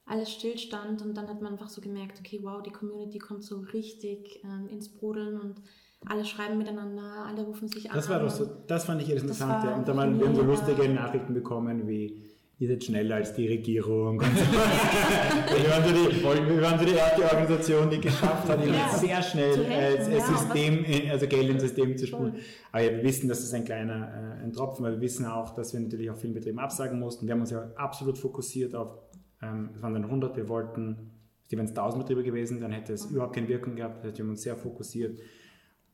Alles 0.04 0.30
stillstand 0.30 1.02
und 1.02 1.14
dann 1.16 1.28
hat 1.28 1.40
man 1.40 1.52
einfach 1.52 1.68
so 1.68 1.80
gemerkt, 1.80 2.18
okay, 2.18 2.40
wow, 2.42 2.62
die 2.62 2.72
Community 2.72 3.18
kommt 3.18 3.44
so 3.44 3.58
richtig 3.72 4.42
ähm, 4.44 4.68
ins 4.68 4.88
Brodeln 4.88 5.40
und 5.40 5.62
alle 6.06 6.24
schreiben 6.24 6.58
miteinander, 6.58 7.24
alle 7.26 7.42
rufen 7.42 7.68
sich 7.68 7.84
das 7.84 8.06
an. 8.06 8.14
War 8.14 8.20
doch 8.20 8.30
so, 8.30 8.46
das 8.66 8.84
fand 8.84 9.00
ich 9.02 9.10
interessant. 9.10 9.64
Ja. 9.64 9.76
Und 9.76 9.86
da 9.86 9.96
waren 9.96 10.18
wir 10.18 10.34
so 10.34 10.42
lustige 10.42 10.88
Nachrichten 10.88 11.32
bekommen 11.32 11.86
wie 11.86 12.20
ihr 12.62 12.68
seid 12.68 12.84
schneller 12.84 13.16
als 13.16 13.34
die 13.34 13.48
Regierung. 13.48 14.20
wir, 14.20 14.28
waren 14.28 15.84
so 15.84 15.90
die, 15.90 16.22
wir 16.22 16.62
waren 16.62 16.78
so 16.78 16.84
die 16.84 16.94
erste 16.94 17.24
Organisation, 17.24 17.90
die 17.90 18.00
geschafft 18.00 18.48
hat, 18.48 18.64
ja. 18.64 18.88
sehr 18.88 19.20
schnell 19.20 19.64
äh, 19.64 20.14
ja, 20.14 20.20
System, 20.20 20.84
also 21.10 21.26
Geld 21.26 21.50
ins 21.50 21.62
System 21.62 21.98
zu 21.98 22.06
spulen. 22.06 22.36
Aber 22.70 22.82
wir 22.82 23.02
wissen, 23.02 23.28
dass 23.28 23.40
das 23.40 23.52
ein 23.52 23.64
kleiner 23.64 24.38
äh, 24.40 24.44
ein 24.44 24.52
Tropfen, 24.52 24.84
weil 24.84 24.92
wir 24.92 25.00
wissen 25.00 25.26
auch, 25.26 25.54
dass 25.54 25.72
wir 25.72 25.80
natürlich 25.80 26.08
auch 26.08 26.16
vielen 26.16 26.34
Betrieben 26.34 26.60
absagen 26.60 27.00
mussten. 27.00 27.26
Wir 27.26 27.34
haben 27.34 27.40
uns 27.40 27.50
ja 27.50 27.68
absolut 27.74 28.16
fokussiert 28.16 28.76
auf, 28.76 28.96
ähm, 29.42 29.70
es 29.74 29.82
waren 29.82 29.94
dann 29.94 30.04
100, 30.04 30.36
wir 30.36 30.48
wollten, 30.48 31.10
wenn 31.50 31.64
es 31.64 31.70
1000 31.70 32.04
Betriebe 32.04 32.22
gewesen, 32.22 32.60
dann 32.60 32.72
hätte 32.72 32.94
es 32.94 33.06
überhaupt 33.06 33.34
keine 33.34 33.48
Wirkung 33.48 33.76
gehabt. 33.76 33.98
Das 33.98 34.04
heißt, 34.04 34.18
wir 34.18 34.24
haben 34.24 34.30
uns 34.30 34.42
sehr 34.42 34.56
fokussiert 34.56 35.20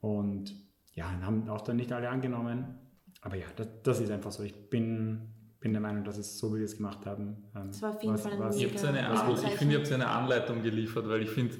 und 0.01 0.55
ja, 0.95 1.11
haben 1.23 1.49
auch 1.49 1.63
dann 1.63 1.77
nicht 1.77 1.93
alle 1.93 2.09
angenommen. 2.09 2.79
Aber 3.23 3.37
ja, 3.37 3.47
das, 3.57 3.67
das 3.83 4.01
ist 4.01 4.11
einfach 4.11 4.31
so. 4.31 4.45
Ich 4.45 4.71
bin 4.71 5.35
bin 5.61 5.73
der 5.73 5.81
Meinung, 5.81 6.05
dass 6.05 6.19
es 6.19 6.39
so, 6.39 6.55
wie 6.55 6.59
wir 6.59 6.65
es 6.65 6.77
gemacht 6.77 7.05
haben. 7.07 7.45
Ähm, 7.55 7.69
das 7.69 7.83
war 7.83 7.91
auf 7.91 8.03
jeden 8.03 8.15
was, 8.15 8.23
Fall 8.23 8.33
ein 8.33 8.39
was, 8.39 8.57
ich, 8.57 8.63
eine 8.63 8.73
ich 9.49 9.59
finde, 9.59 9.75
ihr 9.75 9.81
habt 9.81 9.93
eine 9.93 10.09
Anleitung 10.09 10.63
geliefert, 10.63 11.09
weil 11.09 11.23
ich 11.23 11.31
finde, 11.31 11.57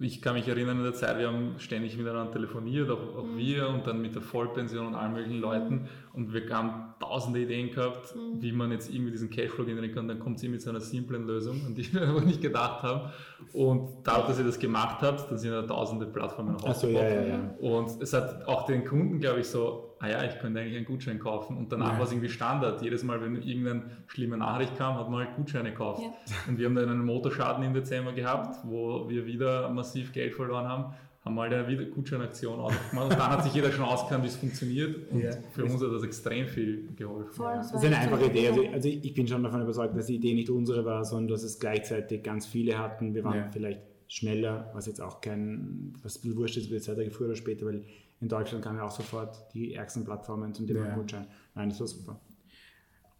ich 0.00 0.20
kann 0.20 0.34
mich 0.34 0.48
erinnern 0.48 0.78
in 0.78 0.82
der 0.82 0.94
Zeit, 0.94 1.18
wir 1.18 1.28
haben 1.28 1.54
ständig 1.58 1.96
miteinander 1.96 2.32
telefoniert, 2.32 2.90
auch, 2.90 3.16
auch 3.16 3.24
mhm. 3.24 3.36
wir 3.36 3.68
und 3.68 3.86
dann 3.86 4.02
mit 4.02 4.14
der 4.14 4.22
Vollpension 4.22 4.88
und 4.88 4.94
allen 4.96 5.12
möglichen 5.12 5.40
Leuten 5.40 5.88
und 6.12 6.34
wir 6.34 6.48
haben 6.50 6.94
tausende 6.98 7.40
Ideen 7.40 7.70
gehabt, 7.70 8.14
mhm. 8.16 8.42
wie 8.42 8.50
man 8.50 8.72
jetzt 8.72 8.90
irgendwie 8.92 9.12
diesen 9.12 9.30
Cashflow 9.30 9.64
generieren 9.64 9.94
kann. 9.94 10.08
Dann 10.08 10.18
kommt 10.18 10.40
sie 10.40 10.48
mit 10.48 10.62
so 10.62 10.70
einer 10.70 10.80
simplen 10.80 11.26
Lösung, 11.26 11.64
an 11.64 11.76
die 11.76 11.92
wir 11.94 12.08
aber 12.08 12.22
nicht 12.22 12.42
gedacht 12.42 12.82
haben. 12.82 13.12
Und 13.52 13.88
dadurch, 14.02 14.28
dass 14.28 14.38
ihr 14.38 14.44
das 14.44 14.58
gemacht 14.58 15.00
habt, 15.00 15.30
dann 15.30 15.38
sind 15.38 15.52
da 15.52 15.62
tausende 15.62 16.06
Plattformen 16.06 16.54
noch 16.54 16.74
so, 16.74 16.88
ja, 16.88 17.08
ja, 17.08 17.22
ja. 17.22 17.54
Und 17.60 18.02
es 18.02 18.12
hat 18.12 18.48
auch 18.48 18.66
den 18.66 18.84
Kunden, 18.84 19.20
glaube 19.20 19.40
ich, 19.40 19.46
so 19.46 19.93
ah 20.04 20.08
ja, 20.08 20.24
ich 20.24 20.38
könnte 20.38 20.60
eigentlich 20.60 20.76
einen 20.76 20.86
Gutschein 20.86 21.18
kaufen. 21.18 21.56
Und 21.56 21.72
danach 21.72 21.92
ja. 21.92 21.98
war 21.98 22.04
es 22.04 22.12
irgendwie 22.12 22.28
Standard. 22.28 22.82
Jedes 22.82 23.02
Mal, 23.02 23.20
wenn 23.20 23.36
irgendeine 23.36 23.84
schlimme 24.06 24.36
Nachricht 24.36 24.76
kam, 24.76 24.96
hat 24.96 25.08
man 25.10 25.26
halt 25.26 25.36
Gutscheine 25.36 25.70
gekauft. 25.70 26.02
Ja. 26.02 26.12
Und 26.48 26.58
wir 26.58 26.66
haben 26.66 26.74
dann 26.74 26.88
einen 26.88 27.04
Motorschaden 27.04 27.64
im 27.64 27.74
Dezember 27.74 28.12
gehabt, 28.12 28.58
wo 28.64 29.08
wir 29.08 29.26
wieder 29.26 29.68
massiv 29.70 30.12
Geld 30.12 30.34
verloren 30.34 30.68
haben. 30.68 30.94
Haben 31.24 31.36
mal 31.36 31.50
eine 31.50 31.66
wieder 31.66 31.84
Gutscheinaktion 31.86 32.60
ausgemacht. 32.60 33.12
Und 33.12 33.18
dann 33.18 33.30
hat 33.30 33.44
sich 33.44 33.54
jeder 33.54 33.72
schon 33.72 33.84
ausgekannt, 33.84 34.24
wie 34.24 34.28
es 34.28 34.36
funktioniert. 34.36 35.10
Und 35.10 35.22
ja. 35.22 35.30
für 35.52 35.64
uns 35.64 35.82
hat 35.82 35.90
das 35.90 36.02
extrem 36.02 36.46
viel 36.46 36.90
geholfen. 36.94 37.32
Voll, 37.32 37.54
das, 37.54 37.72
das 37.72 37.82
ist 37.82 37.86
eine 37.86 37.98
einfache 37.98 38.26
Idee. 38.26 38.48
Also, 38.48 38.66
also, 38.68 38.88
ich 38.90 39.14
bin 39.14 39.26
schon 39.26 39.42
davon 39.42 39.62
überzeugt, 39.62 39.96
dass 39.96 40.06
die 40.06 40.16
Idee 40.16 40.34
nicht 40.34 40.50
unsere 40.50 40.84
war, 40.84 41.02
sondern 41.04 41.28
dass 41.28 41.42
es 41.42 41.58
gleichzeitig 41.58 42.22
ganz 42.22 42.44
viele 42.44 42.78
hatten. 42.78 43.14
Wir 43.14 43.24
waren 43.24 43.50
vielleicht 43.50 43.80
schneller, 44.06 44.70
was 44.74 44.86
jetzt 44.86 45.00
auch 45.00 45.22
kein, 45.22 45.94
was 46.02 46.16
ein 46.16 46.20
bisschen 46.20 46.36
wurscht 46.36 46.56
ist, 46.58 46.70
wird 46.70 46.86
es 46.86 47.16
früher 47.16 47.28
oder 47.28 47.36
später, 47.36 47.64
weil 47.64 47.84
in 48.24 48.28
Deutschland 48.30 48.64
kamen 48.64 48.78
ja 48.78 48.84
auch 48.84 48.90
sofort 48.90 49.52
die 49.52 49.74
ärgsten 49.74 50.02
Plattformen 50.02 50.54
zum 50.54 50.66
Thema 50.66 50.86
ja. 50.86 50.94
Gutschein. 50.94 51.26
Nein, 51.54 51.68
das 51.68 51.78
war 51.78 51.86
super. 51.86 52.20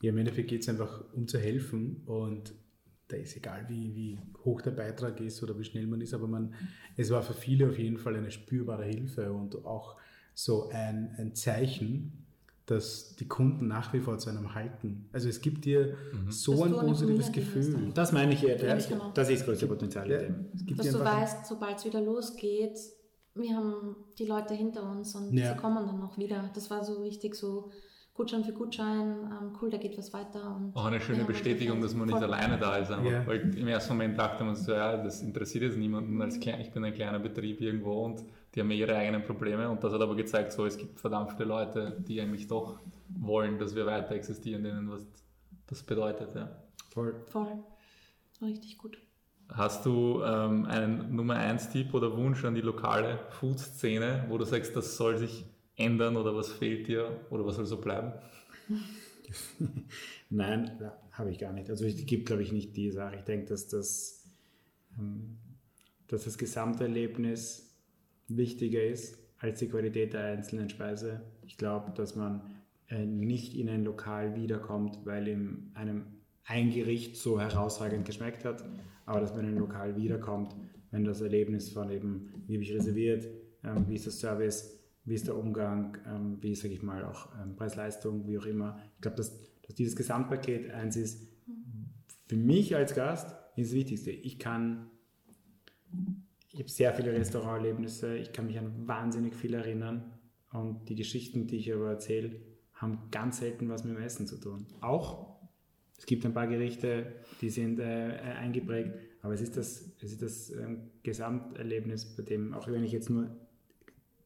Ja, 0.01 0.11
im 0.11 0.17
Endeffekt 0.17 0.49
geht 0.49 0.63
es 0.63 0.69
einfach 0.71 1.05
um 1.13 1.29
zu 1.29 1.39
helfen 1.39 2.03
und 2.07 2.55
da 3.09 3.19
ist 3.19 3.37
egal, 3.37 3.67
wie, 3.69 3.95
wie 3.95 4.19
hoch 4.47 4.63
der 4.63 4.71
Beitrag 4.71 5.21
ist 5.21 5.43
oder 5.43 5.59
wie 5.59 5.65
schnell 5.65 5.87
man 5.87 6.01
ist, 6.01 6.15
aber 6.15 6.27
man, 6.27 6.55
es 6.97 7.11
war 7.11 7.23
für 7.23 7.35
viele 7.35 7.69
auf 7.69 7.79
jeden 7.79 7.99
Fall 7.99 8.17
eine 8.17 8.31
spürbare 8.31 8.85
Hilfe 8.85 9.31
und 9.31 9.67
auch 9.67 9.97
so 10.33 10.71
ein, 10.71 11.15
ein 11.19 11.35
Zeichen, 11.35 12.25
dass 12.65 13.15
die 13.17 13.29
Kunden 13.29 13.69
nach 13.69 13.93
wie 13.93 14.01
vor 14.01 14.17
zu 14.17 14.31
einem 14.31 14.55
halten. 14.55 15.11
Also 15.13 15.29
es 15.29 15.43
gibt 15.43 15.67
dir 15.67 15.99
mhm. 16.15 16.31
so 16.31 16.65
ein 16.65 16.73
positives 16.73 17.31
Gefühl. 17.31 17.93
Das 17.93 18.11
meine 18.13 18.33
ich 18.33 18.41
ja, 18.41 18.55
das, 18.55 18.89
das 19.13 19.29
ist 19.29 19.41
das 19.41 19.47
größte 19.47 19.67
Potenzial. 19.67 20.11
Ja, 20.11 20.75
dass 20.75 20.91
du 20.91 20.99
weißt, 20.99 21.45
sobald 21.47 21.77
es 21.77 21.85
wieder 21.85 22.01
losgeht, 22.01 22.79
wir 23.35 23.57
haben 23.57 23.97
die 24.19 24.27
Leute 24.27 24.55
hinter 24.55 24.89
uns 24.91 25.15
und 25.15 25.33
ja. 25.33 25.53
sie 25.53 25.61
kommen 25.61 25.87
dann 25.87 25.99
noch 25.99 26.19
wieder. 26.19 26.51
Das 26.55 26.71
war 26.71 26.85
so 26.85 27.01
richtig 27.03 27.35
so 27.35 27.71
Gutschein 28.15 28.45
für 28.45 28.53
Gutschein, 28.53 29.29
ähm, 29.29 29.59
cool, 29.61 29.71
da 29.71 29.77
geht 29.77 29.99
was 29.99 30.13
weiter. 30.13 30.55
Und 30.55 30.77
auch 30.77 30.85
eine 30.85 31.01
schöne 31.01 31.25
Bestätigung, 31.25 31.81
dass 31.81 31.95
man 31.95 32.07
nicht 32.07 32.23
alleine 32.23 32.59
da 32.59 32.77
ist. 32.77 32.91
Ja. 32.91 33.27
Weil 33.27 33.57
im 33.57 33.67
ersten 33.67 33.95
Moment 33.95 34.17
dachte 34.17 34.45
man 34.45 34.55
so, 34.55 34.73
ja, 34.73 34.97
das 34.97 35.21
interessiert 35.21 35.65
jetzt 35.65 35.77
niemanden 35.77 36.23
als 36.23 36.39
klein, 36.39 36.61
ich 36.61 36.71
bin 36.71 36.85
ein 36.85 36.95
kleiner 36.95 37.19
Betrieb 37.19 37.61
irgendwo 37.61 38.05
und 38.05 38.25
die 38.55 38.61
haben 38.61 38.71
ihre 38.71 38.95
eigenen 38.97 39.25
Probleme 39.25 39.69
und 39.69 39.83
das 39.83 39.93
hat 39.93 40.01
aber 40.01 40.15
gezeigt, 40.15 40.53
so 40.53 40.65
es 40.65 40.79
gibt 40.79 41.01
verdammt 41.01 41.33
viele 41.33 41.47
Leute, 41.47 41.97
die 42.07 42.21
eigentlich 42.21 42.47
doch 42.47 42.79
wollen, 43.09 43.59
dass 43.59 43.75
wir 43.75 43.85
weiter 43.85 44.15
existieren, 44.15 44.63
denen 44.63 44.89
was 44.89 45.05
das 45.67 45.83
bedeutet. 45.83 46.37
Ja. 46.37 46.51
Voll. 46.91 47.17
Voll. 47.27 47.65
Richtig 48.41 48.79
gut. 48.79 48.97
Hast 49.57 49.87
du 49.87 50.21
ähm, 50.25 50.67
einen 50.67 51.15
Nummer 51.15 51.37
1 51.37 51.71
Tipp 51.71 51.95
oder 51.95 52.17
Wunsch 52.17 52.45
an 52.45 52.57
die 52.57 52.61
lokale 52.61 53.21
Food-Szene, 53.31 54.27
wo 54.29 54.37
du 54.37 54.45
sagst, 54.45 54.75
das 54.75 54.97
soll 54.97 55.17
sich 55.17 55.45
ändern 55.77 56.17
oder 56.17 56.35
was 56.35 56.51
fehlt 56.51 56.89
dir 56.89 57.21
oder 57.31 57.47
was 57.47 57.55
soll 57.55 57.65
so 57.65 57.81
bleiben? 57.81 58.13
Nein, 60.31 60.73
habe 61.13 61.31
ich 61.31 61.39
gar 61.39 61.53
nicht. 61.53 61.71
Also 61.71 61.85
es 61.85 62.05
gibt, 62.05 62.27
glaube 62.27 62.43
ich, 62.43 62.51
nicht 62.51 62.77
die 62.77 62.91
Sache. 62.91 63.15
Ich 63.15 63.23
denke, 63.23 63.47
dass 63.47 63.69
das, 63.69 64.29
ähm, 64.99 65.39
dass 66.09 66.25
das 66.25 66.37
Gesamterlebnis 66.37 67.77
wichtiger 68.27 68.83
ist 68.83 69.19
als 69.39 69.61
die 69.61 69.69
Qualität 69.69 70.15
der 70.15 70.25
einzelnen 70.25 70.69
Speise. 70.69 71.21
Ich 71.47 71.59
glaube, 71.59 71.93
dass 71.93 72.17
man 72.17 72.43
äh, 72.89 73.07
nicht 73.07 73.55
in 73.55 73.69
ein 73.69 73.85
Lokal 73.85 74.35
wiederkommt, 74.35 74.99
weil 75.05 75.29
ihm 75.29 75.71
einem 75.75 76.07
ein 76.47 76.71
Gericht 76.71 77.17
so 77.17 77.41
herausragend 77.41 78.05
geschmeckt 78.05 78.45
hat, 78.45 78.65
aber 79.07 79.21
dass 79.21 79.35
man 79.35 79.45
in 79.47 79.53
ein 79.53 79.59
Lokal 79.59 79.97
wiederkommt, 79.97 80.55
wenn 80.91 81.05
das 81.05 81.21
Erlebnis 81.21 81.71
von 81.71 81.91
eben, 81.91 82.33
wie 82.47 82.55
habe 82.55 82.63
ich 82.63 82.73
reserviert, 82.73 83.27
ähm, 83.65 83.87
wie 83.89 83.95
ist 83.95 84.07
das 84.07 84.21
Service, 84.21 84.79
wie 85.05 85.15
ist 85.15 85.27
der 85.27 85.37
Umgang, 85.37 85.99
ähm, 86.07 86.39
wie 86.41 86.55
sage 86.55 86.75
ich 86.75 86.83
mal 86.83 87.05
auch 87.05 87.29
ähm, 87.43 87.57
Preis-Leistung, 87.57 88.27
wie 88.29 88.39
auch 88.39 88.47
immer. 88.47 88.79
Ich 88.97 89.03
glaube, 89.03 89.17
dass, 89.17 89.33
dass 89.63 89.75
dieses 89.75 89.97
Gesamtpaket 89.97 90.71
eins 90.71 90.97
ist, 90.97 91.29
für 92.27 92.37
mich 92.37 92.75
als 92.75 92.95
Gast 92.95 93.35
ist 93.57 93.71
das 93.71 93.75
Wichtigste. 93.77 94.11
Ich 94.11 94.39
kann, 94.39 94.91
ich 96.53 96.61
habe 96.61 96.69
sehr 96.69 96.95
viele 96.95 97.13
Restauranterlebnisse, 97.13 98.17
ich 98.17 98.33
kann 98.33 98.47
mich 98.47 98.59
an 98.59 98.87
wahnsinnig 98.87 99.35
viel 99.35 99.55
erinnern 99.55 100.13
und 100.53 100.89
die 100.89 100.95
Geschichten, 100.95 101.47
die 101.47 101.57
ich 101.57 101.73
aber 101.73 101.91
erzähle, 101.91 102.37
haben 102.75 102.99
ganz 103.11 103.39
selten 103.39 103.69
was 103.69 103.85
mit 103.85 103.97
dem 103.97 104.03
Essen 104.03 104.27
zu 104.27 104.39
tun. 104.39 104.67
Auch 104.81 105.34
es 105.97 106.07
gibt 106.07 106.25
ein 106.27 106.35
paar 106.35 106.47
Gerichte, 106.47 107.07
die 107.41 107.51
sind 107.51 107.79
äh, 107.79 108.19
eingeprägt, 108.39 108.95
aber 109.23 109.35
es 109.35 109.41
ist 109.41 109.57
das, 109.57 109.91
es 110.03 110.13
ist 110.13 110.23
das 110.23 110.51
ähm, 110.51 110.91
Gesamterlebnis, 111.03 112.05
bei 112.17 112.23
dem, 112.23 112.53
auch 112.55 112.67
wenn 112.69 112.85
ich 112.85 112.93
jetzt 112.93 113.11
nur 113.11 113.31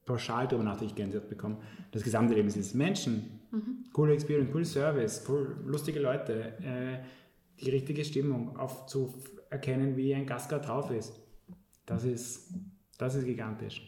pauschal 0.07 0.49
darüber 0.49 0.65
nachdenke, 0.65 0.93
ich 0.93 0.95
Gänsehaut 0.97 1.29
bekomme. 1.29 1.59
Das 1.93 2.03
gesamte 2.03 2.35
Leben 2.35 2.49
ist 2.49 2.75
Menschen, 2.75 3.39
coole 3.93 4.15
Experience, 4.15 4.51
cool 4.55 4.65
Service, 4.65 5.25
cool, 5.29 5.57
lustige 5.67 6.01
Leute, 6.01 6.55
äh, 6.63 6.99
die 7.61 7.71
richtige 7.71 8.05
Stimmung 8.05 8.57
aufzuerkennen, 8.57 9.97
wie 9.97 10.15
ein 10.15 10.27
Gast 10.27 10.49
gerade 10.49 10.67
drauf 10.67 10.91
ist. 10.91 11.21
Das 11.87 12.05
ist, 12.05 12.55
das 12.99 13.15
ist 13.15 13.25
gigantisch. 13.25 13.88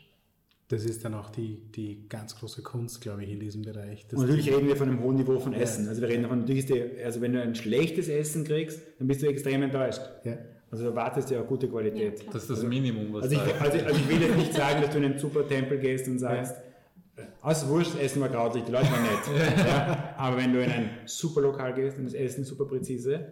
Das 0.71 0.85
ist 0.85 1.05
dann 1.05 1.14
auch 1.14 1.31
die, 1.31 1.59
die 1.75 2.09
ganz 2.09 2.37
große 2.37 2.62
Kunst, 2.62 3.01
glaube 3.01 3.25
ich, 3.25 3.31
in 3.33 3.41
diesem 3.41 3.62
Bereich. 3.62 4.07
Und 4.12 4.21
natürlich 4.21 4.55
reden 4.55 4.68
wir 4.68 4.77
von 4.77 4.89
einem 4.89 5.03
hohen 5.03 5.16
Niveau 5.16 5.39
von 5.41 5.53
Essen. 5.53 5.89
Also 5.89 6.01
wir 6.01 6.09
reden 6.09 6.23
davon, 6.23 6.41
natürlich 6.41 6.61
ist 6.61 6.68
die, 6.73 7.03
also 7.05 7.21
wenn 7.21 7.33
du 7.33 7.43
ein 7.43 7.57
schlechtes 7.57 8.09
Essen 8.09 8.45
kriegst, 8.45 8.81
dann 8.99 9.09
bist 9.09 9.21
du 9.21 9.27
extrem 9.27 9.62
enttäuscht. 9.64 10.01
Ja. 10.25 10.39
Also 10.71 10.85
du 10.85 10.91
erwartest 10.91 11.29
ja 11.31 11.41
auch 11.43 11.47
gute 11.49 11.68
Qualität. 11.68 12.25
Das 12.33 12.43
ist 12.43 12.51
das 12.51 12.62
Minimum, 12.62 13.12
was 13.12 13.25
Also 13.25 13.35
ich, 13.35 13.61
also, 13.61 13.79
also 13.85 13.99
ich 13.99 14.09
will 14.09 14.23
jetzt 14.23 14.37
nicht 14.37 14.55
sagen, 14.55 14.81
dass 14.83 14.91
du 14.93 14.99
in 14.99 15.05
einen 15.07 15.18
super 15.18 15.47
Tempel 15.49 15.79
gehst 15.79 16.07
und 16.07 16.21
sagst, 16.21 16.55
aus 17.43 17.68
Wurscht, 17.68 17.95
das 17.95 18.01
Essen 18.03 18.21
war 18.23 18.29
grausig, 18.29 18.64
die 18.64 18.71
Leute 18.73 18.87
waren 18.93 19.03
nett. 19.03 19.57
ja. 19.66 20.14
Aber 20.16 20.37
wenn 20.37 20.53
du 20.53 20.62
in 20.62 20.71
ein 20.71 20.91
super 21.07 21.41
Lokal 21.41 21.75
gehst 21.75 21.99
und 21.99 22.05
das 22.05 22.14
Essen 22.14 22.45
super 22.45 22.64
präzise, 22.66 23.27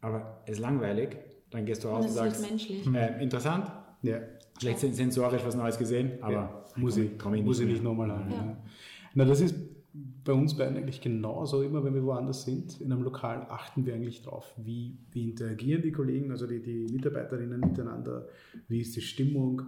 aber 0.00 0.42
es 0.46 0.52
ist 0.52 0.58
langweilig, 0.60 1.16
dann 1.50 1.66
gehst 1.66 1.82
du 1.82 1.88
raus 1.88 2.04
Und 2.04 2.10
und 2.12 2.16
das 2.18 2.26
ist 2.34 2.38
sagst, 2.38 2.50
menschlich. 2.50 2.86
äh, 2.94 3.20
interessant, 3.22 3.66
ja. 4.02 4.20
vielleicht 4.60 4.78
sen- 4.78 4.94
sensorisch 4.94 5.42
was 5.44 5.56
Neues 5.56 5.76
gesehen, 5.78 6.12
aber 6.22 6.32
ja. 6.32 6.64
Muss 6.78 6.96
ich, 6.96 7.18
komm 7.18 7.34
ich 7.34 7.44
muss 7.44 7.60
ich 7.60 7.66
nicht 7.66 7.82
nochmal. 7.82 8.08
Ja. 8.08 8.28
Ja. 8.30 8.56
Na, 9.14 9.24
das 9.24 9.40
ist 9.40 9.54
bei 10.24 10.32
uns 10.32 10.56
beiden 10.56 10.76
eigentlich 10.76 11.00
genauso. 11.00 11.62
Immer 11.62 11.84
wenn 11.84 11.94
wir 11.94 12.04
woanders 12.04 12.44
sind, 12.44 12.80
in 12.80 12.92
einem 12.92 13.02
Lokal, 13.02 13.46
achten 13.48 13.86
wir 13.86 13.94
eigentlich 13.94 14.22
drauf, 14.22 14.52
wie, 14.56 14.98
wie 15.12 15.24
interagieren 15.24 15.82
die 15.82 15.92
Kollegen, 15.92 16.30
also 16.30 16.46
die, 16.46 16.60
die 16.60 16.86
Mitarbeiterinnen 16.92 17.60
miteinander, 17.60 18.26
wie 18.68 18.80
ist 18.80 18.94
die 18.96 19.00
Stimmung. 19.00 19.62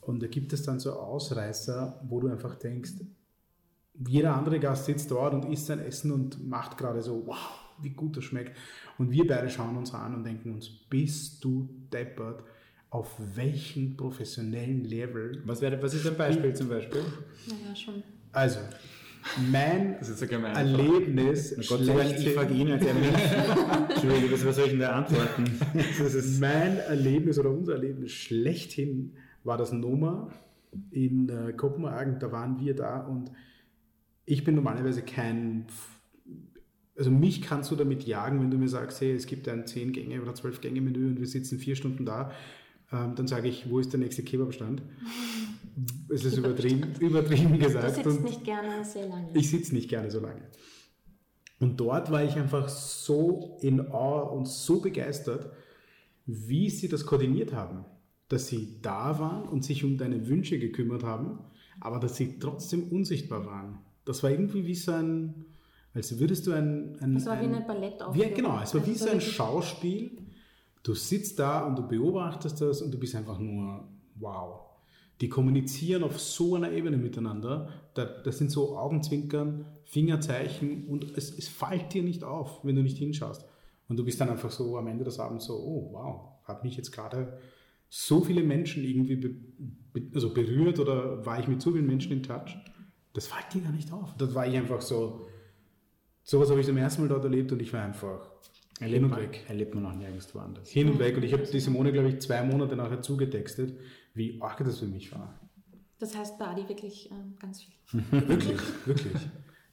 Und 0.00 0.22
da 0.22 0.26
gibt 0.26 0.52
es 0.52 0.62
dann 0.62 0.80
so 0.80 0.92
Ausreißer, 0.92 2.00
wo 2.08 2.20
du 2.20 2.28
einfach 2.28 2.56
denkst, 2.56 2.92
jeder 4.06 4.34
andere 4.34 4.58
Gast 4.58 4.86
sitzt 4.86 5.10
dort 5.10 5.34
und 5.34 5.44
isst 5.52 5.66
sein 5.66 5.78
Essen 5.78 6.10
und 6.10 6.46
macht 6.48 6.78
gerade 6.78 7.02
so, 7.02 7.22
wow, 7.26 7.36
wie 7.82 7.90
gut 7.90 8.16
das 8.16 8.24
schmeckt. 8.24 8.56
Und 8.98 9.10
wir 9.10 9.26
beide 9.26 9.50
schauen 9.50 9.76
uns 9.76 9.92
an 9.92 10.14
und 10.14 10.24
denken 10.24 10.54
uns, 10.54 10.68
bist 10.68 11.44
du 11.44 11.68
deppert? 11.92 12.42
Auf 12.90 13.16
welchem 13.36 13.96
professionellen 13.96 14.84
Level 14.84 15.42
Was, 15.44 15.60
wäre, 15.60 15.80
was 15.80 15.94
ist 15.94 16.06
ein 16.06 16.16
Beispiel 16.16 16.52
zum 16.54 16.68
Beispiel? 16.68 17.00
Naja, 17.46 17.76
schon. 17.76 18.02
also, 18.32 18.58
mein 19.50 19.96
Erlebnis 20.00 21.54
Na 21.56 21.62
Gott 21.68 21.84
sei 21.84 21.94
Dank, 21.94 22.18
ich 22.18 22.34
frage 22.34 22.54
ihn 22.54 22.72
als. 22.72 22.84
Entschuldigung, 23.90 24.32
was, 24.32 24.56
soll 24.56 24.64
ich 24.64 24.70
denn 24.70 24.80
da 24.80 24.92
antworten? 24.92 25.44
Das 25.98 26.14
ist, 26.14 26.40
mein 26.40 26.78
Erlebnis 26.78 27.38
oder 27.38 27.50
unser 27.50 27.74
Erlebnis 27.74 28.12
schlechthin 28.12 29.14
war 29.44 29.56
das 29.56 29.72
Noma 29.72 30.32
in 30.90 31.28
äh, 31.28 31.52
Kopenhagen. 31.52 32.18
Da 32.18 32.32
waren 32.32 32.58
wir 32.60 32.74
da 32.74 33.00
und 33.00 33.30
ich 34.24 34.44
bin 34.44 34.54
normalerweise 34.54 35.02
kein. 35.02 35.66
Also 36.96 37.10
mich 37.10 37.40
kannst 37.40 37.70
du 37.70 37.76
damit 37.76 38.04
jagen, 38.04 38.40
wenn 38.40 38.50
du 38.50 38.58
mir 38.58 38.68
sagst, 38.68 39.00
hey, 39.00 39.12
es 39.12 39.26
gibt 39.26 39.48
ein 39.48 39.66
10 39.66 39.92
Gänge 39.92 40.20
oder 40.20 40.34
12 40.34 40.60
Gänge 40.60 40.80
Menü 40.80 41.06
und 41.06 41.18
wir 41.18 41.26
sitzen 41.26 41.58
vier 41.58 41.76
Stunden 41.76 42.04
da. 42.04 42.30
Ähm, 42.92 43.14
dann 43.14 43.26
sage 43.28 43.48
ich, 43.48 43.70
wo 43.70 43.78
ist 43.78 43.92
der 43.92 44.00
nächste 44.00 44.22
Kebabstand? 44.22 44.82
Es 46.12 46.24
ist 46.24 46.36
übertrieben, 46.36 46.92
übertrieben 46.98 47.52
Du 47.58 47.64
gesagt. 47.64 47.94
sitzt 47.94 48.06
und- 48.06 48.24
nicht 48.24 48.44
gerne 48.44 48.84
sehr 48.84 49.06
lange. 49.08 49.28
Ich 49.34 49.48
sitze 49.50 49.72
nicht 49.74 49.88
gerne 49.88 50.10
so 50.10 50.20
lange. 50.20 50.42
Und 51.60 51.78
dort 51.80 52.10
war 52.10 52.22
ich 52.24 52.34
einfach 52.36 52.68
so 52.68 53.56
in 53.62 53.80
Awe 53.80 54.30
und 54.30 54.46
so 54.48 54.80
begeistert, 54.80 55.50
wie 56.26 56.68
sie 56.68 56.88
das 56.88 57.06
koordiniert 57.06 57.54
haben. 57.54 57.84
Dass 58.28 58.48
sie 58.48 58.78
da 58.82 59.18
waren 59.20 59.48
und 59.48 59.64
sich 59.64 59.84
um 59.84 59.96
deine 59.96 60.26
Wünsche 60.28 60.58
gekümmert 60.58 61.02
haben, 61.04 61.38
aber 61.80 61.98
dass 62.00 62.16
sie 62.16 62.38
trotzdem 62.38 62.88
unsichtbar 62.88 63.46
waren. 63.46 63.78
Das 64.04 64.22
war 64.22 64.30
irgendwie 64.30 64.66
wie 64.66 64.74
so 64.74 64.92
ein, 64.92 65.46
als 65.94 66.18
würdest 66.18 66.46
du 66.46 66.52
ein... 66.52 66.96
ein 67.00 67.16
Es 67.16 67.26
war 67.26 67.40
wie 67.40 67.44
ein, 67.44 67.54
eine 67.54 67.64
Ballettaufführung. 67.64 68.30
wie, 68.30 68.34
Genau, 68.34 68.60
es 68.62 68.74
war 68.74 68.84
wie 68.86 68.90
Also 68.90 69.06
so 69.06 69.10
ein 69.12 69.20
Schauspiel. 69.20 70.10
Du 70.82 70.94
sitzt 70.94 71.38
da 71.38 71.66
und 71.66 71.76
du 71.76 71.86
beobachtest 71.86 72.60
das 72.60 72.82
und 72.82 72.92
du 72.92 72.98
bist 72.98 73.14
einfach 73.14 73.38
nur 73.38 73.88
wow. 74.14 74.60
Die 75.20 75.28
kommunizieren 75.28 76.02
auf 76.02 76.18
so 76.18 76.54
einer 76.54 76.72
Ebene 76.72 76.96
miteinander. 76.96 77.68
Da, 77.94 78.06
das 78.06 78.38
sind 78.38 78.50
so 78.50 78.78
Augenzwinkern, 78.78 79.66
Fingerzeichen 79.84 80.86
und 80.86 81.16
es, 81.16 81.36
es 81.36 81.48
fällt 81.48 81.92
dir 81.92 82.02
nicht 82.02 82.24
auf, 82.24 82.64
wenn 82.64 82.76
du 82.76 82.82
nicht 82.82 82.96
hinschaust. 82.96 83.44
Und 83.88 83.98
du 83.98 84.04
bist 84.04 84.20
dann 84.20 84.30
einfach 84.30 84.50
so 84.50 84.78
am 84.78 84.86
Ende 84.86 85.04
des 85.04 85.18
Abends 85.18 85.44
so, 85.44 85.54
oh 85.54 85.90
wow, 85.92 86.44
hat 86.44 86.64
mich 86.64 86.76
jetzt 86.76 86.92
gerade 86.92 87.38
so 87.88 88.20
viele 88.20 88.42
Menschen 88.42 88.84
irgendwie 88.84 89.16
be, 89.16 89.28
be, 89.92 90.02
also 90.14 90.32
berührt 90.32 90.78
oder 90.78 91.26
war 91.26 91.40
ich 91.40 91.48
mit 91.48 91.60
so 91.60 91.72
vielen 91.72 91.86
Menschen 91.86 92.12
in 92.12 92.22
Touch. 92.22 92.56
Das 93.12 93.26
fällt 93.26 93.52
dir 93.52 93.62
gar 93.62 93.72
nicht 93.72 93.92
auf. 93.92 94.14
Das 94.16 94.34
war 94.34 94.46
ich 94.46 94.56
einfach 94.56 94.80
so, 94.80 95.26
sowas 96.22 96.48
habe 96.48 96.60
ich 96.60 96.66
zum 96.66 96.76
ersten 96.76 97.02
Mal 97.02 97.08
dort 97.08 97.24
erlebt 97.24 97.50
und 97.50 97.60
ich 97.60 97.72
war 97.72 97.82
einfach 97.82 98.30
hin 98.80 98.86
erlebt, 98.94 99.04
und 99.04 99.10
man, 99.10 99.20
weg. 99.20 99.44
erlebt 99.48 99.74
man 99.74 99.86
auch 99.86 99.94
nirgendwo 99.94 100.38
anders. 100.40 100.68
Hin 100.68 100.88
und 100.90 100.98
weg. 100.98 101.16
Und 101.16 101.22
ich 101.24 101.32
habe 101.32 101.42
die 101.44 101.60
Simone, 101.60 101.92
glaube 101.92 102.08
ich, 102.08 102.20
zwei 102.20 102.42
Monate 102.42 102.76
nachher 102.76 103.00
zugetextet, 103.02 103.78
wie 104.14 104.38
arg 104.40 104.58
das 104.64 104.78
für 104.78 104.86
mich 104.86 105.12
war. 105.12 105.38
Das 105.98 106.16
heißt 106.16 106.38
bei 106.38 106.46
Adi 106.46 106.68
wirklich 106.68 107.10
ähm, 107.10 107.36
ganz 107.38 107.62
viel. 107.62 107.74
Wirklich, 108.10 108.58
wirklich. 108.86 109.16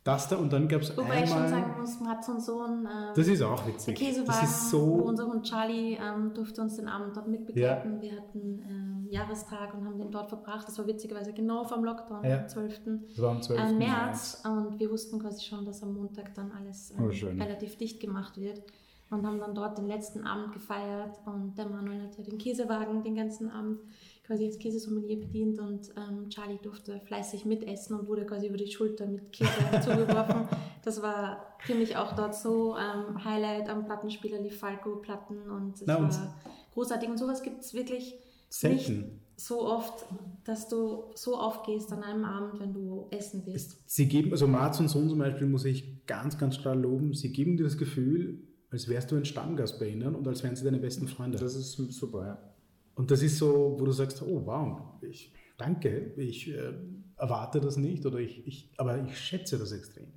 Das 0.04 0.28
da 0.30 0.38
und 0.38 0.52
dann 0.54 0.70
gab 0.70 0.82
es 0.82 0.96
Wobei 0.96 1.24
ich 1.24 1.30
schon 1.30 1.38
einmal... 1.44 1.50
sagen 1.50 1.80
muss, 1.82 2.00
Mats 2.00 2.30
und 2.30 2.42
Sohn, 2.42 2.86
ähm, 2.90 3.12
Das 3.14 3.28
ist 3.28 3.42
auch 3.42 3.62
der 3.64 3.74
witzig. 3.74 3.96
Käsewagen, 3.98 4.26
Das 4.28 4.44
ist 4.44 4.74
wo 4.74 4.78
so... 4.78 4.84
unser 5.06 5.28
Hund 5.28 5.46
Charlie 5.46 5.98
ähm, 6.02 6.34
durfte 6.34 6.62
uns 6.62 6.78
den 6.78 6.88
Abend 6.88 7.16
dort 7.16 7.28
mitbegleiten. 7.28 8.02
Wir 8.02 8.14
hatten 8.14 8.62
ähm, 8.70 9.08
Jahrestag 9.10 9.74
und 9.74 9.86
haben 9.86 9.98
den 9.98 10.10
dort 10.10 10.30
verbracht. 10.30 10.66
Das 10.68 10.78
war 10.80 10.88
witzigerweise 10.88 11.34
genau 11.34 11.66
vom 11.66 11.84
Lockdown, 11.84 12.24
Ja. 12.24 12.40
am 12.40 12.48
12. 12.48 12.82
Das 13.10 13.22
war 13.22 13.32
am 13.32 13.42
12. 13.42 13.60
äh, 13.60 13.74
März 13.74 14.44
und 14.46 14.80
wir 14.80 14.90
wussten 14.92 15.20
quasi 15.20 15.44
schon, 15.46 15.66
dass 15.66 15.84
am 15.84 15.94
Montag 15.94 16.34
dann 16.36 16.52
alles 16.54 16.92
ähm, 16.98 17.04
Oh, 17.06 17.10
relativ 17.42 17.78
dicht 17.78 18.00
gemacht 18.00 18.38
wird 18.40 18.64
und 19.10 19.26
haben 19.26 19.40
dann 19.40 19.56
dort 19.56 19.78
den 19.78 19.88
letzten 19.88 20.26
Abend 20.26 20.54
gefeiert 20.54 21.18
und 21.26 21.58
der 21.58 21.68
Manuel 21.70 22.02
hat 22.04 22.18
ja 22.18 22.24
den 22.24 22.38
Käsewagen 22.38 23.04
den 23.04 23.16
ganzen 23.16 23.50
Abend 23.50 23.80
quasi 24.26 24.46
als 24.46 24.60
Käsesommelier 24.60 25.20
bedient 25.22 25.60
und 25.60 25.90
ähm, 25.96 26.30
Charlie 26.30 26.60
durfte 26.62 27.00
fleißig 27.06 27.46
mitessen 27.46 27.98
und 27.98 28.08
wurde 28.10 28.26
quasi 28.26 28.48
über 28.48 28.58
die 28.58 28.68
Schulter 28.70 29.06
mit 29.08 29.32
Käse 29.32 29.50
zugeworfen. 29.82 30.48
Das 30.84 31.02
war 31.02 31.56
für 31.60 31.76
mich 31.76 31.96
auch 31.96 32.14
dort 32.14 32.36
so 32.36 32.76
ähm, 32.76 33.24
Highlight 33.24 33.70
am 33.70 33.86
Plattenspieler, 33.86 34.42
die 34.42 34.50
Falco-Platten 34.52 35.50
und 35.50 35.76
es 35.76 35.84
Na, 35.86 35.96
und- 35.98 36.12
war 36.14 36.36
großartig 36.74 37.10
und 37.10 37.18
sowas 37.18 37.42
gibt 37.42 37.62
es 37.62 37.74
wirklich 37.74 38.16
Selten. 38.50 38.76
nicht 39.00 39.06
so 39.38 39.62
oft, 39.62 40.06
dass 40.46 40.68
du 40.68 41.04
so 41.14 41.38
aufgehst 41.38 41.92
an 41.94 42.04
einem 42.04 42.26
Abend, 42.26 42.60
wenn 42.60 42.74
du 42.74 43.08
essen 43.12 43.44
willst. 43.46 43.78
Sie 43.86 44.08
geben, 44.08 44.32
also 44.32 44.48
Marz 44.48 44.80
und 44.80 44.90
Sohn 44.90 45.08
zum 45.10 45.20
Beispiel 45.20 45.48
muss 45.48 45.64
ich 45.66 46.06
ganz, 46.08 46.38
ganz 46.38 46.58
klar 46.60 46.76
loben, 46.76 47.14
sie 47.14 47.32
geben 47.32 47.56
dir 47.56 47.64
das 47.64 47.78
Gefühl, 47.78 48.40
als 48.70 48.88
wärst 48.88 49.12
du 49.12 49.16
ein 49.16 49.26
Stammgast 49.26 49.80
bei 49.80 49.90
ihnen 49.90 50.16
und 50.16 50.28
als 50.28 50.44
wären 50.44 50.56
sie 50.56 50.64
deine 50.64 50.80
besten 50.80 51.08
Freunde. 51.08 51.38
Das 51.38 51.56
ist 51.56 51.74
super, 51.74 52.26
ja. 52.26 52.54
Und 52.96 53.12
das 53.12 53.22
ist 53.22 53.38
so, 53.38 53.76
wo 53.80 53.86
du 53.86 53.92
sagst, 53.92 54.22
oh 54.22 54.42
wow, 54.46 54.82
ich 55.02 55.32
danke, 55.58 56.14
ich 56.18 56.50
äh, 56.50 56.74
erwarte 57.18 57.62
das 57.62 57.78
nicht 57.78 58.06
oder 58.06 58.20
ich, 58.20 58.46
ich, 58.48 58.70
aber 58.78 59.04
ich 59.04 59.18
schätze 59.18 59.58
das 59.58 59.72
extrem. 59.72 60.08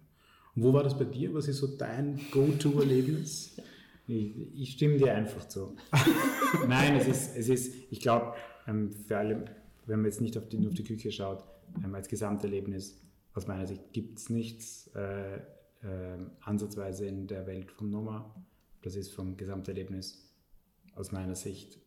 Und 0.57 0.63
wo 0.63 0.73
war 0.73 0.83
das 0.83 0.99
bei 0.99 1.05
dir? 1.05 1.33
Was 1.35 1.47
ist 1.47 1.59
so 1.59 1.67
dein 1.67 2.21
Go-To-Erlebnis? 2.31 3.57
Ich, 4.07 4.33
ich 4.55 4.73
stimme 4.73 4.97
dir 4.97 5.15
einfach 5.15 5.47
zu. 5.47 5.77
Nein, 6.69 6.97
es 6.97 7.07
ist, 7.07 7.37
es 7.37 7.49
ist 7.49 7.75
ich 7.91 8.01
glaube, 8.01 8.35
ähm, 8.67 8.91
für 8.91 9.19
alle, 9.19 9.45
wenn 9.87 10.01
man 10.01 10.07
jetzt 10.07 10.21
nicht 10.21 10.37
auf 10.37 10.49
die, 10.49 10.59
nur 10.59 10.71
auf 10.71 10.75
die 10.75 10.85
Küche 10.85 11.13
schaut, 11.13 11.45
ähm, 11.85 11.95
als 11.95 12.09
Gesamterlebnis, 12.09 13.01
aus 13.35 13.47
meiner 13.47 13.67
Sicht 13.67 13.93
gibt 13.93 14.19
es 14.19 14.29
nichts 14.29 14.89
äh, 14.95 15.39
ansatzweise 16.43 17.07
in 17.07 17.27
der 17.27 17.47
Welt 17.47 17.71
vom 17.73 17.91
Noma. 17.91 18.35
Das 18.83 18.97
ist 18.97 19.13
vom 19.13 19.37
Gesamterlebnis 19.37 20.31
aus 20.95 21.13
meiner 21.13 21.35
Sicht 21.35 21.79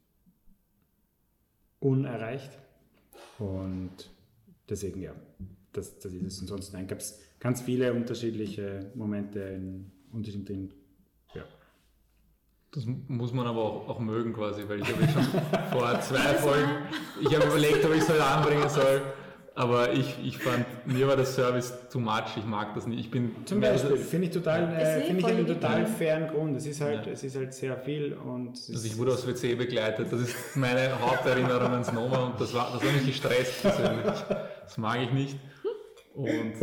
unerreicht. 1.80 2.58
Und 3.40 4.12
deswegen, 4.70 5.02
ja, 5.02 5.14
das, 5.74 6.00
das 6.00 6.14
ist 6.14 6.24
es. 6.24 6.40
Ansonsten 6.42 6.88
gab 6.88 7.00
es 7.00 7.20
ganz 7.40 7.62
viele 7.62 7.94
unterschiedliche 7.94 8.92
Momente 8.96 9.40
in 9.40 9.92
unterschiedlichen 10.12 10.74
ja, 11.34 11.44
Das 12.72 12.86
muss 12.86 13.34
man 13.34 13.48
aber 13.48 13.62
auch, 13.62 13.90
auch 13.90 14.00
mögen 14.00 14.34
quasi, 14.34 14.68
weil 14.68 14.82
ich 14.82 14.88
habe 14.88 15.08
schon 15.08 15.24
vor 15.72 16.00
zwei 16.02 16.36
Folgen, 16.36 16.72
ich 17.22 17.36
habe 17.36 17.48
überlegt, 17.48 17.84
ob 17.86 17.94
ich 17.94 18.02
es 18.02 18.10
heute 18.10 18.24
anbringen 18.24 18.70
soll, 18.70 19.02
aber 19.56 19.94
ich, 19.94 20.16
ich 20.24 20.38
fand, 20.40 20.66
mir 20.86 21.08
war 21.08 21.16
der 21.16 21.26
Service 21.26 21.74
too 21.92 22.00
much, 22.00 22.38
ich 22.38 22.46
mag 22.46 22.74
das 22.74 22.88
nicht. 22.88 23.00
Ich 23.00 23.12
bin 23.12 23.36
Zum 23.46 23.62
Beispiel, 23.62 23.98
finde 23.98 24.28
ich 24.28 24.34
total, 24.34 24.74
äh, 24.74 25.02
finde 25.02 25.20
ich 25.22 25.26
einen 25.28 25.46
total 25.48 25.86
fairen 25.86 26.28
Grund. 26.28 26.58
Es 26.58 26.66
ist 26.66 26.82
halt, 26.82 27.06
Ja. 27.06 27.12
es 27.12 27.24
ist 27.24 27.36
halt 27.36 27.54
sehr 27.54 27.78
viel 27.78 28.14
und 28.14 28.54
es 28.58 28.70
Also 28.70 28.88
ich 28.88 28.98
wurde 28.98 29.12
aufs 29.14 29.28
WC 29.28 29.56
begleitet, 29.56 30.08
das 30.12 30.22
ist 30.22 30.36
meine 30.56 31.00
Haupterinnerung 31.00 31.72
ans 31.72 31.92
Noma 31.94 32.18
und 32.26 32.42
das 32.42 32.54
war, 32.54 32.72
das 32.74 32.84
hat 32.84 32.94
mich 32.96 33.06
gestresst 33.06 33.62
persönlich. 33.62 34.06
Das 34.64 34.78
mag 34.78 35.00
ich 35.02 35.12
nicht. 35.12 35.38
Und, 36.16 36.54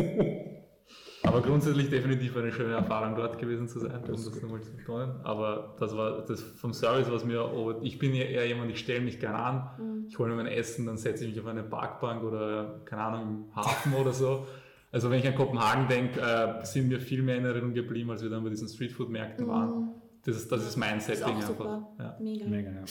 aber 1.23 1.43
grundsätzlich 1.43 1.91
definitiv 1.91 2.37
eine 2.37 2.51
schöne 2.51 2.75
Erfahrung 2.75 3.15
dort 3.15 3.39
gewesen 3.39 3.69
zu 3.69 3.79
sein, 3.81 3.93
um 4.03 4.13
das 4.13 4.43
nochmal 4.43 4.63
zu 4.63 4.73
betonen. 4.75 5.21
Aber 5.23 5.75
das 5.79 5.95
war 5.97 6.25
das 6.25 6.41
vom 6.43 6.73
Service, 6.73 7.11
was 7.11 7.25
mir, 7.25 7.45
oh, 7.53 7.81
ich 7.83 7.99
bin 7.99 8.15
ja 8.15 8.25
eher 8.25 8.47
jemand, 8.47 8.71
ich 8.71 8.79
stelle 8.81 9.01
mich 9.01 9.21
gerne 9.21 9.39
an, 9.39 10.05
ich 10.09 10.19
hole 10.19 10.31
mir 10.31 10.37
mein 10.37 10.47
Essen, 10.53 10.87
dann 10.87 10.97
setze 10.97 11.25
ich 11.25 11.31
mich 11.31 11.41
auf 11.41 11.47
eine 11.47 11.63
Parkbank 11.63 12.23
oder, 12.23 12.81
keine 12.85 13.03
Ahnung, 13.03 13.23
im 13.51 13.57
Hafen 13.57 13.93
oder 13.95 14.13
so. 14.13 14.47
Also 14.93 15.11
wenn 15.11 15.21
ich 15.21 15.29
an 15.29 15.35
Kopenhagen 15.35 15.87
denke, 15.89 16.21
äh, 16.21 16.65
sind 16.65 16.89
mir 16.89 17.01
viel 17.01 17.23
mehr 17.23 17.37
in 17.37 17.45
Erinnerung 17.45 17.75
geblieben, 17.75 18.11
als 18.11 18.23
wir 18.23 18.31
dann 18.31 18.43
bei 18.43 18.51
diesen 18.51 18.67
Streetfood-Märkten 18.69 19.47
waren. 19.47 19.91
Das 20.25 20.37
ist, 20.37 20.51
das 20.51 20.67
ist 20.67 20.77
mein 20.77 20.95
Mhm. 20.95 20.99
Ist 20.99 21.07
Setting 21.07 21.25
auch 21.25 21.37
einfach. 21.37 21.47
super. 21.47 21.89
Ja. 21.99 22.17
Mega. 22.21 22.47
Mega, 22.47 22.71
ja. 22.71 22.85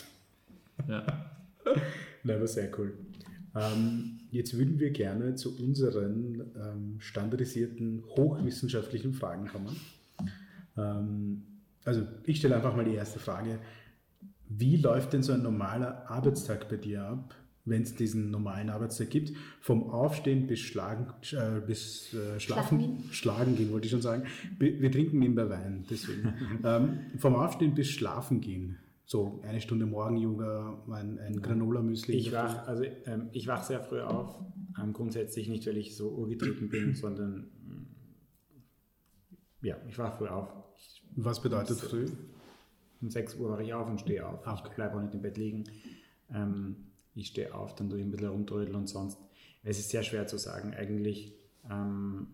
Ja. 0.88 1.04
Na, 2.24 2.36
aber 2.36 2.48
sehr 2.48 2.70
cool. 2.78 2.94
Ähm, 3.56 4.20
jetzt 4.32 4.58
würden 4.58 4.80
wir 4.80 4.92
gerne 4.92 5.36
zu 5.36 5.58
unseren 5.58 6.44
ähm, 6.56 6.96
standardisierten, 7.00 8.04
hochwissenschaftlichen 8.16 9.14
Fragen 9.14 9.48
kommen. 9.48 9.76
Ähm, 10.78 11.44
also 11.86 12.04
ich 12.26 12.38
stelle 12.38 12.56
einfach 12.56 12.76
mal 12.76 12.86
die 12.86 12.96
erste 12.96 13.20
Frage. 13.20 13.60
Wie 14.48 14.78
läuft 14.78 15.14
denn 15.14 15.24
so 15.24 15.34
ein 15.34 15.42
normaler 15.42 16.10
Arbeitstag 16.10 16.70
bei 16.70 16.78
dir 16.78 17.04
ab, 17.04 17.36
wenn 17.66 17.84
es 17.84 17.96
diesen 17.96 18.32
normalen 18.32 18.70
Arbeitstag 18.70 19.10
gibt? 19.10 19.32
Vom 19.62 19.90
Aufstehen 19.90 20.48
bis 20.48 20.60
Schlagen, 20.60 21.08
äh, 21.32 21.60
bis 21.66 22.14
äh, 22.14 22.40
Schlafen, 22.40 22.80
Schlafen 22.80 23.04
Schlagen 23.12 23.56
gehen, 23.56 23.72
wollte 23.72 23.86
ich 23.86 23.92
schon 23.92 24.02
sagen. 24.02 24.24
Wir 24.58 24.92
trinken 24.92 25.20
nebenbei 25.20 25.50
Wein, 25.50 25.86
deswegen. 25.90 26.34
ähm, 26.64 27.00
vom 27.18 27.36
Aufstehen 27.36 27.74
bis 27.76 27.90
Schlafen 27.90 28.42
gehen. 28.42 28.78
So 29.12 29.42
eine 29.42 29.60
Stunde 29.60 29.88
Morgen-Yoga, 29.88 30.84
ein, 30.92 31.18
ein 31.18 31.42
Granola-Müsli. 31.42 32.14
Ich 32.16 32.32
wach, 32.32 32.68
also, 32.68 32.84
ähm, 33.08 33.30
ich 33.32 33.48
wach 33.48 33.64
sehr 33.64 33.82
früh 33.82 34.02
auf. 34.02 34.40
Ähm, 34.80 34.94
grundsätzlich 34.94 35.50
nicht, 35.50 35.66
weil 35.66 35.78
ich 35.78 35.98
so 35.98 36.10
urgetrieben 36.12 36.70
bin, 36.70 36.94
sondern 36.96 37.50
mm, 37.66 37.88
ja, 39.66 39.78
ich 39.88 39.98
wach 39.98 40.16
früh 40.16 40.28
auf. 40.28 40.54
Ich, 40.78 41.02
Was 41.16 41.42
bedeutet 41.42 41.80
früh? 41.80 42.06
um 43.02 43.10
6 43.10 43.38
Uhr 43.38 43.50
wache 43.50 43.64
ich 43.64 43.74
auf 43.74 43.90
und 43.90 44.00
stehe 44.00 44.28
auf. 44.28 44.46
Ah, 44.46 44.54
Ich 44.54 44.60
okay. 44.60 44.76
bleibe 44.76 44.98
auch 44.98 45.02
nicht 45.02 45.16
im 45.16 45.24
Bett 45.24 45.40
liegen. 45.40 45.64
Ähm, 46.32 46.76
ich 47.16 47.30
stehe 47.30 47.56
auf, 47.56 47.74
dann 47.74 47.90
tue 47.90 47.98
ich 47.98 48.06
ein 48.06 48.12
bisschen 48.12 48.28
rumtrödeln 48.28 48.76
und 48.76 48.88
sonst. 48.90 49.18
Es 49.64 49.80
ist 49.80 49.90
sehr 49.90 50.04
schwer 50.04 50.28
zu 50.28 50.38
sagen. 50.38 50.76
Eigentlich 50.76 51.34
ähm, 51.68 52.28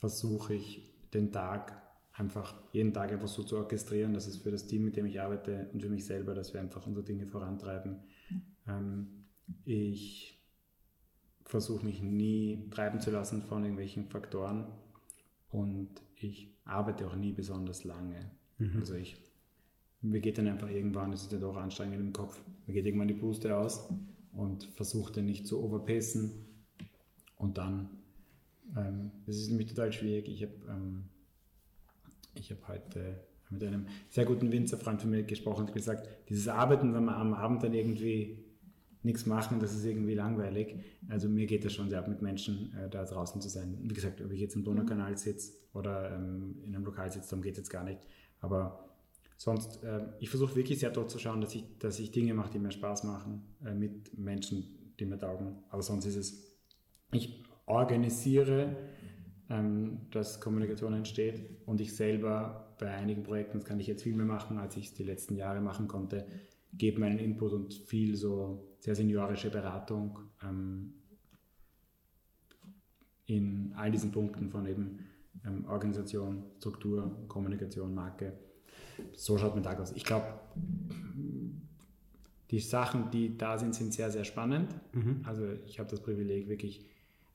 versuche 0.00 0.54
ich 0.54 0.82
den 1.14 1.30
Tag 1.30 1.80
einfach, 2.16 2.54
jeden 2.72 2.92
Tag 2.92 3.12
einfach 3.12 3.28
so 3.28 3.42
zu 3.42 3.56
orchestrieren, 3.56 4.14
dass 4.14 4.26
es 4.26 4.38
für 4.38 4.50
das 4.50 4.66
Team, 4.66 4.84
mit 4.84 4.96
dem 4.96 5.06
ich 5.06 5.20
arbeite 5.20 5.68
und 5.72 5.82
für 5.82 5.88
mich 5.88 6.04
selber, 6.04 6.34
dass 6.34 6.54
wir 6.54 6.60
einfach 6.60 6.86
unsere 6.86 7.04
Dinge 7.04 7.26
vorantreiben. 7.26 8.00
Ähm, 8.66 9.26
ich 9.64 10.38
versuche 11.44 11.84
mich 11.84 12.02
nie 12.02 12.68
treiben 12.70 13.00
zu 13.00 13.10
lassen 13.10 13.42
von 13.42 13.62
irgendwelchen 13.62 14.06
Faktoren 14.06 14.66
und 15.50 15.90
ich 16.16 16.52
arbeite 16.64 17.06
auch 17.06 17.14
nie 17.14 17.32
besonders 17.32 17.84
lange. 17.84 18.30
Also 18.80 18.94
ich, 18.94 19.16
mir 20.00 20.20
geht 20.20 20.38
dann 20.38 20.48
einfach 20.48 20.70
irgendwann, 20.70 21.12
es 21.12 21.22
ist 21.22 21.32
ja 21.32 21.38
doch 21.38 21.56
anstrengend 21.56 22.00
im 22.00 22.12
Kopf, 22.12 22.42
mir 22.66 22.72
geht 22.72 22.86
irgendwann 22.86 23.08
die 23.08 23.14
Puste 23.14 23.56
aus 23.56 23.88
und 24.32 24.64
versuche 24.64 25.12
dann 25.12 25.26
nicht 25.26 25.46
zu 25.46 25.62
overpacen 25.62 26.32
und 27.36 27.58
dann, 27.58 27.90
ähm, 28.74 29.12
das 29.26 29.36
ist 29.36 29.50
nämlich 29.50 29.68
total 29.68 29.92
schwierig, 29.92 30.28
ich 30.28 30.42
habe 30.42 30.54
ähm, 30.68 31.04
ich 32.38 32.50
habe 32.50 32.68
heute 32.68 33.20
mit 33.50 33.62
einem 33.62 33.86
sehr 34.08 34.24
guten 34.24 34.50
Winzerfreund 34.50 35.00
von 35.00 35.10
mir 35.10 35.22
gesprochen 35.22 35.66
und 35.66 35.72
gesagt, 35.72 36.08
dieses 36.28 36.48
Arbeiten, 36.48 36.94
wenn 36.94 37.04
wir 37.04 37.16
am 37.16 37.34
Abend 37.34 37.62
dann 37.62 37.74
irgendwie 37.74 38.44
nichts 39.02 39.24
machen, 39.24 39.60
das 39.60 39.72
ist 39.72 39.84
irgendwie 39.84 40.14
langweilig. 40.14 40.76
Also 41.08 41.28
mir 41.28 41.46
geht 41.46 41.64
das 41.64 41.72
schon 41.72 41.88
sehr 41.88 42.00
ab, 42.00 42.08
mit 42.08 42.22
Menschen 42.22 42.74
äh, 42.74 42.90
da 42.90 43.04
draußen 43.04 43.40
zu 43.40 43.48
sein. 43.48 43.78
Wie 43.82 43.94
gesagt, 43.94 44.20
ob 44.20 44.32
ich 44.32 44.40
jetzt 44.40 44.56
im 44.56 44.64
Donaukanal 44.64 45.16
sitze 45.16 45.52
oder 45.72 46.16
ähm, 46.16 46.56
in 46.64 46.74
einem 46.74 46.84
Lokal 46.84 47.10
sitze, 47.10 47.30
darum 47.30 47.42
geht 47.42 47.52
es 47.52 47.58
jetzt 47.58 47.70
gar 47.70 47.84
nicht. 47.84 48.00
Aber 48.40 48.90
sonst, 49.36 49.82
äh, 49.84 50.00
ich 50.18 50.28
versuche 50.28 50.56
wirklich 50.56 50.80
sehr 50.80 50.90
dort 50.90 51.10
zu 51.10 51.18
schauen, 51.18 51.40
dass 51.40 51.54
ich, 51.54 51.64
dass 51.78 52.00
ich 52.00 52.10
Dinge 52.10 52.34
mache, 52.34 52.50
die 52.50 52.58
mir 52.58 52.72
Spaß 52.72 53.04
machen, 53.04 53.42
äh, 53.64 53.74
mit 53.74 54.18
Menschen, 54.18 54.92
die 54.98 55.06
mir 55.06 55.18
taugen. 55.18 55.58
Aber 55.70 55.82
sonst 55.82 56.04
ist 56.06 56.16
es, 56.16 56.58
ich 57.12 57.44
organisiere, 57.66 58.76
ähm, 59.48 60.00
dass 60.10 60.40
Kommunikation 60.40 60.94
entsteht 60.94 61.50
und 61.66 61.80
ich 61.80 61.94
selber 61.94 62.74
bei 62.78 62.90
einigen 62.90 63.22
Projekten, 63.22 63.58
das 63.58 63.66
kann 63.66 63.80
ich 63.80 63.86
jetzt 63.86 64.02
viel 64.02 64.14
mehr 64.14 64.26
machen, 64.26 64.58
als 64.58 64.76
ich 64.76 64.86
es 64.86 64.94
die 64.94 65.04
letzten 65.04 65.36
Jahre 65.36 65.60
machen 65.60 65.88
konnte, 65.88 66.26
gebe 66.72 67.00
meinen 67.00 67.18
Input 67.18 67.52
und 67.52 67.74
viel 67.74 68.16
so 68.16 68.76
sehr 68.80 68.94
seniorische 68.94 69.50
Beratung 69.50 70.18
ähm, 70.42 70.94
in 73.26 73.72
all 73.76 73.90
diesen 73.90 74.12
Punkten 74.12 74.50
von 74.50 74.66
eben 74.66 74.98
ähm, 75.44 75.64
Organisation, 75.66 76.44
Struktur, 76.58 77.24
Kommunikation, 77.28 77.94
Marke. 77.94 78.32
So 79.14 79.38
schaut 79.38 79.54
mein 79.54 79.64
Tag 79.64 79.80
aus. 79.80 79.92
Ich 79.92 80.04
glaube, 80.04 80.26
die 82.50 82.60
Sachen, 82.60 83.10
die 83.10 83.36
da 83.36 83.58
sind, 83.58 83.74
sind 83.74 83.92
sehr, 83.92 84.10
sehr 84.10 84.24
spannend. 84.24 84.72
Also 85.24 85.46
ich 85.66 85.78
habe 85.78 85.90
das 85.90 86.00
Privileg, 86.00 86.48
wirklich 86.48 86.86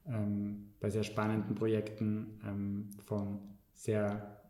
ähm, 0.08 0.74
bei 0.80 0.90
sehr 0.90 1.04
spannenden 1.04 1.56
Projekten 1.56 2.40
ähm, 2.46 2.90
von 3.06 3.40
sehr, 3.74 4.42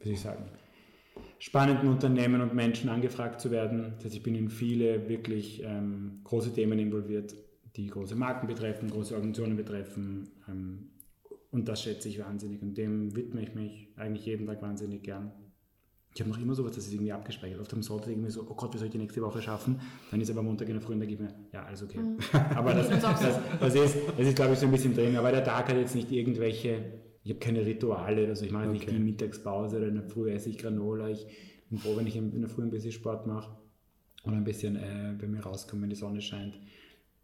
wie 0.00 0.12
ich 0.12 0.20
sagen, 0.20 0.46
spannenden 1.38 1.88
Unternehmen 1.88 2.40
und 2.40 2.54
Menschen 2.54 2.88
angefragt 2.88 3.40
zu 3.40 3.50
werden. 3.50 3.94
Das 3.96 4.06
heißt, 4.06 4.16
ich 4.16 4.22
bin 4.22 4.34
in 4.34 4.48
viele 4.48 5.08
wirklich 5.08 5.62
ähm, 5.62 6.20
große 6.24 6.52
Themen 6.52 6.78
involviert, 6.78 7.34
die 7.76 7.86
große 7.88 8.14
Marken 8.14 8.46
betreffen, 8.46 8.90
große 8.90 9.14
Organisationen 9.14 9.56
betreffen. 9.56 10.30
Ähm, 10.48 10.90
und 11.50 11.68
das 11.68 11.82
schätze 11.82 12.08
ich 12.08 12.18
wahnsinnig 12.18 12.60
und 12.62 12.76
dem 12.76 13.14
widme 13.16 13.42
ich 13.42 13.54
mich 13.54 13.88
eigentlich 13.96 14.26
jeden 14.26 14.46
Tag 14.46 14.60
wahnsinnig 14.62 15.02
gern. 15.02 15.32
Ich 16.16 16.22
habe 16.22 16.30
noch 16.30 16.40
immer 16.40 16.54
sowas, 16.54 16.72
das 16.74 16.86
ist 16.86 16.94
irgendwie 16.94 17.12
abgespeichert. 17.12 17.60
Oft 17.60 17.74
am 17.74 17.82
Sonntag 17.82 18.08
irgendwie 18.08 18.30
so, 18.30 18.40
oh 18.48 18.54
Gott, 18.54 18.72
wie 18.72 18.78
soll 18.78 18.86
ich 18.86 18.92
die 18.92 18.96
nächste 18.96 19.20
Woche 19.20 19.42
schaffen? 19.42 19.78
Dann 20.10 20.18
ist 20.18 20.30
aber 20.30 20.42
Montag 20.42 20.66
in 20.66 20.72
der 20.72 20.80
Früh 20.80 20.94
und 20.94 21.00
da 21.00 21.04
geht 21.04 21.20
mir, 21.20 21.28
ja, 21.52 21.64
alles 21.66 21.82
okay. 21.82 21.98
Aber 22.54 22.72
das, 22.72 22.88
das, 22.88 23.02
das, 23.60 23.74
ist, 23.74 23.96
das 24.16 24.26
ist, 24.26 24.34
glaube 24.34 24.54
ich, 24.54 24.58
so 24.58 24.64
ein 24.64 24.72
bisschen 24.72 24.94
drin. 24.94 25.14
Aber 25.18 25.30
der 25.30 25.44
Tag 25.44 25.68
hat 25.68 25.76
jetzt 25.76 25.94
nicht 25.94 26.10
irgendwelche, 26.10 27.00
ich 27.22 27.32
habe 27.32 27.38
keine 27.38 27.66
Rituale, 27.66 28.28
also 28.28 28.46
ich 28.46 28.50
mache 28.50 28.66
nicht 28.68 28.84
Okay. 28.84 28.96
die 28.96 28.98
Mittagspause 28.98 29.76
oder 29.76 29.88
in 29.88 29.96
der 29.96 30.04
Früh 30.04 30.30
esse 30.30 30.48
ich 30.48 30.56
Granola. 30.56 31.10
Ich 31.10 31.26
bin 31.68 31.78
froh, 31.78 31.94
wenn 31.98 32.06
ich 32.06 32.16
in 32.16 32.40
der 32.40 32.48
Früh 32.48 32.62
ein 32.62 32.70
bisschen 32.70 32.92
Sport 32.92 33.26
mache 33.26 33.54
und 34.24 34.32
ein 34.32 34.44
bisschen 34.44 34.76
äh, 34.76 35.14
bei 35.20 35.26
mir 35.26 35.40
rauskomme, 35.40 35.82
wenn 35.82 35.90
die 35.90 35.96
Sonne 35.96 36.22
scheint. 36.22 36.58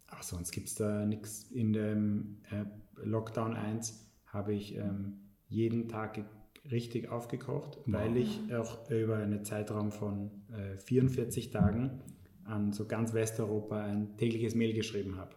Aber 0.05 0.21
sonst 0.21 0.51
gibt 0.51 0.67
es 0.67 0.75
da 0.75 1.03
nichts. 1.03 1.49
In 1.49 1.73
dem 1.73 2.37
äh, 2.51 2.65
Lockdown 3.03 3.55
1 3.55 4.07
habe 4.27 4.53
ich 4.53 4.75
ähm, 4.75 5.31
jeden 5.49 5.87
Tag 5.87 6.23
richtig 6.71 7.09
aufgekocht, 7.09 7.77
weil 7.85 8.17
ich 8.17 8.39
auch 8.55 8.89
über 8.89 9.17
einen 9.17 9.43
Zeitraum 9.43 9.91
von 9.91 10.31
äh, 10.51 10.77
44 10.77 11.51
Tagen 11.51 12.01
an 12.45 12.71
so 12.73 12.85
ganz 12.85 13.13
Westeuropa 13.13 13.83
ein 13.83 14.17
tägliches 14.17 14.55
Mail 14.55 14.73
geschrieben 14.73 15.17
habe. 15.17 15.31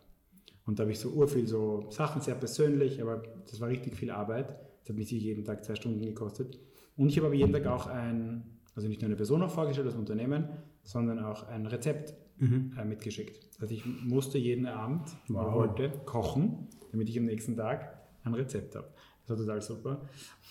Und 0.67 0.79
da 0.79 0.83
habe 0.83 0.93
ich 0.93 0.99
so 0.99 1.11
urviel 1.11 1.47
so 1.47 1.87
Sachen, 1.91 2.21
sehr 2.23 2.35
persönlich, 2.35 3.01
aber 3.01 3.23
das 3.49 3.61
war 3.61 3.69
richtig 3.69 3.95
viel 3.95 4.11
Arbeit. 4.11 4.49
Das 4.83 4.91
hat 4.91 4.97
mich 4.97 5.11
jeden 5.11 5.45
Tag 5.45 5.65
zwei 5.65 5.75
Stunden 5.77 6.01
gekostet. 6.01 6.59
Und 6.97 7.09
ich 7.09 7.17
habe 7.19 7.27
aber 7.27 7.37
jeden 7.37 7.53
Tag 7.53 7.67
auch 7.67 7.87
ein, 7.87 8.43
also 8.75 8.89
nicht 8.89 9.01
nur 9.01 9.07
eine 9.07 9.17
Person 9.17 9.43
auch 9.43 9.51
vorgestellt, 9.51 9.87
das 9.87 9.95
Unternehmen, 9.95 10.49
sondern 10.83 11.21
auch 11.25 11.47
ein 11.49 11.67
Rezept 11.67 12.15
äh, 12.41 12.85
mitgeschickt. 12.85 13.49
Also 13.61 13.75
ich 13.75 13.85
musste 13.87 14.39
jeden 14.39 14.67
Abend 14.67 15.09
oder 15.31 15.39
Wow. 15.47 15.55
heute 15.55 15.91
kochen, 16.05 16.69
damit 16.93 17.09
ich 17.09 17.19
am 17.19 17.27
nächsten 17.27 17.57
Tag 17.57 17.97
ein 18.25 18.35
Rezept 18.35 18.75
habe. 18.75 18.89
Das 19.27 19.31
war 19.31 19.37
total 19.37 19.63
super. 19.63 20.01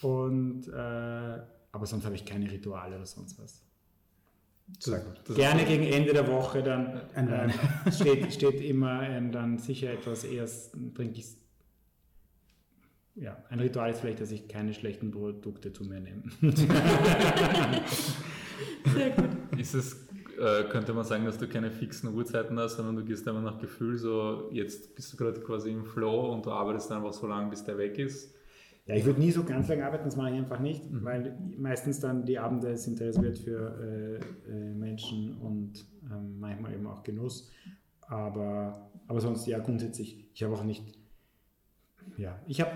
Und, 0.02 0.68
äh, 0.68 1.42
aber 1.72 1.86
sonst 1.86 2.06
habe 2.06 2.16
ich 2.16 2.26
keine 2.26 2.52
Rituale 2.52 2.96
oder 2.96 3.06
sonst 3.06 3.40
was. 3.42 3.62
Sehr 4.80 5.00
gut. 5.00 5.22
Das 5.26 5.36
Gerne 5.36 5.64
gegen 5.66 5.84
Ende 5.84 6.14
der 6.14 6.28
Woche 6.28 6.64
dann 6.64 7.02
äh, 7.14 7.52
steht, 7.92 8.34
steht 8.34 8.62
immer 8.62 9.04
ähm, 9.08 9.32
dann 9.32 9.60
sicher 9.60 9.92
etwas 9.92 10.24
erst 10.24 10.76
trinke 10.96 11.20
ich 11.20 11.38
ja, 13.18 13.38
ein 13.50 13.62
Ritual 13.62 13.92
ist 13.92 14.02
vielleicht, 14.02 14.20
dass 14.20 14.32
ich 14.32 14.50
keine 14.50 14.74
schlechten 14.74 15.10
Produkte 15.10 15.72
zu 15.72 15.86
mir 15.86 16.02
nehme. 16.02 16.24
Sehr 18.94 19.12
gut. 19.12 19.30
Ist 19.58 19.74
es, 19.74 20.06
äh, 20.38 20.66
könnte 20.66 20.94
man 20.94 21.06
sagen, 21.06 21.24
dass 21.24 21.38
du 21.38 21.48
keine 21.48 21.72
fixen 21.72 22.14
Uhrzeiten 22.14 22.60
hast, 22.60 22.76
sondern 22.76 22.98
du 22.98 23.06
gehst 23.06 23.26
einfach 23.26 23.42
nach 23.42 23.58
Gefühl, 23.58 23.98
so 23.98 24.50
jetzt 24.52 24.96
bist 24.96 25.14
du 25.14 25.18
gerade 25.18 25.40
quasi 25.40 25.72
im 25.72 25.86
Flow 25.86 26.34
und 26.34 26.46
du 26.46 26.52
arbeitest 26.52 26.92
einfach 26.92 27.14
so 27.14 27.26
lange, 27.26 27.50
bis 27.50 27.64
der 27.64 27.78
weg 27.78 27.98
ist. 28.00 28.35
Ja, 28.88 28.94
ich 28.94 29.04
würde 29.04 29.20
nie 29.20 29.32
so 29.32 29.44
ganz 29.44 29.68
lange 29.68 29.84
arbeiten, 29.84 30.06
das 30.06 30.16
mache 30.16 30.30
ich 30.30 30.38
einfach 30.38 30.60
nicht, 30.60 30.84
weil 30.92 31.36
meistens 31.58 32.00
dann 32.00 32.24
die 32.24 32.38
Abende 32.38 32.78
sind 32.78 33.02
reserviert 33.02 33.40
für 33.40 33.80
äh, 33.82 34.52
äh, 34.52 34.74
Menschen 34.76 35.38
und 35.38 35.86
ähm, 36.12 36.40
manchmal 36.40 36.74
eben 36.74 36.86
auch 36.86 37.02
Genuss. 37.02 37.52
Aber, 38.02 38.92
aber 39.08 39.22
sonst, 39.22 39.48
ja, 39.48 39.58
grundsätzlich, 39.58 40.30
ich 40.32 40.44
habe 40.44 40.54
auch 40.54 40.64
nicht, 40.64 40.84
ja, 42.18 42.40
ich 42.46 42.62
habe, 42.62 42.72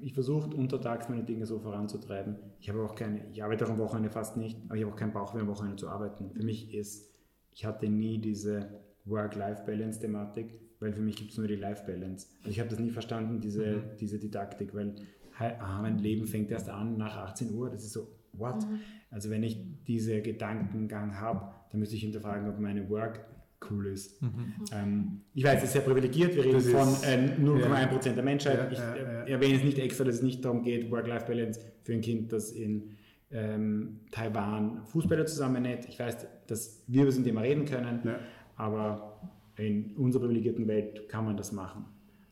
ich 0.00 0.14
versucht 0.14 0.54
untertags 0.54 1.08
meine 1.08 1.24
Dinge 1.24 1.46
so 1.46 1.58
voranzutreiben. 1.58 2.36
Ich 2.60 2.68
habe 2.68 2.84
auch 2.84 2.94
keine, 2.94 3.28
ich 3.32 3.42
arbeite 3.42 3.66
auch 3.66 3.70
am 3.70 3.78
Wochenende 3.78 4.10
fast 4.10 4.36
nicht, 4.36 4.56
aber 4.66 4.76
ich 4.76 4.84
habe 4.84 4.92
auch 4.92 4.98
keinen 4.98 5.12
Bauch 5.12 5.34
mehr 5.34 5.42
am 5.42 5.48
Wochenende 5.48 5.78
zu 5.78 5.88
arbeiten. 5.88 6.30
Für 6.30 6.44
mich 6.44 6.72
ist, 6.72 7.12
ich 7.52 7.66
hatte 7.66 7.88
nie 7.88 8.18
diese 8.18 8.68
Work-Life-Balance-Thematik, 9.04 10.60
weil 10.80 10.92
für 10.92 11.00
mich 11.00 11.16
gibt 11.16 11.32
es 11.32 11.38
nur 11.38 11.48
die 11.48 11.56
Life-Balance. 11.56 12.28
Also 12.38 12.50
ich 12.50 12.60
habe 12.60 12.68
das 12.68 12.78
nie 12.78 12.90
verstanden, 12.90 13.40
diese, 13.40 13.82
diese 14.00 14.18
Didaktik, 14.18 14.74
weil 14.74 14.94
ah, 15.38 15.80
mein 15.82 15.98
Leben 15.98 16.26
fängt 16.26 16.50
erst 16.50 16.68
an 16.68 16.96
nach 16.96 17.16
18 17.16 17.52
Uhr. 17.54 17.70
Das 17.70 17.82
ist 17.82 17.92
so, 17.92 18.08
what? 18.32 18.56
Mhm. 18.56 18.80
Also 19.10 19.30
wenn 19.30 19.42
ich 19.42 19.58
diese 19.86 20.20
Gedankengang 20.20 21.18
habe, 21.20 21.52
dann 21.70 21.80
müsste 21.80 21.96
ich 21.96 22.02
hinterfragen, 22.02 22.48
ob 22.48 22.58
meine 22.58 22.88
Work 22.90 23.24
cool 23.70 23.86
ist. 23.86 24.20
Mhm. 24.22 24.54
Ähm, 24.72 25.20
ich 25.34 25.44
weiß, 25.44 25.58
es 25.58 25.64
ist 25.64 25.72
sehr 25.72 25.82
privilegiert, 25.82 26.34
wir 26.36 26.44
reden 26.44 26.54
das 26.54 26.68
von 26.68 26.88
äh, 27.08 27.30
0,1% 27.40 28.06
ja. 28.06 28.12
der 28.12 28.22
Menschheit. 28.22 28.58
Ja, 28.58 28.70
ich 28.70 28.78
ja, 28.78 29.34
erwähne 29.34 29.56
es 29.56 29.64
nicht 29.64 29.78
extra, 29.78 30.04
dass 30.04 30.16
es 30.16 30.22
nicht 30.22 30.44
darum 30.44 30.62
geht, 30.62 30.90
Work-Life-Balance 30.90 31.60
für 31.82 31.92
ein 31.92 32.00
Kind, 32.00 32.32
das 32.32 32.52
in 32.52 32.96
ähm, 33.30 34.00
Taiwan 34.10 34.84
Fußballer 34.84 35.26
zusammennäht. 35.26 35.86
Ich 35.88 35.98
weiß, 35.98 36.26
dass 36.46 36.84
wir 36.86 37.02
über 37.02 37.10
das 37.10 37.22
Thema 37.22 37.40
reden 37.40 37.64
können, 37.64 38.16
aber 38.56 39.20
in 39.56 39.96
unserer 39.96 40.22
privilegierten 40.22 40.66
Welt 40.66 41.08
kann 41.08 41.24
man 41.24 41.36
das 41.36 41.52
machen. 41.52 41.84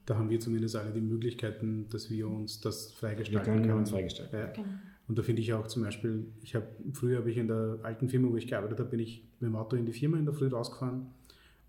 Da 0.06 0.16
haben 0.16 0.28
wir 0.28 0.38
zumindest 0.38 0.76
alle 0.76 0.92
die 0.92 1.00
Möglichkeiten, 1.00 1.86
dass 1.90 2.10
wir 2.10 2.28
uns 2.28 2.60
das 2.60 2.92
freigestalten 2.92 3.46
wir 3.46 3.54
können. 3.54 3.66
können. 3.66 3.78
uns 3.78 3.90
freigestalten. 3.90 4.38
Ja. 4.38 4.48
Okay. 4.48 4.64
Und 5.06 5.18
da 5.18 5.22
finde 5.22 5.42
ich 5.42 5.52
auch 5.52 5.66
zum 5.66 5.82
Beispiel, 5.82 6.26
ich 6.42 6.54
habe 6.54 6.66
früher 6.92 7.18
habe 7.18 7.30
ich 7.30 7.36
in 7.36 7.48
der 7.48 7.78
alten 7.82 8.08
Firma, 8.08 8.30
wo 8.30 8.36
ich 8.36 8.46
gearbeitet 8.46 8.80
habe, 8.80 8.90
bin 8.90 9.00
ich 9.00 9.22
mit 9.40 9.48
dem 9.48 9.56
Auto 9.56 9.76
in 9.76 9.86
die 9.86 9.92
Firma 9.92 10.18
in 10.18 10.24
der 10.24 10.34
Früh 10.34 10.48
rausgefahren 10.48 11.06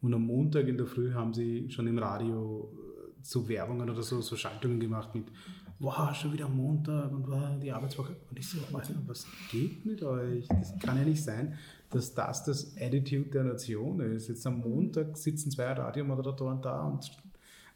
und 0.01 0.13
am 0.13 0.25
Montag 0.25 0.67
in 0.67 0.77
der 0.77 0.85
Früh 0.85 1.13
haben 1.13 1.33
sie 1.33 1.69
schon 1.69 1.87
im 1.87 1.97
Radio 1.97 2.71
äh, 2.73 3.11
so 3.21 3.47
Werbungen 3.49 3.89
oder 3.89 4.03
so, 4.03 4.21
so 4.21 4.35
Schaltungen 4.35 4.79
gemacht 4.79 5.15
mit 5.15 5.25
wow, 5.79 6.13
schon 6.15 6.33
wieder 6.33 6.47
Montag 6.47 7.11
und 7.11 7.27
wow, 7.27 7.59
die 7.61 7.71
Arbeitswoche. 7.71 8.15
Und 8.29 8.39
ich 8.39 8.47
so, 8.47 8.57
was 8.71 9.27
geht 9.51 9.85
mit 9.85 10.03
euch? 10.03 10.47
Das 10.47 10.77
kann 10.79 10.97
ja 10.97 11.03
nicht 11.03 11.23
sein, 11.23 11.57
dass 11.89 12.13
das 12.13 12.43
das 12.43 12.75
Attitude 12.77 13.29
der 13.29 13.43
Nation 13.43 13.99
ist. 13.99 14.27
Jetzt 14.27 14.45
am 14.47 14.59
Montag 14.59 15.17
sitzen 15.17 15.51
zwei 15.51 15.71
Radiomoderatoren 15.71 16.61
da 16.61 16.83
und 16.87 17.11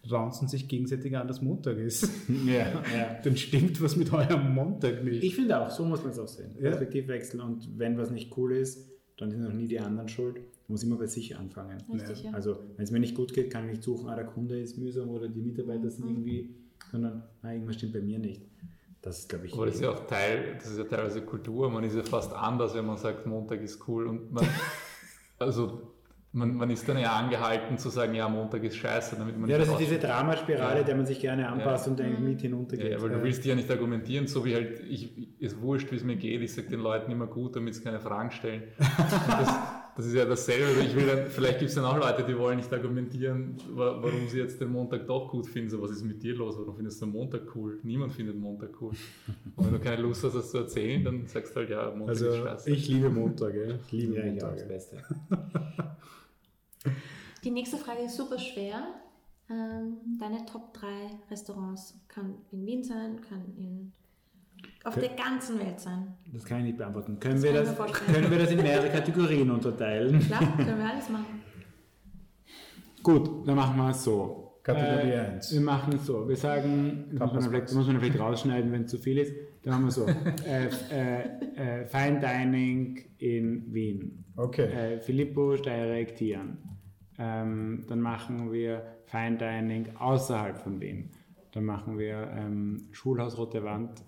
raunzen 0.10 0.48
sich 0.48 0.68
gegenseitig 0.68 1.16
an, 1.18 1.28
dass 1.28 1.42
Montag 1.42 1.78
ist. 1.78 2.10
Ja, 2.46 2.84
ja. 2.96 3.20
Dann 3.24 3.36
stimmt 3.36 3.82
was 3.82 3.96
mit 3.96 4.14
eurem 4.14 4.54
Montag 4.54 5.04
nicht. 5.04 5.24
Ich 5.24 5.36
finde 5.36 5.60
auch, 5.60 5.70
so 5.70 5.84
muss 5.84 6.02
man 6.02 6.12
es 6.12 6.20
auch 6.20 6.28
sehen. 6.28 6.52
Ja. 6.56 6.70
Perspektivwechsel 6.70 7.42
und 7.42 7.78
wenn 7.78 7.98
was 7.98 8.12
nicht 8.12 8.36
cool 8.38 8.56
ist, 8.56 8.90
dann 9.18 9.32
sind 9.32 9.46
auch 9.46 9.54
nie 9.54 9.68
die 9.68 9.80
anderen 9.80 10.08
schuld. 10.08 10.36
Man 10.36 10.44
muss 10.70 10.84
immer 10.84 10.96
bei 10.96 11.08
sich 11.08 11.36
anfangen. 11.36 11.78
Richtig, 11.92 12.24
ja. 12.24 12.32
Also, 12.32 12.60
wenn 12.78 12.84
es 12.84 12.92
mir 12.92 13.00
nicht 13.00 13.16
gut 13.16 13.34
geht, 13.34 13.52
kann 13.52 13.66
ich 13.66 13.72
nicht 13.72 13.84
suchen, 13.84 14.08
ah, 14.08 14.16
der 14.16 14.26
Kunde 14.26 14.60
ist 14.60 14.78
mühsam 14.78 15.10
oder 15.10 15.28
die 15.28 15.42
Mitarbeiter 15.42 15.90
sind 15.90 16.06
mhm. 16.06 16.12
irgendwie, 16.12 16.50
sondern 16.92 17.24
ah, 17.42 17.52
irgendwas 17.52 17.76
stimmt 17.76 17.94
bei 17.94 18.02
mir 18.02 18.20
nicht. 18.20 18.42
Das 19.02 19.20
ist, 19.20 19.30
glaube 19.30 19.46
ich. 19.46 19.54
Aber 19.54 19.66
das 19.66 19.76
ist 19.76 19.82
ja 19.82 19.92
auch 19.92 20.06
Teil, 20.08 20.56
das 20.58 20.72
ist 20.72 20.78
ja 20.78 20.84
teilweise 20.84 21.22
Kultur. 21.22 21.70
Man 21.70 21.84
ist 21.84 21.96
ja 21.96 22.04
fast 22.04 22.34
anders, 22.34 22.76
wenn 22.76 22.86
man 22.86 22.98
sagt, 22.98 23.26
Montag 23.26 23.62
ist 23.62 23.88
cool 23.88 24.08
und 24.08 24.32
man, 24.32 24.46
also 25.40 25.94
man, 26.32 26.56
man, 26.56 26.70
ist 26.70 26.88
dann 26.88 27.00
ja 27.00 27.14
angehalten 27.14 27.78
zu 27.78 27.90
sagen, 27.90 28.14
ja, 28.14 28.28
Montag 28.28 28.64
ist 28.64 28.76
scheiße, 28.76 29.16
damit 29.16 29.38
man 29.38 29.50
Ja, 29.50 29.58
das 29.58 29.70
ist 29.70 29.80
diese 29.80 29.98
Dramaspirale, 29.98 30.80
ja. 30.80 30.84
der 30.84 30.96
man 30.96 31.06
sich 31.06 31.20
gerne 31.20 31.48
anpasst 31.48 31.88
ja. 31.88 31.92
und 31.92 32.02
eigentlich 32.02 32.20
mit 32.20 32.42
hinuntergeht. 32.42 32.92
Ja, 32.92 33.02
weil 33.02 33.10
du 33.10 33.24
willst 33.24 33.46
ja 33.46 33.56
nicht 33.56 33.72
argumentieren, 33.72 34.28
so 34.28 34.46
wie 34.46 34.54
halt, 34.54 34.82
ich, 34.82 35.40
ist 35.42 35.60
wurscht, 35.62 35.92
wie 35.92 35.96
es 35.96 36.04
mir 36.04 36.18
geht, 36.18 36.42
ich 36.42 36.54
sage 36.54 36.68
den 36.68 36.82
Leuten 36.82 37.12
immer 37.12 37.28
gut, 37.28 37.56
damit 37.56 37.76
sie 37.76 37.84
keine 37.84 38.00
Fragen 38.00 38.32
stellen. 38.32 38.64
das, 40.00 40.08
ist 40.08 40.16
ja 40.16 40.26
dasselbe. 40.26 40.68
Also 40.68 40.82
ich 40.82 40.96
will 40.96 41.06
dann, 41.06 41.28
vielleicht 41.28 41.60
gibt 41.60 41.70
es 41.70 41.76
dann 41.76 41.84
auch 41.84 41.98
Leute, 41.98 42.24
die 42.24 42.38
wollen 42.38 42.58
nicht 42.58 42.72
argumentieren, 42.72 43.58
warum 43.74 44.28
sie 44.28 44.40
jetzt 44.40 44.62
den 44.62 44.72
Montag 44.72 45.06
doch 45.06 45.30
gut 45.30 45.48
finden. 45.48 45.70
So, 45.70 45.82
was 45.82 45.92
ist 45.92 46.04
mit 46.04 46.24
dir 46.24 46.36
los? 46.36 46.58
Warum 46.58 46.76
findest 46.76 47.02
du 47.02 47.06
den 47.06 47.14
Montag 47.14 47.54
cool? 47.56 47.80
Niemand 47.84 48.14
findet 48.14 48.38
Montag 48.38 48.70
cool. 48.82 48.94
Und 49.56 49.66
wenn 49.66 49.74
du 49.74 49.80
keine 49.80 50.02
Lust 50.02 50.24
hast, 50.24 50.36
das 50.36 50.52
zu 50.52 50.60
erzählen, 50.60 51.04
dann 51.04 51.28
sagst 51.28 51.54
du 51.54 51.60
halt, 51.60 51.70
ja, 51.70 51.90
Montag 51.92 52.10
also, 52.10 52.28
ist 52.30 52.38
scheiße. 52.38 52.70
Ich 52.72 52.88
liebe 52.88 53.10
Montag, 53.10 53.54
ich 53.56 53.92
liebe 53.92 54.16
ja, 54.16 54.26
Montag. 54.26 54.54
das 54.54 54.68
Beste. 54.68 55.04
Die 57.44 57.52
nächste 57.52 57.78
Frage 57.78 58.04
ist 58.04 58.16
super 58.16 58.40
schwer. 58.40 58.88
Ähm, 59.50 59.98
deine 60.20 60.46
Top 60.46 60.74
3 60.76 60.88
Restaurants 61.30 62.00
kann 62.08 62.36
in 62.52 62.66
Wien 62.66 62.84
sein, 62.84 63.20
kann 63.22 63.44
in 63.58 63.92
auf 64.84 64.94
Kön 64.94 65.04
der 65.04 65.16
ganzen 65.16 65.60
Welt 65.60 65.80
sein. 65.80 66.16
Das 66.32 66.46
kann 66.46 66.60
ich 66.60 66.66
nicht 66.66 66.78
beantworten. 66.78 67.20
Können, 67.20 67.42
wir 67.42 67.54
das, 67.54 67.76
können 67.78 68.32
wir 68.32 68.40
das 68.40 68.52
in 68.52 68.62
mehrere 68.62 68.90
Kategorien 68.90 69.52
unterteilen? 69.52 70.20
Klar, 70.20 70.58
können 70.58 70.78
wir 70.78 70.90
alles 70.90 71.10
machen. 71.10 71.42
Gut, 73.04 73.48
dann 73.48 73.56
machen 73.56 73.78
wir 73.78 73.90
es 73.90 74.04
so. 74.04 74.50
Kategorie 74.64 75.12
äh, 75.12 75.20
1. 75.36 75.54
Wir 75.54 75.62
machen 75.62 75.94
es 75.96 76.06
so. 76.06 76.28
Wir 76.28 76.36
sagen, 76.36 77.06
das 77.12 77.20
muss 77.20 77.34
man, 77.34 77.52
vielleicht, 77.52 77.74
muss 77.74 77.88
man 77.88 78.00
vielleicht 78.00 78.20
rausschneiden, 78.20 78.72
wenn 78.72 78.84
es 78.84 78.92
zu 78.92 78.98
viel 78.98 79.18
ist. 79.18 79.34
Dann 79.64 79.74
machen 79.74 79.86
wir 79.86 79.92
so. 79.92 80.06
äh, 80.46 80.68
äh, 80.92 81.82
äh, 81.82 81.86
Fine 81.86 82.20
Dining 82.20 83.00
in 83.18 83.74
Wien. 83.74 84.26
Okay. 84.36 84.66
Äh, 84.66 85.00
Filippo 85.00 85.56
Steyrek 85.58 86.16
Tian. 86.16 86.58
Ähm, 87.18 87.86
dann 87.88 88.00
machen 88.00 88.52
wir 88.52 88.84
Fine 89.06 89.38
Dining 89.38 89.96
außerhalb 89.98 90.58
von 90.58 90.80
Wien. 90.80 91.10
Dann 91.52 91.66
machen 91.66 91.98
wir 91.98 92.32
ähm, 92.36 92.88
Schulhaus 92.92 93.38
Rote 93.38 93.64
Wand, 93.64 94.04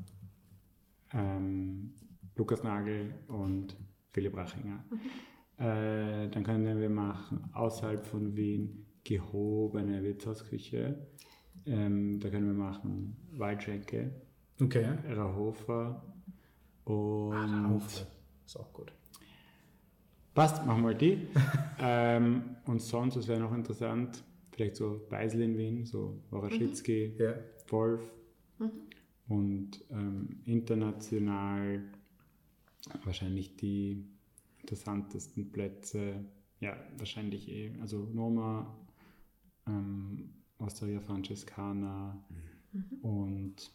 ähm, 1.13 1.93
Lukas 2.35 2.63
Nagel 2.63 3.13
und 3.27 3.75
Philipp 4.11 4.35
Rachinger. 4.35 4.83
Mhm. 4.89 5.63
Äh, 5.63 6.29
dann 6.29 6.43
können 6.43 6.79
wir 6.79 6.89
machen 6.89 7.49
außerhalb 7.53 8.05
von 8.05 8.35
Wien 8.35 8.85
gehobene 9.03 10.03
Wirtshausküche. 10.03 11.07
Ähm, 11.65 12.19
da 12.19 12.29
können 12.29 12.47
wir 12.47 12.53
machen 12.53 13.15
Waldschenke, 13.33 14.11
okay. 14.59 14.97
Rahofer 15.07 16.03
und. 16.85 17.33
Ah, 17.33 17.67
Rahofer. 17.67 18.07
Ist 18.45 18.57
auch 18.57 18.73
gut. 18.73 18.91
Passt, 20.33 20.65
machen 20.65 20.83
wir 20.83 20.93
die. 20.93 21.27
ähm, 21.79 22.55
und 22.65 22.81
sonst, 22.81 23.15
das 23.15 23.27
wäre 23.27 23.39
noch 23.39 23.53
interessant, 23.53 24.23
vielleicht 24.51 24.77
so 24.77 25.05
Beisel 25.09 25.41
in 25.41 25.57
Wien, 25.57 25.85
so 25.85 26.23
Waraschitzky, 26.31 27.13
mhm. 27.13 27.21
ja. 27.23 27.33
Wolf 27.67 28.01
mhm. 28.57 28.71
Und 29.31 29.81
ähm, 29.91 30.41
international 30.43 31.81
wahrscheinlich 33.05 33.55
die 33.55 34.05
interessantesten 34.59 35.53
Plätze, 35.53 36.25
ja, 36.59 36.75
wahrscheinlich 36.97 37.47
eh, 37.47 37.71
also 37.79 38.09
Noma, 38.13 38.77
ähm, 39.67 40.33
Osteria 40.57 40.99
Francescana 40.99 42.21
mhm. 42.73 42.97
und 43.01 43.71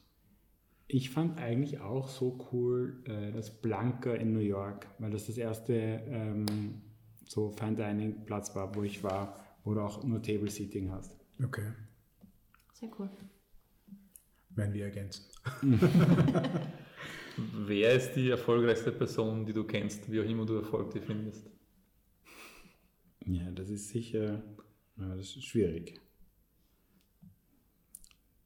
ich 0.89 1.09
fand 1.11 1.39
eigentlich 1.39 1.81
auch 1.81 2.09
so 2.09 2.39
cool 2.53 3.03
äh, 3.07 3.33
das 3.33 3.61
Blanca 3.63 4.13
in 4.13 4.35
New 4.35 4.41
York, 4.41 4.87
weil 4.99 5.11
das 5.11 5.27
das 5.27 5.39
erste 5.39 5.73
ähm, 5.73 6.83
so 7.25 7.51
Fine 7.51 7.77
Dining 7.77 8.27
Platz 8.27 8.55
war, 8.55 8.75
wo 8.75 8.83
ich 8.83 9.03
war, 9.03 9.43
wo 9.65 9.73
du 9.73 9.81
auch 9.81 10.05
nur 10.05 10.23
Table 10.23 10.51
Seating 10.51 10.91
hast. 10.93 11.17
Okay. 11.43 11.73
Sehr 12.75 12.91
cool. 12.99 13.09
Werden 14.51 14.75
wir 14.75 14.85
ergänzen. 14.85 15.25
Wer 17.37 17.93
ist 17.93 18.13
die 18.15 18.31
erfolgreichste 18.31 18.93
Person, 18.93 19.45
die 19.45 19.53
du 19.53 19.65
kennst, 19.65 20.11
wie 20.11 20.21
auch 20.21 20.25
immer 20.25 20.47
du 20.47 20.55
Erfolg 20.57 20.91
dir 20.93 21.03
findest? 21.03 21.47
Ja, 23.27 23.51
das 23.51 23.69
ist 23.69 23.89
sicher, 23.89 24.43
ja, 24.97 25.09
das 25.17 25.37
ist 25.37 25.45
schwierig. 25.45 26.01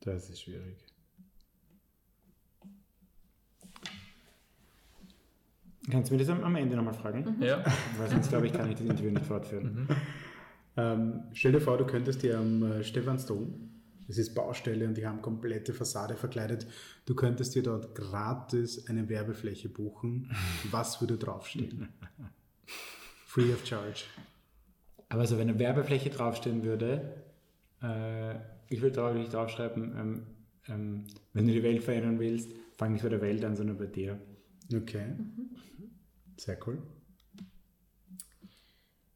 Das 0.01 0.31
ist 0.31 0.41
schwierig. 0.41 0.79
Kannst 5.91 6.11
du 6.11 6.15
mir 6.15 6.25
das 6.25 6.31
am 6.31 6.57
Ende 6.57 6.77
nochmal 6.77 6.95
fragen? 6.95 7.37
Mhm. 7.37 7.43
Ja. 7.43 7.65
Weil 7.99 8.09
sonst 8.09 8.29
glaube 8.29 8.47
ich, 8.47 8.53
kann 8.53 8.69
ich 8.71 8.77
das 8.79 8.87
Interview 8.87 9.11
nicht 9.11 9.27
fortführen. 9.27 9.75
Mhm. 9.75 9.97
Ähm, 10.77 11.23
stell 11.33 11.53
dir 11.53 11.61
vor, 11.61 11.79
du 11.79 11.85
könntest 11.85 12.23
dir 12.23 12.39
am 12.39 12.63
äh, 12.63 12.85
Stephansdom, 12.85 13.70
das 14.11 14.19
ist 14.19 14.35
Baustelle 14.35 14.89
und 14.89 14.97
die 14.97 15.07
haben 15.07 15.23
komplette 15.23 15.73
Fassade 15.73 16.17
verkleidet, 16.17 16.67
du 17.07 17.15
könntest 17.15 17.55
dir 17.55 17.63
dort 17.63 17.95
gratis 17.95 18.89
eine 18.89 19.09
Werbefläche 19.09 19.69
buchen. 19.69 20.35
Was 20.73 21.01
würde 21.01 21.17
draufstehen? 21.17 21.91
Free 23.27 23.53
of 23.53 23.65
charge. 23.65 24.03
Aber 25.09 25.21
also 25.21 25.39
wenn 25.39 25.49
eine 25.49 25.61
Werbefläche 25.61 26.11
draufstehen 26.11 26.65
würde, 26.65 27.23
äh, 27.85 28.35
ich 28.69 28.81
würde 28.83 28.97
da 28.97 29.15
nicht 29.15 29.33
draufschreiben, 29.33 29.97
ähm, 29.97 30.27
ähm, 30.67 31.05
wenn 31.33 31.47
du 31.47 31.53
die 31.53 31.63
Welt 31.63 31.85
verändern 31.85 32.19
willst, 32.19 32.51
fang 32.77 32.93
nicht 32.95 33.03
bei 33.03 33.11
der 33.11 33.21
Welt 33.21 33.45
an, 33.45 33.55
sondern 33.55 33.79
bei 33.79 33.87
dir. 33.87 34.19
Okay. 34.75 35.07
Mhm. 35.07 35.51
Sehr 36.37 36.59
cool. 36.67 36.83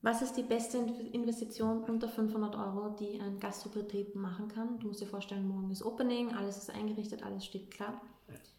Was 0.04 0.20
ist 0.20 0.34
die 0.34 0.42
beste 0.42 0.76
Investition 1.12 1.82
unter 1.84 2.10
500 2.10 2.54
Euro, 2.56 2.94
die 3.00 3.18
ein 3.22 3.40
Gastbetrieb 3.40 4.14
machen 4.14 4.48
kann? 4.48 4.78
Du 4.78 4.88
musst 4.88 5.00
dir 5.00 5.06
vorstellen, 5.06 5.48
morgen 5.48 5.70
ist 5.70 5.82
Opening, 5.82 6.34
alles 6.34 6.58
ist 6.58 6.68
eingerichtet, 6.68 7.22
alles 7.22 7.46
steht 7.46 7.70
klar. 7.70 8.02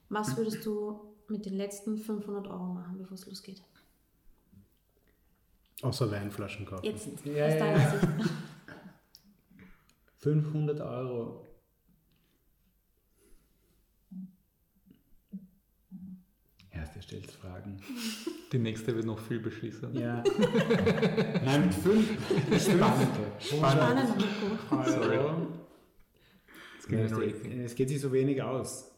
Was 0.09 0.35
würdest 0.37 0.65
du 0.65 0.99
mit 1.27 1.45
den 1.45 1.53
letzten 1.53 1.99
500 1.99 2.47
Euro 2.47 2.65
machen, 2.65 2.97
bevor 2.97 3.13
es 3.13 3.27
losgeht? 3.27 3.61
Außer 5.83 6.09
Weinflaschen 6.09 6.65
kaufen. 6.65 6.83
Jetzt, 6.83 7.09
ja, 7.25 7.45
aus 7.45 7.59
deiner 7.59 7.91
Sicht. 7.91 8.07
500 10.17 10.81
Euro. 10.81 11.45
Erste 16.95 17.01
stellt 17.01 17.31
Fragen. 17.31 17.77
Die 18.51 18.59
nächste 18.59 18.95
wird 18.95 19.05
noch 19.05 19.19
viel 19.19 19.39
beschissener. 19.39 19.99
Ja. 19.99 20.23
Nein, 21.45 21.65
mit 21.65 21.73
fünf. 21.73 22.09
Spannende. 22.61 23.31
Spannend. 23.39 24.25
Sorry. 24.85 25.19
Es 26.79 26.87
geht, 26.87 27.65
es 27.65 27.75
geht 27.75 27.89
sich 27.89 27.99
so 27.99 28.11
wenig 28.13 28.41
aus. 28.41 28.91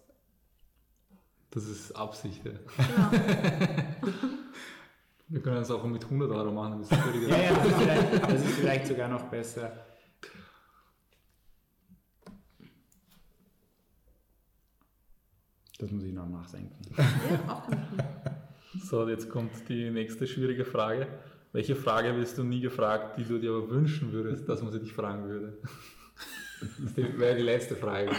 Das 1.49 1.65
ist 1.67 1.91
Absicht. 1.93 2.45
Ja. 2.45 2.51
Genau. 2.51 4.13
Wir 5.29 5.41
können 5.41 5.57
es 5.57 5.71
auch 5.71 5.83
mit 5.83 6.03
100 6.05 6.31
Euro 6.31 6.51
machen. 6.51 6.79
Das 6.79 6.91
ist 6.91 7.27
Ja, 7.27 7.37
ja, 7.37 7.53
das 7.53 7.67
ist, 7.67 7.75
vielleicht, 7.77 8.23
das 8.23 8.45
ist 8.45 8.55
vielleicht 8.59 8.87
sogar 8.87 9.09
noch 9.09 9.23
besser. 9.23 9.86
Das 15.77 15.91
muss 15.91 16.03
ich 16.03 16.13
noch 16.13 16.27
nachdenken. 16.27 16.75
Ja, 16.97 17.53
auch 17.53 17.67
gut. 17.67 17.77
So, 18.83 19.07
jetzt 19.07 19.29
kommt 19.29 19.51
die 19.69 19.89
nächste 19.89 20.27
schwierige 20.27 20.65
Frage. 20.65 21.07
Welche 21.53 21.75
Frage 21.75 22.15
wirst 22.15 22.37
du 22.37 22.43
nie 22.43 22.61
gefragt, 22.61 23.17
die 23.17 23.23
du 23.23 23.39
dir 23.39 23.51
aber 23.51 23.69
wünschen 23.69 24.11
würdest, 24.11 24.47
dass 24.49 24.61
man 24.61 24.71
sie 24.71 24.79
dich 24.79 24.93
fragen 24.93 25.27
würde? 25.27 25.57
Das 26.59 26.97
wäre 26.97 27.35
die 27.35 27.43
letzte 27.43 27.75
Frage. 27.75 28.11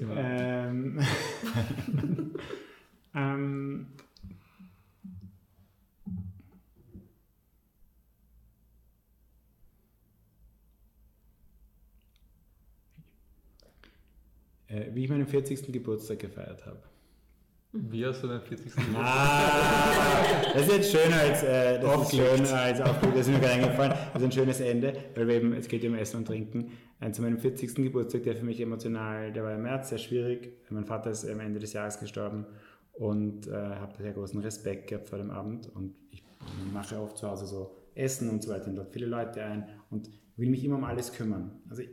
Ähm, 0.00 1.00
ähm, 3.14 3.86
äh, 14.68 14.86
wie 14.92 15.04
ich 15.04 15.10
meinen 15.10 15.26
40. 15.26 15.72
Geburtstag 15.72 16.20
gefeiert 16.20 16.64
habe. 16.66 16.82
Wie 17.72 18.04
hast 18.06 18.22
du 18.22 18.28
deinen 18.28 18.40
40. 18.40 18.72
Ah, 18.96 20.52
das 20.54 20.62
ist 20.62 20.72
jetzt 20.72 20.90
schöner 20.90 21.16
als, 21.16 21.42
äh, 21.42 21.78
das 21.78 22.02
ist 22.02 22.16
schöner 22.16 22.54
als 22.54 22.78
das 22.78 23.14
ist 23.14 23.28
mir 23.28 23.40
gerade 23.40 23.52
eingefallen. 23.52 23.92
Das 24.12 24.22
ist 24.22 24.24
ein 24.24 24.32
schönes 24.32 24.60
Ende, 24.60 24.94
weil 25.14 25.28
wir 25.28 25.34
eben, 25.34 25.52
es 25.52 25.68
geht 25.68 25.84
um 25.84 25.94
Essen 25.94 26.16
und 26.16 26.24
Trinken. 26.26 26.72
Äh, 27.00 27.12
zu 27.12 27.20
meinem 27.20 27.38
40. 27.38 27.74
Geburtstag, 27.74 28.22
der 28.22 28.36
für 28.36 28.44
mich 28.44 28.58
emotional, 28.60 29.32
der 29.32 29.44
war 29.44 29.54
im 29.54 29.62
März 29.62 29.90
sehr 29.90 29.98
schwierig. 29.98 30.56
Mein 30.70 30.86
Vater 30.86 31.10
ist 31.10 31.28
am 31.28 31.40
Ende 31.40 31.60
des 31.60 31.74
Jahres 31.74 32.00
gestorben 32.00 32.46
und 32.94 33.46
äh, 33.46 33.52
habe 33.52 34.02
sehr 34.02 34.12
großen 34.12 34.40
Respekt 34.40 34.88
gehabt 34.88 35.08
vor 35.10 35.18
dem 35.18 35.30
Abend 35.30 35.68
und 35.74 35.94
ich 36.10 36.22
mache 36.72 36.98
oft 36.98 37.18
zu 37.18 37.28
Hause 37.28 37.46
so 37.46 37.76
Essen 37.94 38.30
und 38.30 38.42
so 38.42 38.50
weiter 38.50 38.68
und 38.68 38.76
lade 38.76 38.90
viele 38.90 39.06
Leute 39.06 39.42
ein 39.42 39.68
und 39.90 40.08
will 40.36 40.48
mich 40.48 40.64
immer 40.64 40.76
um 40.76 40.84
alles 40.84 41.12
kümmern. 41.12 41.60
Also 41.68 41.82
ich, 41.82 41.90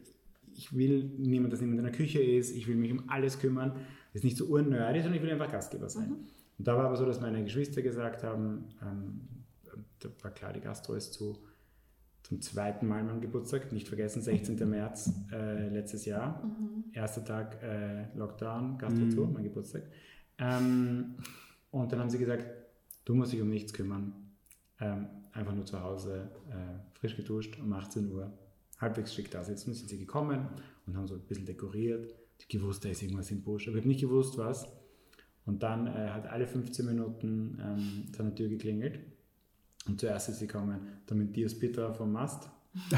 ich 0.56 0.76
will 0.76 1.03
niemand, 1.18 1.53
dass 1.53 1.62
niemand 1.62 1.80
in 1.80 1.86
der 1.86 1.93
Küche 1.93 2.22
ist, 2.22 2.56
ich 2.56 2.68
will 2.68 2.76
mich 2.76 2.91
um 2.91 3.10
alles 3.10 3.39
kümmern. 3.39 3.74
Das 4.14 4.22
ist 4.22 4.24
nicht 4.24 4.38
so 4.38 4.45
urnerdig, 4.45 5.03
sondern 5.03 5.18
ich 5.18 5.24
will 5.24 5.32
einfach 5.32 5.51
Gastgeber 5.51 5.89
sein. 5.89 6.12
Und 6.58 6.68
da 6.68 6.78
war 6.78 6.86
aber 6.86 6.95
so, 6.95 7.06
dass 7.06 7.20
meine 7.20 7.43
Geschwister 7.43 7.82
gesagt 7.82 8.24
haben, 8.24 8.70
ähm, 8.82 9.22
da 9.99 10.10
war 10.22 10.32
klar, 10.32 10.53
die 10.53 10.62
Gastro 10.62 10.93
ist 10.93 11.14
zu, 11.14 11.38
zum 12.24 12.41
zweiten 12.41 12.88
Mal 12.88 13.03
mein 13.03 13.22
Geburtstag, 13.22 13.72
nicht 13.72 13.88
vergessen, 13.88 14.22
16. 14.22 14.70
März 14.70 15.12
äh, 15.32 15.70
letztes 15.70 16.06
Jahr, 16.06 16.43
erster 16.93 17.24
Tag 17.26 17.62
äh, 17.62 18.06
Lockdown, 18.16 18.78
Gastro 18.78 19.10
zu, 19.10 19.22
mein 19.26 19.43
Geburtstag. 19.43 19.84
Ähm, 20.38 21.16
und 21.72 21.91
dann 21.91 21.99
haben 21.99 22.10
sie 22.10 22.18
gesagt, 22.18 22.45
du 23.03 23.16
musst 23.16 23.34
dich 23.34 23.41
um 23.41 23.49
nichts 23.49 23.74
kümmern, 23.74 24.14
ähm, 24.80 25.08
einfach 25.34 25.53
nur 25.53 25.66
zu 25.66 25.82
Hause, 25.82 26.30
äh, 26.49 26.97
frisch 26.97 27.18
geduscht, 27.18 27.60
um 27.60 27.72
18 27.74 28.12
Uhr, 28.12 28.32
halbwegs 28.80 29.13
schick 29.13 29.32
da 29.32 29.43
sitzen. 29.43 29.73
Sind 29.73 29.89
sie 29.89 29.99
gekommen 29.99 30.47
und 30.86 30.97
haben 30.97 31.07
so 31.07 31.15
ein 31.15 31.21
bisschen 31.21 31.45
dekoriert. 31.45 32.13
Ich 32.39 32.47
gewusst, 32.47 32.84
da 32.84 32.89
ist 32.89 33.01
irgendwas 33.01 33.32
im 33.32 33.41
Busch, 33.41 33.67
aber 33.67 33.78
ich 33.78 33.84
habe 33.84 33.89
nicht 33.89 34.01
gewusst, 34.01 34.38
was. 34.38 34.67
Und 35.45 35.63
dann 35.63 35.88
äh, 35.88 36.09
hat 36.09 36.28
alle 36.28 36.47
15 36.47 36.86
Minuten 36.86 37.61
ähm, 37.61 38.03
seine 38.15 38.34
Tür 38.34 38.49
geklingelt. 38.49 38.99
Und 39.88 39.99
zuerst 39.99 40.30
ist 40.30 40.39
sie 40.39 40.47
gekommen, 40.47 40.80
damit 41.05 41.36
Dias 41.36 41.57
Pitra 41.57 41.93
vom 41.93 42.11
Mast, 42.11 42.49
den 42.73 42.97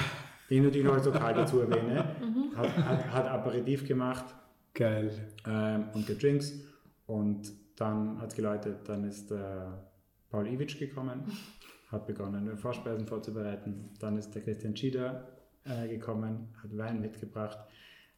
ich 0.58 0.62
natürlich 0.64 0.86
noch 0.86 0.94
als 0.94 1.06
Lokal 1.06 1.34
dazu 1.34 1.60
erwähne, 1.60 2.16
hat, 2.56 2.78
hat, 2.78 3.12
hat 3.12 3.28
Aperitif 3.28 3.86
gemacht 3.86 4.34
Geil. 4.74 5.12
ähm, 5.46 5.90
und 5.94 6.22
Drinks. 6.22 6.54
Und 7.06 7.52
dann 7.76 8.20
hat 8.20 8.30
es 8.30 8.36
geläutet, 8.36 8.88
dann 8.88 9.04
ist 9.04 9.30
der 9.30 9.92
Paul 10.30 10.48
Iwitsch 10.48 10.80
gekommen, 10.80 11.24
hat 11.90 12.08
begonnen, 12.08 12.58
Vorspeisen 12.58 13.06
vorzubereiten. 13.06 13.92
Dann 14.00 14.18
ist 14.18 14.32
der 14.32 14.42
Christian 14.42 14.76
Schieder 14.76 15.37
äh, 15.70 15.88
gekommen, 15.88 16.50
hat 16.62 16.76
Wein 16.78 17.02
mitgebracht. 17.02 17.60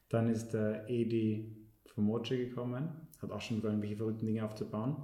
Dann 0.10 0.30
ist 0.30 0.50
der 0.50 0.90
Edi 0.90 1.56
vom 1.86 2.06
Moche 2.06 2.38
gekommen, 2.38 2.90
hat 3.22 3.32
auch 3.32 3.42
schon 3.42 3.58
begonnen, 3.58 3.76
irgendwelche 3.76 3.98
verrückten 3.98 4.26
Dinge 4.26 4.44
aufzubauen. 4.44 4.96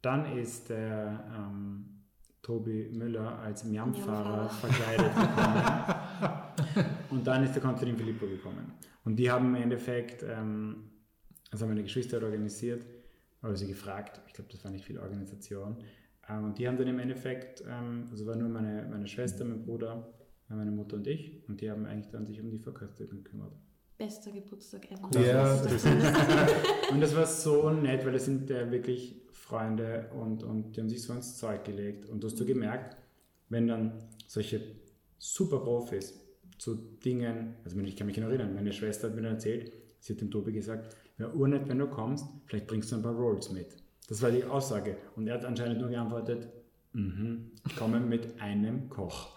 Dann 0.00 0.36
ist 0.36 0.68
der 0.68 1.24
ähm, 1.36 2.02
Tobi 2.42 2.90
Müller 2.92 3.38
als 3.38 3.64
Miam-Fahrer 3.64 4.42
Miam-Fahrer. 4.42 4.48
verkleidet 4.48 5.14
gekommen. 6.74 6.96
Und 7.10 7.26
dann 7.26 7.44
ist 7.44 7.54
der 7.54 7.62
Konstantin 7.62 7.96
Filippo 7.96 8.26
gekommen. 8.26 8.72
Und 9.04 9.16
die 9.16 9.30
haben 9.30 9.54
im 9.54 9.62
Endeffekt, 9.62 10.24
ähm, 10.24 10.90
das 11.50 11.60
haben 11.60 11.68
meine 11.68 11.82
Geschwister 11.82 12.22
organisiert, 12.22 12.84
oder 13.42 13.56
sie 13.56 13.66
gefragt, 13.66 14.20
ich 14.26 14.34
glaube, 14.34 14.50
das 14.50 14.64
war 14.64 14.70
nicht 14.70 14.84
viel 14.84 14.98
Organisation. 14.98 15.76
Ähm, 16.28 16.44
und 16.44 16.58
die 16.58 16.66
haben 16.66 16.76
dann 16.76 16.86
im 16.86 16.98
Endeffekt, 16.98 17.62
ähm, 17.68 18.06
also 18.10 18.26
war 18.26 18.36
nur 18.36 18.48
meine, 18.48 18.86
meine 18.90 19.06
Schwester, 19.06 19.44
mein 19.44 19.62
Bruder, 19.62 20.12
meine 20.56 20.70
Mutter 20.70 20.96
und 20.96 21.06
ich, 21.06 21.42
und 21.48 21.60
die 21.60 21.70
haben 21.70 21.86
eigentlich 21.86 22.10
dann 22.10 22.26
sich 22.26 22.40
um 22.40 22.50
die 22.50 22.58
Verköstung 22.58 23.08
gekümmert. 23.08 23.52
Bester 23.98 24.32
Geburtstag 24.32 24.90
ever. 24.90 25.20
Ja, 25.20 25.56
Das 25.56 25.84
Und 26.90 27.00
das 27.00 27.14
war 27.14 27.26
so 27.26 27.70
nett, 27.70 28.04
weil 28.04 28.12
das 28.12 28.24
sind 28.24 28.50
äh, 28.50 28.70
wirklich 28.70 29.22
Freunde 29.30 30.10
und, 30.18 30.42
und 30.42 30.76
die 30.76 30.80
haben 30.80 30.88
sich 30.88 31.02
so 31.02 31.12
ins 31.12 31.36
Zeug 31.36 31.64
gelegt. 31.64 32.08
Und 32.08 32.22
du 32.22 32.26
hast 32.26 32.40
du 32.40 32.44
gemerkt, 32.44 32.96
wenn 33.48 33.68
dann 33.68 33.92
solche 34.26 34.60
super 35.18 35.60
Profis 35.60 36.18
zu 36.58 36.74
Dingen, 36.74 37.54
also 37.64 37.78
ich 37.78 37.96
kann 37.96 38.06
mich 38.06 38.16
noch 38.16 38.28
erinnern, 38.28 38.54
meine 38.54 38.72
Schwester 38.72 39.08
hat 39.08 39.14
mir 39.14 39.22
dann 39.22 39.34
erzählt, 39.34 39.72
sie 40.00 40.14
hat 40.14 40.20
dem 40.20 40.30
Tobi 40.30 40.52
gesagt, 40.52 40.96
wäre 41.16 41.32
urnett, 41.34 41.68
wenn 41.68 41.78
du 41.78 41.86
kommst, 41.86 42.26
vielleicht 42.46 42.66
bringst 42.66 42.90
du 42.90 42.96
ein 42.96 43.02
paar 43.02 43.14
Rolls 43.14 43.50
mit. 43.50 43.76
Das 44.08 44.20
war 44.22 44.30
die 44.30 44.44
Aussage. 44.44 44.96
Und 45.16 45.28
er 45.28 45.34
hat 45.34 45.44
anscheinend 45.44 45.80
nur 45.80 45.90
geantwortet, 45.90 46.48
mhm, 46.92 47.52
ich 47.66 47.76
komme 47.76 48.00
mit 48.00 48.40
einem 48.40 48.88
Koch. 48.88 49.36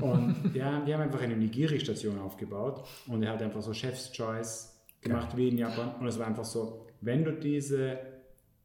Und 0.00 0.54
ja, 0.54 0.80
die 0.84 0.92
haben 0.94 1.00
einfach 1.02 1.20
eine 1.22 1.36
Nigiri-Station 1.36 2.18
aufgebaut 2.18 2.84
und 3.06 3.22
er 3.22 3.32
hat 3.32 3.42
einfach 3.42 3.62
so 3.62 3.72
Chef's 3.72 4.12
Choice 4.12 4.82
gemacht 5.00 5.36
wie 5.36 5.48
in 5.48 5.58
Japan. 5.58 5.94
Und 6.00 6.06
es 6.06 6.18
war 6.18 6.26
einfach 6.26 6.44
so, 6.44 6.86
wenn 7.00 7.24
du 7.24 7.32
diese, 7.32 7.98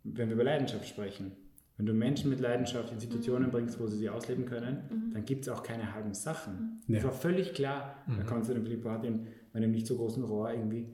wenn 0.03 0.27
wir 0.29 0.35
über 0.35 0.43
Leidenschaft 0.43 0.87
sprechen, 0.87 1.31
wenn 1.77 1.85
du 1.85 1.93
Menschen 1.93 2.29
mit 2.31 2.39
Leidenschaft 2.39 2.91
in 2.91 2.99
Situationen 2.99 3.51
bringst, 3.51 3.79
wo 3.79 3.85
sie 3.87 3.97
sie 3.97 4.09
ausleben 4.09 4.45
können, 4.45 5.11
dann 5.13 5.25
gibt 5.25 5.43
es 5.43 5.49
auch 5.49 5.61
keine 5.61 5.93
halben 5.93 6.13
Sachen. 6.15 6.81
Das 6.87 6.97
Ja. 6.97 7.03
war 7.05 7.11
völlig 7.11 7.53
klar. 7.53 8.03
Der 8.17 8.25
Konstantin 8.25 8.63
Filippo 8.65 8.89
hat 8.89 9.03
in 9.05 9.27
meinem 9.53 9.71
nicht 9.71 9.85
so 9.85 9.95
großen 9.95 10.23
Rohr 10.23 10.51
irgendwie 10.51 10.87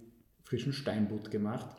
frischen 0.44 0.74
Steinbutt 0.74 1.32
gemacht. 1.32 1.74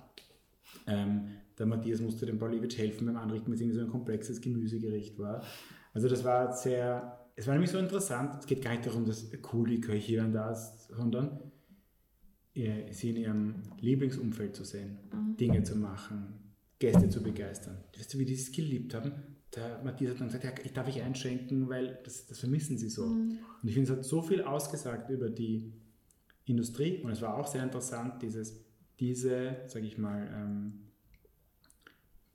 Ähm, 0.87 1.29
der 1.59 1.67
Matthias 1.67 2.01
musste 2.01 2.27
dem 2.27 2.39
Paulewitsch 2.39 2.79
helfen 2.79 3.07
beim 3.07 3.17
Anrichten, 3.17 3.47
weil 3.49 3.55
es 3.55 3.61
irgendwie 3.61 3.79
so 3.79 3.85
ein 3.85 3.91
komplexes 3.91 4.41
Gemüsegericht 4.41 5.19
war. 5.19 5.43
Also 5.93 6.09
das 6.09 6.25
war 6.25 6.53
sehr, 6.53 7.29
es 7.37 7.47
war 7.47 7.55
nämlich 7.55 7.71
so 7.71 7.79
interessant, 7.79 8.35
es 8.41 8.47
geht 8.47 8.63
gar 8.63 8.73
nicht 8.73 8.87
darum, 8.87 9.05
dass 9.05 9.31
cool 9.53 9.69
die 9.69 9.81
Köche 9.81 10.21
und 10.25 10.33
das, 10.33 10.89
sondern 10.89 11.53
ihr- 12.55 12.87
sie 12.93 13.11
in 13.11 13.17
ihrem 13.17 13.55
Lieblingsumfeld 13.81 14.55
zu 14.57 14.65
sehen, 14.65 14.99
Dinge 15.39 15.63
zu 15.63 15.77
machen, 15.77 16.55
Gäste 16.79 17.09
zu 17.09 17.23
begeistern. 17.23 17.79
Weißt 17.97 18.13
du, 18.15 18.19
wie 18.19 18.25
die 18.25 18.35
es 18.35 18.51
geliebt 18.53 18.95
haben? 18.95 19.13
Der 19.55 19.81
Matthias 19.85 20.13
hat 20.15 20.21
dann 20.21 20.27
gesagt, 20.29 20.45
ja, 20.45 20.53
ich 20.65 20.73
darf 20.73 20.89
ich 20.89 21.01
einschenken, 21.01 21.69
weil 21.69 22.01
das, 22.05 22.27
das 22.27 22.41
vermissen 22.41 22.77
sie 22.77 22.89
so. 22.89 23.05
Und 23.05 23.39
ich 23.63 23.75
finde, 23.75 23.91
es 23.93 23.97
hat 23.97 24.05
so 24.05 24.21
viel 24.23 24.43
ausgesagt 24.43 25.11
über 25.11 25.31
die 25.31 25.73
Industrie 26.47 26.99
und 27.03 27.11
es 27.13 27.23
war 27.23 27.37
auch 27.37 27.47
sehr 27.47 27.63
interessant, 27.63 28.21
dieses, 28.23 28.61
diese, 28.99 29.57
sage 29.67 29.87
ich 29.87 29.97
mal, 29.97 30.29
ähm, 30.35 30.81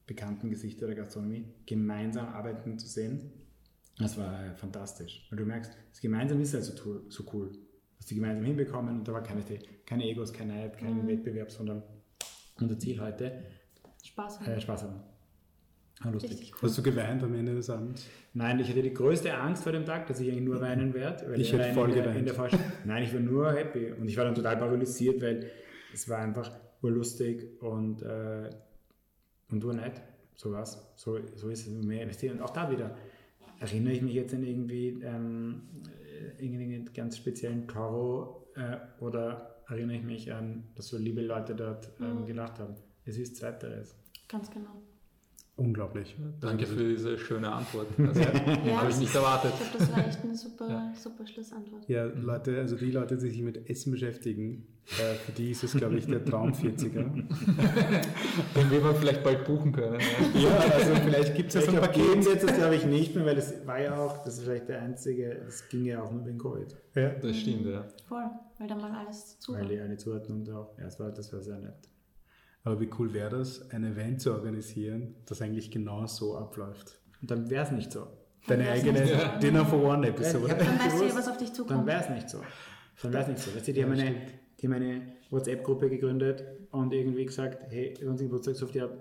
bekannten 0.10 0.50
Gesichter 0.50 0.88
der 0.88 0.96
Gastronomie 0.96 1.46
gemeinsam 1.66 2.28
arbeiten 2.30 2.78
zu 2.80 2.88
sehen. 2.88 3.32
Das 3.98 4.18
war 4.18 4.44
äh, 4.46 4.56
fantastisch. 4.56 5.28
Weil 5.30 5.38
du 5.40 5.46
merkst, 5.46 5.72
das 5.92 6.02
Gemeinsam 6.02 6.42
ist 6.42 6.56
also 6.56 6.74
to- 6.76 7.10
so 7.10 7.24
cool. 7.34 7.52
Was 7.98 8.08
die 8.08 8.16
gemeinsam 8.16 8.44
hinbekommen 8.46 8.98
und 9.00 9.08
da 9.08 9.14
war 9.14 9.22
keine, 9.24 9.44
keine 9.86 10.06
Egos, 10.06 10.34
kein 10.34 10.48
Neid, 10.48 10.78
kein 10.78 11.06
Wettbewerb, 11.08 11.52
sondern 11.52 11.84
unser 12.60 12.80
Ziel 12.80 13.00
heute, 13.00 13.44
Spaß 14.04 14.42
äh, 14.42 14.46
haben. 14.46 14.62
Spaß 14.62 14.84
haben. 14.84 15.00
Ah, 16.02 16.10
lustig. 16.10 16.52
Cool. 16.56 16.70
Hast 16.70 16.78
du 16.78 16.82
geweint 16.82 17.22
am 17.24 17.34
Ende 17.36 17.54
des 17.56 17.70
Abends? 17.70 18.08
Nein, 18.34 18.58
ich 18.62 18.70
hatte 18.70 18.82
die 18.82 18.94
größte 18.94 19.34
Angst 19.38 19.64
vor 19.64 19.74
dem 19.74 19.86
Tag, 19.86 20.08
dass 20.08 20.20
ich 20.22 20.30
eigentlich 20.32 20.46
nur 20.46 20.62
weinen 20.62 20.94
werde. 20.94 21.30
weil 21.30 21.42
Ich 21.42 21.52
hätte 21.52 21.74
voll 21.74 21.90
in 21.90 21.96
der, 21.96 22.04
geweint. 22.04 22.20
in 22.20 22.26
der 22.26 22.34
Vorstellung- 22.34 22.66
Nein, 22.86 23.04
ich 23.04 23.14
war 23.14 23.20
nur 23.20 23.52
happy 23.52 23.92
und 23.92 24.08
ich 24.08 24.16
war 24.18 24.24
dann 24.26 24.34
total 24.36 24.58
paralysiert, 24.58 25.22
weil 25.22 25.52
es 25.94 26.08
war 26.08 26.20
einfach 26.20 26.58
urlustig 26.82 27.62
und, 27.62 28.02
äh, 28.02 28.50
und 29.52 29.64
urnett. 29.64 30.02
So 30.36 30.52
was. 30.52 30.94
So, 30.96 31.20
so 31.36 31.50
ist 31.50 31.68
es 31.68 31.74
mehr 31.74 32.04
investieren. 32.04 32.38
Und 32.38 32.44
auch 32.44 32.52
da 32.52 32.72
wieder 32.72 32.96
erinnere 33.60 33.94
ich 33.94 34.02
mich 34.02 34.14
jetzt 34.14 34.34
an 34.34 34.44
irgendwie 34.44 35.02
ähm, 35.04 35.64
äh, 36.38 36.44
irgendeinen 36.44 36.94
ganz 36.94 37.18
speziellen 37.18 37.68
Toro 37.68 38.48
äh, 38.56 38.78
oder 39.04 39.64
erinnere 39.68 39.98
ich 39.98 40.04
mich 40.04 40.34
an, 40.34 40.64
dass 40.76 40.88
so 40.88 40.98
liebe 40.98 41.22
Leute 41.22 41.56
dort 41.56 41.92
ähm, 42.00 42.26
gelacht 42.26 42.60
haben. 42.60 42.76
Es 43.06 43.18
ist 43.18 43.36
Zweiteres. 43.36 43.96
Ganz 44.28 44.50
genau. 44.50 44.82
Unglaublich. 45.60 46.16
Danke 46.40 46.66
für 46.66 46.76
diese 46.84 47.18
schöne 47.18 47.52
Antwort. 47.52 47.88
Also, 48.00 48.22
Habe 48.78 48.90
ich 48.90 48.98
nicht 48.98 49.14
erwartet. 49.14 49.52
Ich 49.54 49.60
glaube, 49.72 49.78
das 49.80 49.92
war 49.92 50.08
echt 50.08 50.24
eine 50.24 50.36
super, 50.36 50.70
Ja. 50.70 50.94
super 50.96 51.28
Schlussantwort. 51.28 51.88
Ja, 51.88 52.06
Leute, 52.06 52.58
also 52.60 52.76
die 52.78 52.92
Leute, 52.92 53.16
die 53.18 53.30
sich 53.30 53.42
mit 53.42 53.70
Essen 53.70 53.92
beschäftigen, 53.92 54.66
äh, 54.88 55.16
für 55.16 55.32
die 55.34 55.52
ist 55.52 55.64
es, 55.64 55.74
glaube 55.74 55.98
ich, 55.98 56.06
der 56.08 56.24
Traum 56.26 56.52
40er. 56.54 57.04
Den 58.56 58.72
wir 58.72 58.96
vielleicht 58.96 59.24
bald 59.24 59.46
buchen 59.46 59.72
können. 59.72 60.00
Ja. 60.34 60.40
Ja, 60.50 60.58
also 60.74 60.96
vielleicht 60.96 61.36
gibt 61.36 61.50
es 61.50 61.56
ja 61.56 61.62
so 61.62 61.72
ein 61.72 61.82
Paket. 61.82 62.26
jetzt 62.26 62.44
das 62.44 62.56
glaube 62.58 62.76
ich 62.76 62.86
nicht 62.86 63.16
mehr, 63.16 63.26
weil 63.26 63.36
das 63.36 63.66
war 63.68 63.80
ja 63.80 63.98
auch, 63.98 64.24
das 64.24 64.38
ist 64.38 64.44
vielleicht 64.46 64.70
der 64.70 64.82
einzige, 64.82 65.42
das 65.46 65.68
ging 65.70 65.86
ja 65.86 66.02
auch 66.02 66.12
nur 66.12 66.26
wegen 66.26 66.38
Covid. 66.38 66.76
Ja. 66.96 67.10
Das 67.10 67.36
stimmt, 67.38 67.66
ja. 67.68 67.86
Voll, 68.08 68.24
weil 68.58 68.68
da 68.68 68.76
mal 68.76 68.92
alles 69.06 69.38
zu 69.40 69.54
Weil 69.54 69.68
die 69.68 69.80
eine 69.80 69.98
Zuordnung 69.98 70.44
da 70.44 70.58
auch, 70.60 70.78
ja, 70.78 70.86
das 70.86 71.00
war, 71.00 71.12
das 71.12 71.32
war 71.34 71.42
sehr 71.42 71.58
nett. 71.60 71.76
Aber 72.70 72.80
wie 72.80 72.90
cool 73.00 73.12
wäre 73.14 73.32
das, 73.32 73.68
ein 73.72 73.84
Event 73.84 74.22
zu 74.22 74.32
organisieren, 74.32 75.16
das 75.26 75.42
eigentlich 75.42 75.72
genau 75.72 76.06
so 76.06 76.38
abläuft? 76.38 77.00
Und 77.20 77.32
dann 77.32 77.50
wäre 77.50 77.66
es 77.66 77.72
nicht 77.72 77.92
so. 77.92 78.06
Deine 78.46 78.70
eigene 78.70 79.08
so. 79.08 79.40
Dinner 79.42 79.66
for 79.66 79.84
One 79.84 80.08
Episode. 80.08 80.56
Dann 80.56 80.80
weißt 80.80 81.02
du 81.02 81.06
ja, 81.06 81.16
was 81.16 81.28
auf 81.28 81.38
dich 81.38 81.48
Dann 81.48 81.56
zukommt. 81.56 81.88
wäre 81.88 82.04
es 82.04 82.10
nicht 82.10 82.30
so. 82.30 82.42
Dann 83.02 83.14
wäre 83.14 83.24
es 83.24 83.30
nicht 83.30 83.40
so. 83.40 83.56
Weißt 83.56 83.68
du, 83.68 83.74
die 83.74 83.84
haben 83.84 83.94
eine, 83.94 84.16
die 84.60 84.68
haben 84.68 84.74
eine 84.74 85.02
WhatsApp-Gruppe 85.32 85.90
gegründet 85.90 86.44
und 86.70 86.94
irgendwie 86.94 87.26
gesagt, 87.26 87.66
hey, 87.72 87.98
unser 88.06 88.26
Geburtstag 88.26 88.54
ist 88.54 88.62
auf 88.62 88.72
die 88.72 88.82
ab. 88.82 88.92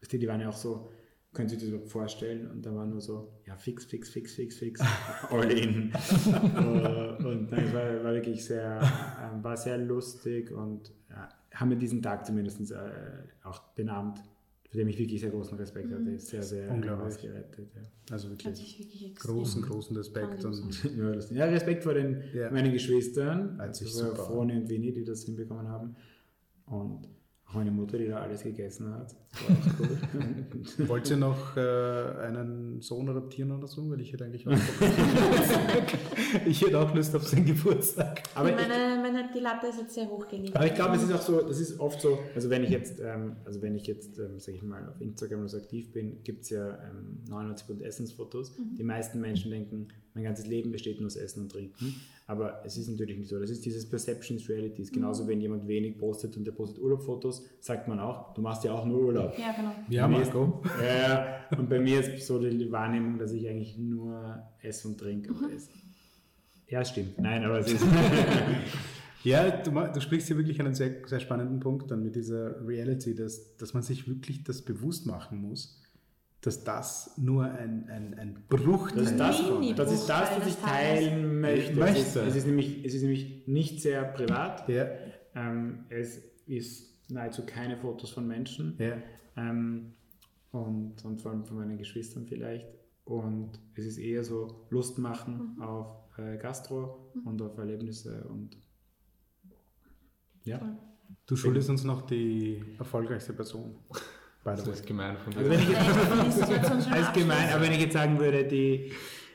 Weißt 0.00 0.12
du, 0.12 0.18
die 0.18 0.26
waren 0.26 0.40
ja 0.40 0.48
auch 0.48 0.56
so, 0.56 0.90
können 1.32 1.48
Sie 1.48 1.54
sich 1.54 1.62
das 1.62 1.68
überhaupt 1.68 1.88
vorstellen? 1.88 2.50
Und 2.50 2.66
da 2.66 2.74
war 2.74 2.84
nur 2.84 3.00
so, 3.00 3.32
ja, 3.46 3.56
fix, 3.56 3.84
fix, 3.84 4.10
fix, 4.10 4.34
fix, 4.34 4.58
fix, 4.58 4.80
all 5.30 5.48
in. 5.52 5.92
Äh, 5.92 7.24
und 7.24 7.48
nein, 7.48 7.64
es 7.64 7.72
war, 7.72 8.02
war 8.02 8.12
wirklich 8.12 8.44
sehr, 8.44 8.80
ähm, 9.22 9.44
war 9.44 9.56
sehr 9.56 9.78
lustig 9.78 10.50
und 10.50 10.92
ja, 11.08 11.28
haben 11.54 11.70
wir 11.70 11.76
diesen 11.76 12.02
Tag 12.02 12.26
zumindest 12.26 12.70
äh, 12.70 12.76
auch 13.42 13.74
den 13.74 13.88
Abend, 13.88 14.18
für 14.68 14.78
den 14.78 14.88
ich 14.88 14.98
wirklich 14.98 15.20
sehr 15.20 15.30
großen 15.30 15.56
Respekt 15.58 15.92
hatte, 15.92 16.18
sehr, 16.18 16.42
sehr 16.42 16.70
Unglaublich. 16.70 17.18
gerettet. 17.20 17.68
Ja. 17.74 17.82
Also 18.14 18.30
wirklich 18.30 18.78
wirklich 18.78 19.14
großen, 19.16 19.62
großen 19.62 19.96
Respekt. 19.96 20.44
Und. 20.44 20.82
Ja, 21.30 21.44
Respekt 21.46 21.82
vor 21.84 21.94
den, 21.94 22.22
Ja. 22.34 22.50
meinen 22.50 22.72
Geschwistern, 22.72 23.60
also 23.60 23.84
super 23.86 24.16
Froni 24.16 24.56
und 24.56 24.68
Winnie, 24.70 24.92
die 24.92 25.04
das 25.04 25.24
hinbekommen 25.24 25.68
haben. 25.68 25.94
Und 26.66 27.06
meine 27.54 27.70
Mutter, 27.70 27.98
die 27.98 28.08
da 28.08 28.18
alles 28.18 28.42
gegessen 28.42 28.94
hat. 28.94 29.14
Wollt 30.88 31.10
ihr 31.10 31.16
noch 31.16 31.56
äh, 31.56 31.60
einen 31.60 32.80
Sohn 32.80 33.08
adoptieren 33.08 33.52
oder 33.52 33.66
so? 33.66 33.90
Weil 33.90 34.00
ich 34.00 34.12
hätte 34.12 34.24
eigentlich 34.24 34.46
auch 34.46 34.52
Ich 36.46 36.60
hätte 36.62 36.78
auch 36.78 36.94
Lust 36.94 37.14
auf 37.16 37.26
seinen 37.26 37.46
Geburtstag. 37.46 38.22
Aber 38.34 38.50
ich, 38.50 38.56
meine, 38.56 39.00
meine, 39.02 39.30
die 39.34 39.40
Latte 39.40 39.68
ist 39.68 39.78
jetzt 39.78 39.94
sehr 39.94 40.08
hoch 40.08 40.28
gelegt. 40.28 40.54
aber 40.54 40.66
ich 40.66 40.74
glaube, 40.74 40.96
es 40.96 41.02
ist 41.02 41.12
auch 41.12 41.22
so, 41.22 41.42
das 41.42 41.60
ist 41.60 41.80
oft 41.80 42.00
so, 42.00 42.18
also 42.34 42.50
wenn 42.50 42.64
ich 42.64 42.70
jetzt, 42.70 43.00
ähm, 43.00 43.36
also 43.44 43.62
wenn 43.62 43.74
ich 43.74 43.86
jetzt, 43.86 44.18
ähm, 44.18 44.38
sag 44.38 44.54
ich 44.54 44.62
mal, 44.62 44.88
auf 44.88 45.00
Instagram 45.00 45.48
so 45.48 45.56
aktiv 45.56 45.92
bin, 45.92 46.22
gibt 46.22 46.42
es 46.42 46.50
ja 46.50 46.78
ähm, 46.90 47.18
99% 47.28 47.82
Essensfotos. 47.82 48.54
Die 48.78 48.84
meisten 48.84 49.20
Menschen 49.20 49.50
denken, 49.50 49.88
mein 50.14 50.24
ganzes 50.24 50.46
Leben 50.46 50.72
besteht 50.72 51.00
nur 51.00 51.06
aus 51.06 51.16
Essen 51.16 51.42
und 51.44 51.52
Trinken. 51.52 51.94
Aber 52.32 52.62
es 52.64 52.78
ist 52.78 52.88
natürlich 52.88 53.18
nicht 53.18 53.28
so. 53.28 53.38
Das 53.38 53.50
ist 53.50 53.62
dieses 53.64 53.86
Perceptions 53.88 54.48
Realities. 54.48 54.90
Genauso, 54.90 55.28
wenn 55.28 55.40
jemand 55.40 55.68
wenig 55.68 55.98
postet 55.98 56.34
und 56.38 56.44
der 56.46 56.52
postet 56.52 56.78
Urlaubfotos, 56.82 57.44
sagt 57.60 57.88
man 57.88 58.00
auch, 58.00 58.32
du 58.32 58.40
machst 58.40 58.64
ja 58.64 58.72
auch 58.72 58.86
nur 58.86 59.00
Urlaub. 59.02 59.34
Ja, 59.38 59.52
genau. 59.52 59.72
Ja, 59.90 60.06
Bei 60.06 60.14
mir 60.14 60.22
ist- 60.22 60.32
Marco. 60.34 60.62
Ja, 60.82 60.96
ja. 61.50 61.58
Und 61.58 61.68
bei 61.68 61.78
mir 61.78 62.00
ist 62.00 62.26
so 62.26 62.38
die 62.38 62.72
Wahrnehmung, 62.72 63.18
dass 63.18 63.32
ich 63.32 63.46
eigentlich 63.48 63.76
nur 63.76 64.42
esse 64.62 64.88
und 64.88 64.98
trinke. 64.98 65.30
aber 65.34 65.52
esse. 65.52 65.68
Ja, 66.68 66.82
stimmt. 66.84 67.18
Nein, 67.18 67.44
aber 67.44 67.58
es 67.58 67.70
ist. 67.72 67.84
Ja, 69.24 69.50
du, 69.50 69.70
du 69.70 70.00
sprichst 70.00 70.26
hier 70.26 70.36
wirklich 70.36 70.58
einen 70.58 70.74
sehr, 70.74 70.96
sehr 71.06 71.20
spannenden 71.20 71.60
Punkt 71.60 71.90
dann 71.92 72.02
mit 72.02 72.16
dieser 72.16 72.66
Reality, 72.66 73.14
dass, 73.14 73.56
dass 73.56 73.72
man 73.72 73.84
sich 73.84 74.08
wirklich 74.08 74.42
das 74.42 74.62
bewusst 74.62 75.06
machen 75.06 75.40
muss, 75.40 75.80
dass 76.42 76.64
das 76.64 77.16
nur 77.16 77.44
ein, 77.44 77.88
ein, 77.88 78.14
ein 78.18 78.44
Bruchteil 78.48 79.04
Das 79.04 79.12
ist 79.12 79.18
das, 79.18 79.38
das, 79.76 79.92
ist 79.92 80.08
das 80.08 80.40
was 80.40 80.46
ich 80.48 80.56
teilen 80.56 81.40
möchte. 81.40 81.74
Möchte. 81.74 82.00
Es, 82.00 82.08
ist, 82.08 82.16
es, 82.16 82.36
ist 82.36 82.46
nämlich, 82.46 82.84
es 82.84 82.94
ist 82.94 83.02
nämlich 83.02 83.46
nicht 83.46 83.80
sehr 83.80 84.04
privat. 84.04 84.68
Ja, 84.68 84.86
Ähm, 85.34 85.86
es 85.88 86.18
ist 86.46 87.10
nahezu 87.10 87.46
keine 87.46 87.76
Fotos 87.76 88.10
von 88.10 88.26
Menschen. 88.26 88.76
ja. 88.78 88.96
Ähm, 89.36 89.94
und, 90.50 91.02
und 91.06 91.22
vor 91.22 91.30
allem 91.30 91.46
von 91.46 91.56
meinen 91.56 91.78
Geschwistern 91.78 92.26
vielleicht. 92.26 92.66
Und 93.04 93.58
es 93.74 93.86
ist 93.86 93.96
eher 93.98 94.22
so 94.22 94.66
Lust 94.68 94.98
machen 94.98 95.56
auf 95.60 95.86
äh, 96.18 96.36
Gastro 96.36 97.10
und 97.24 97.40
auf 97.40 97.56
Erlebnisse 97.56 98.24
und 98.28 98.58
ja. 100.44 100.60
Du 101.26 101.36
schuldest 101.36 101.70
uns 101.70 101.84
noch 101.84 102.02
die 102.02 102.62
erfolgreichste 102.78 103.32
Person. 103.32 103.76
By 104.44 104.50
Das 104.56 104.66
ist 104.66 104.86
gemein 104.86 105.16
von 105.18 105.36
Also 105.36 105.48
dir. 105.48 105.50
wenn 105.50 105.60
ich 105.60 105.68
jetzt 105.68 106.90
Alles 106.92 107.12
gemein, 107.12 107.48
aber 107.52 107.62
wenn 107.62 107.72
ich 107.72 107.80
jetzt 107.80 107.92
sagen 107.92 108.18
würde, 108.18 108.44
die, 108.44 108.92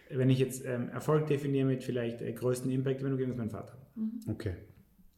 wenn 0.10 0.30
ich 0.30 0.39
jetzt 0.39 0.66
ähm, 0.66 0.89
Erfolg 0.89 1.28
definiere 1.28 1.66
mit 1.66 1.84
vielleicht 1.84 2.22
äh, 2.22 2.32
größten 2.34 2.70
Impact, 2.72 3.03
wenn 3.03 3.12
du 3.12 3.18
gegen 3.18 3.36
mein 3.38 3.49
Vater. 3.49 3.78
Okay. 4.28 4.55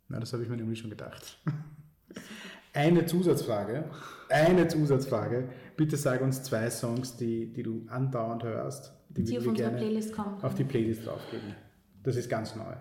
Na, 0.07 0.19
das 0.19 0.31
habe 0.33 0.43
ich 0.43 0.49
mir 0.49 0.57
nämlich 0.57 0.79
schon 0.79 0.89
gedacht. 0.89 1.39
Eine 2.73 3.05
Zusatzfrage. 3.05 3.85
Eine 4.29 4.67
Zusatzfrage. 4.67 5.49
Bitte 5.75 5.97
sag 5.97 6.21
uns 6.21 6.43
zwei 6.43 6.69
Songs, 6.69 7.17
die, 7.17 7.51
die 7.51 7.63
du 7.63 7.85
andauernd 7.89 8.43
hörst, 8.43 8.93
die, 9.09 9.23
Die 9.23 9.31
wir 9.31 9.37
auf 9.39 9.43
dir 9.43 9.49
unsere 9.49 9.69
gerne 9.71 9.81
Playlist 9.83 10.13
kommen. 10.13 10.43
auf 10.43 10.53
die 10.53 10.63
Playlist 10.63 11.05
draufgeben. 11.05 11.55
Das 12.03 12.15
ist 12.15 12.29
ganz 12.29 12.55
neu. 12.55 12.73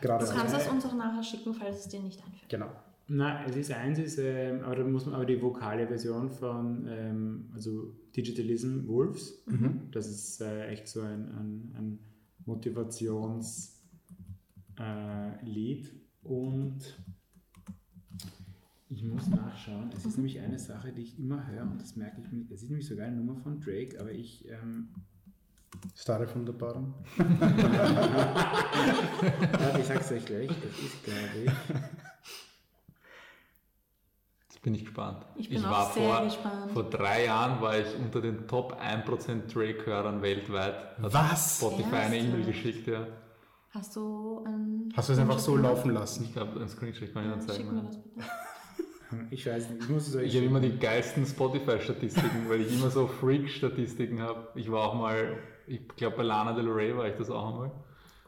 Gerade 0.00 0.24
Du 0.24 0.32
kannst 0.32 0.54
es 0.56 0.68
uns 0.68 0.84
auch 0.86 0.94
nachher 0.94 1.22
schicken, 1.22 1.52
falls 1.54 1.80
es 1.80 1.88
dir 1.88 2.00
nicht 2.00 2.20
einfällt. 2.24 2.48
Genau. 2.48 2.70
Na, 3.12 3.44
es 3.44 3.56
ist 3.56 3.72
eins, 3.72 3.98
ist, 3.98 4.18
ähm, 4.18 4.60
aber 4.62 4.76
da 4.76 4.84
muss 4.84 5.04
man 5.04 5.16
aber 5.16 5.24
die 5.24 5.42
vokale 5.42 5.88
Version 5.88 6.30
von 6.30 6.86
ähm, 6.88 7.50
also 7.52 7.92
Digitalism 8.16 8.86
Wolves. 8.86 9.42
Das 9.90 10.06
ist 10.08 10.40
äh, 10.40 10.68
echt 10.68 10.86
so 10.86 11.00
ein, 11.00 11.28
ein, 11.32 11.74
ein 11.76 11.98
Motivationslied. 12.46 13.74
Äh, 14.78 15.88
und 16.22 16.78
ich 18.90 19.02
muss 19.02 19.26
nachschauen. 19.26 19.90
Es 19.92 20.06
ist 20.06 20.16
nämlich 20.16 20.38
eine 20.38 20.60
Sache, 20.60 20.92
die 20.92 21.02
ich 21.02 21.18
immer 21.18 21.44
höre 21.48 21.62
und 21.62 21.82
das 21.82 21.96
merke 21.96 22.20
ich 22.20 22.30
mir. 22.30 22.44
Es 22.54 22.62
ist 22.62 22.70
nämlich 22.70 22.86
sogar 22.86 23.08
eine 23.08 23.16
Nummer 23.16 23.34
von 23.40 23.58
Drake, 23.58 23.98
aber 23.98 24.12
ich 24.12 24.48
ähm, 24.48 24.90
Started 25.96 26.30
from 26.30 26.46
the 26.46 26.52
bottom. 26.52 26.94
ich 29.80 29.86
sag's 29.86 30.12
euch 30.12 30.24
gleich. 30.24 30.50
Es 30.50 30.78
ist, 30.84 31.04
glaube 31.04 31.18
ich. 31.46 31.50
Bin 34.62 34.74
ich 34.74 34.84
gespannt. 34.84 35.24
Ich 35.36 35.48
bin 35.48 35.64
auch 35.64 35.70
war 35.70 35.92
sehr 35.92 36.02
vor, 36.02 36.24
gespannt. 36.24 36.72
vor 36.72 36.84
drei 36.84 37.24
Jahren 37.24 37.62
war 37.62 37.78
ich 37.78 37.86
unter 37.96 38.20
den 38.20 38.46
Top 38.46 38.78
1% 38.78 39.52
Drake-Hörern 39.52 40.20
weltweit. 40.20 40.98
Hat 41.00 41.14
Was? 41.14 41.56
Spotify 41.56 41.96
eine 41.96 42.16
Ernsthaft? 42.18 42.34
E-Mail 42.34 42.44
geschickt, 42.44 42.86
ja. 42.86 43.06
Hast 43.70 43.96
du 43.96 44.44
ein. 44.46 44.92
Hast 44.94 45.08
du 45.08 45.12
es 45.14 45.18
einfach 45.18 45.38
so 45.38 45.56
laufen 45.56 45.92
lassen? 45.92 46.24
Ich 46.24 46.34
glaube, 46.34 46.60
ein 46.60 46.68
Screenshot 46.68 47.12
kann 47.14 47.24
ich 47.24 47.30
dann 47.30 47.40
Schick 47.40 47.50
zeigen. 47.50 47.74
mir 47.74 47.82
ja. 47.82 47.86
das 47.86 48.02
bitte. 48.02 48.26
Ich 49.30 49.44
weiß 49.44 49.70
nicht, 49.70 49.82
ich 49.82 49.88
muss 49.88 50.06
es 50.06 50.14
euch 50.14 50.28
Ich 50.28 50.36
habe 50.36 50.46
immer 50.46 50.60
die 50.60 50.78
geilsten 50.78 51.26
Spotify-Statistiken, 51.26 52.48
weil 52.48 52.60
ich 52.60 52.72
immer 52.72 52.90
so 52.90 53.08
Freak-Statistiken 53.08 54.22
habe. 54.22 54.46
Ich 54.54 54.70
war 54.70 54.84
auch 54.88 54.94
mal, 54.94 55.36
ich 55.66 55.80
glaube 55.96 56.18
bei 56.18 56.22
Lana 56.22 56.52
Del 56.52 56.68
Rey 56.68 56.96
war 56.96 57.08
ich 57.08 57.16
das 57.16 57.28
auch 57.28 57.48
einmal. 57.48 57.72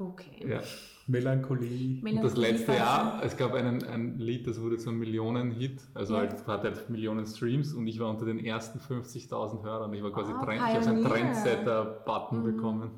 Okay. 0.09 0.47
Ja. 0.49 0.61
Melancholie. 1.09 2.01
Und 2.03 2.23
das 2.23 2.37
letzte 2.37 2.73
Jahr, 2.73 3.21
es 3.25 3.37
gab 3.37 3.55
einen, 3.55 3.83
ein 3.85 4.19
Lied, 4.19 4.47
das 4.47 4.61
wurde 4.61 4.79
so 4.79 4.91
ein 4.91 4.99
Millionen-Hit, 4.99 5.81
also 5.95 6.15
Ja. 6.15 6.21
halt, 6.21 6.47
hat 6.47 6.63
halt 6.63 6.89
Millionen 6.91 7.27
Streams 7.27 7.73
und 7.75 7.87
ich 7.89 7.99
war 7.99 8.09
unter 8.09 8.25
den 8.25 8.39
ersten 8.39 8.79
50.000 8.79 9.63
Hörern. 9.65 9.93
Ich 9.95 10.03
war 10.03 10.13
quasi 10.13 10.33
Ah, 10.33 10.45
Trend, 10.45 10.61
ich 10.69 10.75
habe 10.75 10.85
so 10.85 10.91
einen. 10.91 11.05
Trendsetter-Button 11.05 12.45
bekommen. 12.45 12.91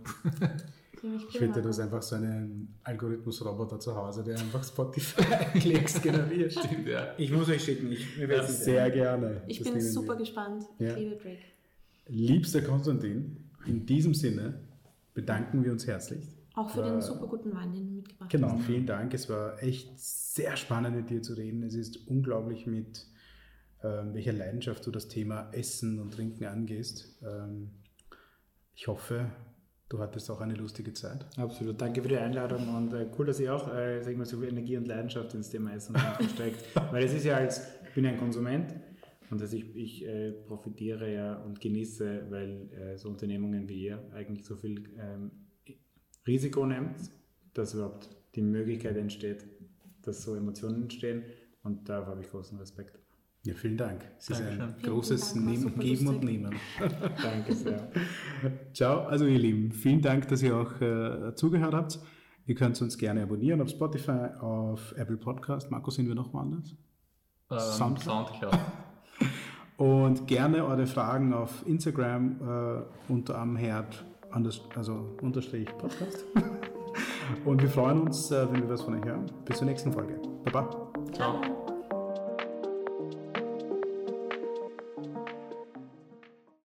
Ziemlich 1.01 1.25
Ich 1.29 1.35
hätte 1.41 1.53
prima. 1.53 1.67
das 1.67 1.81
einfach 1.81 2.03
so 2.03 2.17
einen 2.17 2.75
Algorithmus-Roboter 2.85 3.81
zu 3.81 3.97
Hause, 3.97 4.23
der 4.23 4.39
einfach 4.39 4.63
Spotify-Klicks 4.65 6.03
generiert. 6.03 6.53
Stimmt, 6.53 6.87
ja. 6.87 7.09
Ich 7.19 7.31
muss 7.33 7.49
euch 7.49 7.65
schicken. 7.65 7.91
Ich, 7.91 8.19
wird's 8.19 8.49
nicht 8.49 8.61
Sehr 8.65 8.91
gerne. 8.91 9.43
Ich 9.47 9.59
Das 9.61 9.71
bin 9.73 9.81
super 9.81 10.13
wir. 10.13 10.17
gespannt. 10.17 10.65
Ja. 10.79 10.91
Ich 10.91 10.97
liebe 10.99 11.17
Drake. 11.17 11.39
Liebster 12.09 12.61
Konstantin, 12.63 13.37
in 13.67 13.87
diesem 13.87 14.13
Sinne 14.13 14.61
bedanken 15.15 15.65
wir 15.65 15.73
uns 15.73 15.87
herzlich. 15.87 16.27
Auch 16.55 16.71
für 16.71 16.83
War- 16.83 16.91
den 16.93 17.01
super 17.01 17.27
guten 17.27 17.53
Wein, 17.55 17.73
den 17.73 17.87
du 17.87 17.93
mitgebracht 17.97 18.31
Genau, 18.31 18.51
hast. 18.53 18.63
vielen 18.65 18.87
Dank. 18.87 19.13
Es 19.15 19.29
war 19.29 19.61
echt 19.63 19.99
sehr 19.99 20.57
spannend 20.57 20.97
mit 20.97 21.11
dir 21.11 21.21
zu 21.23 21.35
reden. 21.35 21.63
Es 21.65 21.75
ist 21.75 22.07
unglaublich, 22.09 22.67
mit 22.67 23.07
ähm, 23.83 24.15
welcher 24.15 24.33
Leidenschaft 24.33 24.87
du 24.87 24.91
das 24.91 25.09
Thema 25.09 25.49
Essen 25.53 25.99
und 25.99 26.15
Trinken 26.15 26.45
angehst. 26.47 27.19
Ähm, 27.23 27.71
ich 28.75 28.87
hoffe, 28.89 29.27
du 29.89 29.99
hattest 29.99 30.31
auch 30.31 30.41
eine 30.41 30.55
lustige 30.55 30.93
Zeit. 30.95 31.27
Absolut, 31.37 31.81
danke 31.81 32.03
für 32.03 32.09
die 32.09 32.17
Einladung 32.17 32.75
und 32.75 32.93
äh, 32.95 33.07
cool, 33.19 33.27
dass 33.27 33.41
ihr 33.41 33.55
auch 33.55 33.73
äh, 33.75 34.01
sag 34.03 34.13
ich 34.13 34.17
mal, 34.19 34.25
so 34.25 34.39
viel 34.39 34.49
Energie 34.49 34.77
und 34.77 34.87
Leidenschaft 34.87 35.35
ins 35.35 35.51
Thema 35.51 35.73
Essen 35.75 35.95
und 35.97 36.03
Trinken 36.03 36.29
steckt. 36.35 36.65
Weil 36.93 37.05
es 37.05 37.13
ist 37.15 37.25
ja 37.25 37.37
als, 37.37 37.61
ich 37.89 37.95
bin 37.95 38.07
ein 38.07 38.17
Konsument 38.17 38.75
und 39.31 39.41
dass 39.41 39.53
ich, 39.53 39.75
ich 39.77 40.07
äh, 40.07 40.31
profitiere 40.33 41.13
ja 41.13 41.35
und 41.43 41.61
genieße, 41.61 42.27
weil 42.31 42.71
äh, 42.73 42.97
so 42.97 43.09
Unternehmungen 43.09 43.69
wie 43.69 43.87
ihr 43.87 43.99
eigentlich 44.15 44.45
so 44.47 44.57
viel 44.57 44.85
ähm, 44.99 45.31
Risiko 46.27 46.67
nimmt, 46.67 46.97
dass 47.55 47.75
überhaupt 47.75 48.09
die 48.35 48.43
Möglichkeit 48.43 48.97
entsteht, 48.97 49.45
dass 50.03 50.23
so 50.23 50.35
Emotionen 50.35 50.83
entstehen 50.83 51.25
und 51.63 51.89
darauf 51.89 52.07
habe 52.09 52.21
ich 52.21 52.31
großen 52.31 52.59
Respekt. 52.59 52.99
Ja, 53.45 53.53
vielen 53.53 53.77
Dank. 53.77 54.01
Es 54.19 54.31
ist 54.31 54.41
ein 54.41 54.59
Dankeschön. 54.59 54.91
großes 54.91 55.35
Dank, 55.35 55.81
Geben 55.81 56.07
und. 56.09 56.25
Nehmen. 56.25 56.55
Danke 57.23 57.55
sehr. 57.55 57.91
Ciao, 58.73 59.01
also 59.07 59.27
ihr 59.27 59.39
Lieben, 59.39 59.71
vielen 59.71 60.01
Dank, 60.01 60.29
dass 60.29 60.43
ihr 60.43 60.57
auch 60.57 60.81
äh, 60.81 61.35
zugehört 61.35 61.75
habt. 61.75 61.99
Ihr 62.47 62.55
könnt 62.55 62.81
uns 62.81 62.97
gerne 62.97 63.23
abonnieren 63.23 63.61
auf 63.61 63.69
Spotify, 63.69 64.29
auf 64.41 64.95
Apple 64.97 65.19
Podcast. 65.19 65.71
Marco, 65.71 65.91
sind 65.91 66.09
wir 66.09 66.15
noch 66.15 66.33
woanders? 66.33 66.75
Ähm, 67.51 67.59
Soundcloud. 67.59 68.29
Soundcloud. 68.29 68.59
Und 69.77 70.27
gerne 70.27 70.65
eure 70.65 70.87
Fragen 70.87 71.35
auf 71.35 71.67
Instagram 71.67 72.41
äh, 72.41 73.13
unter 73.13 73.39
am 73.39 73.57
Herd, 73.57 74.05
anders, 74.35 74.61
also 74.75 75.07
unterstrich 75.23 75.67
Podcast. 75.79 76.25
Und 77.45 77.63
wir 77.63 77.71
freuen 77.71 78.03
uns, 78.03 78.31
äh, 78.31 78.47
wenn 78.51 78.63
wir 78.63 78.69
was 78.69 78.83
von 78.83 78.99
euch 78.99 79.05
hören. 79.05 79.27
Bis 79.45 79.59
zur 79.59 79.67
nächsten 79.67 79.93
Folge. 79.93 80.21
Baba. 80.45 80.91
Ciao. 81.13 81.54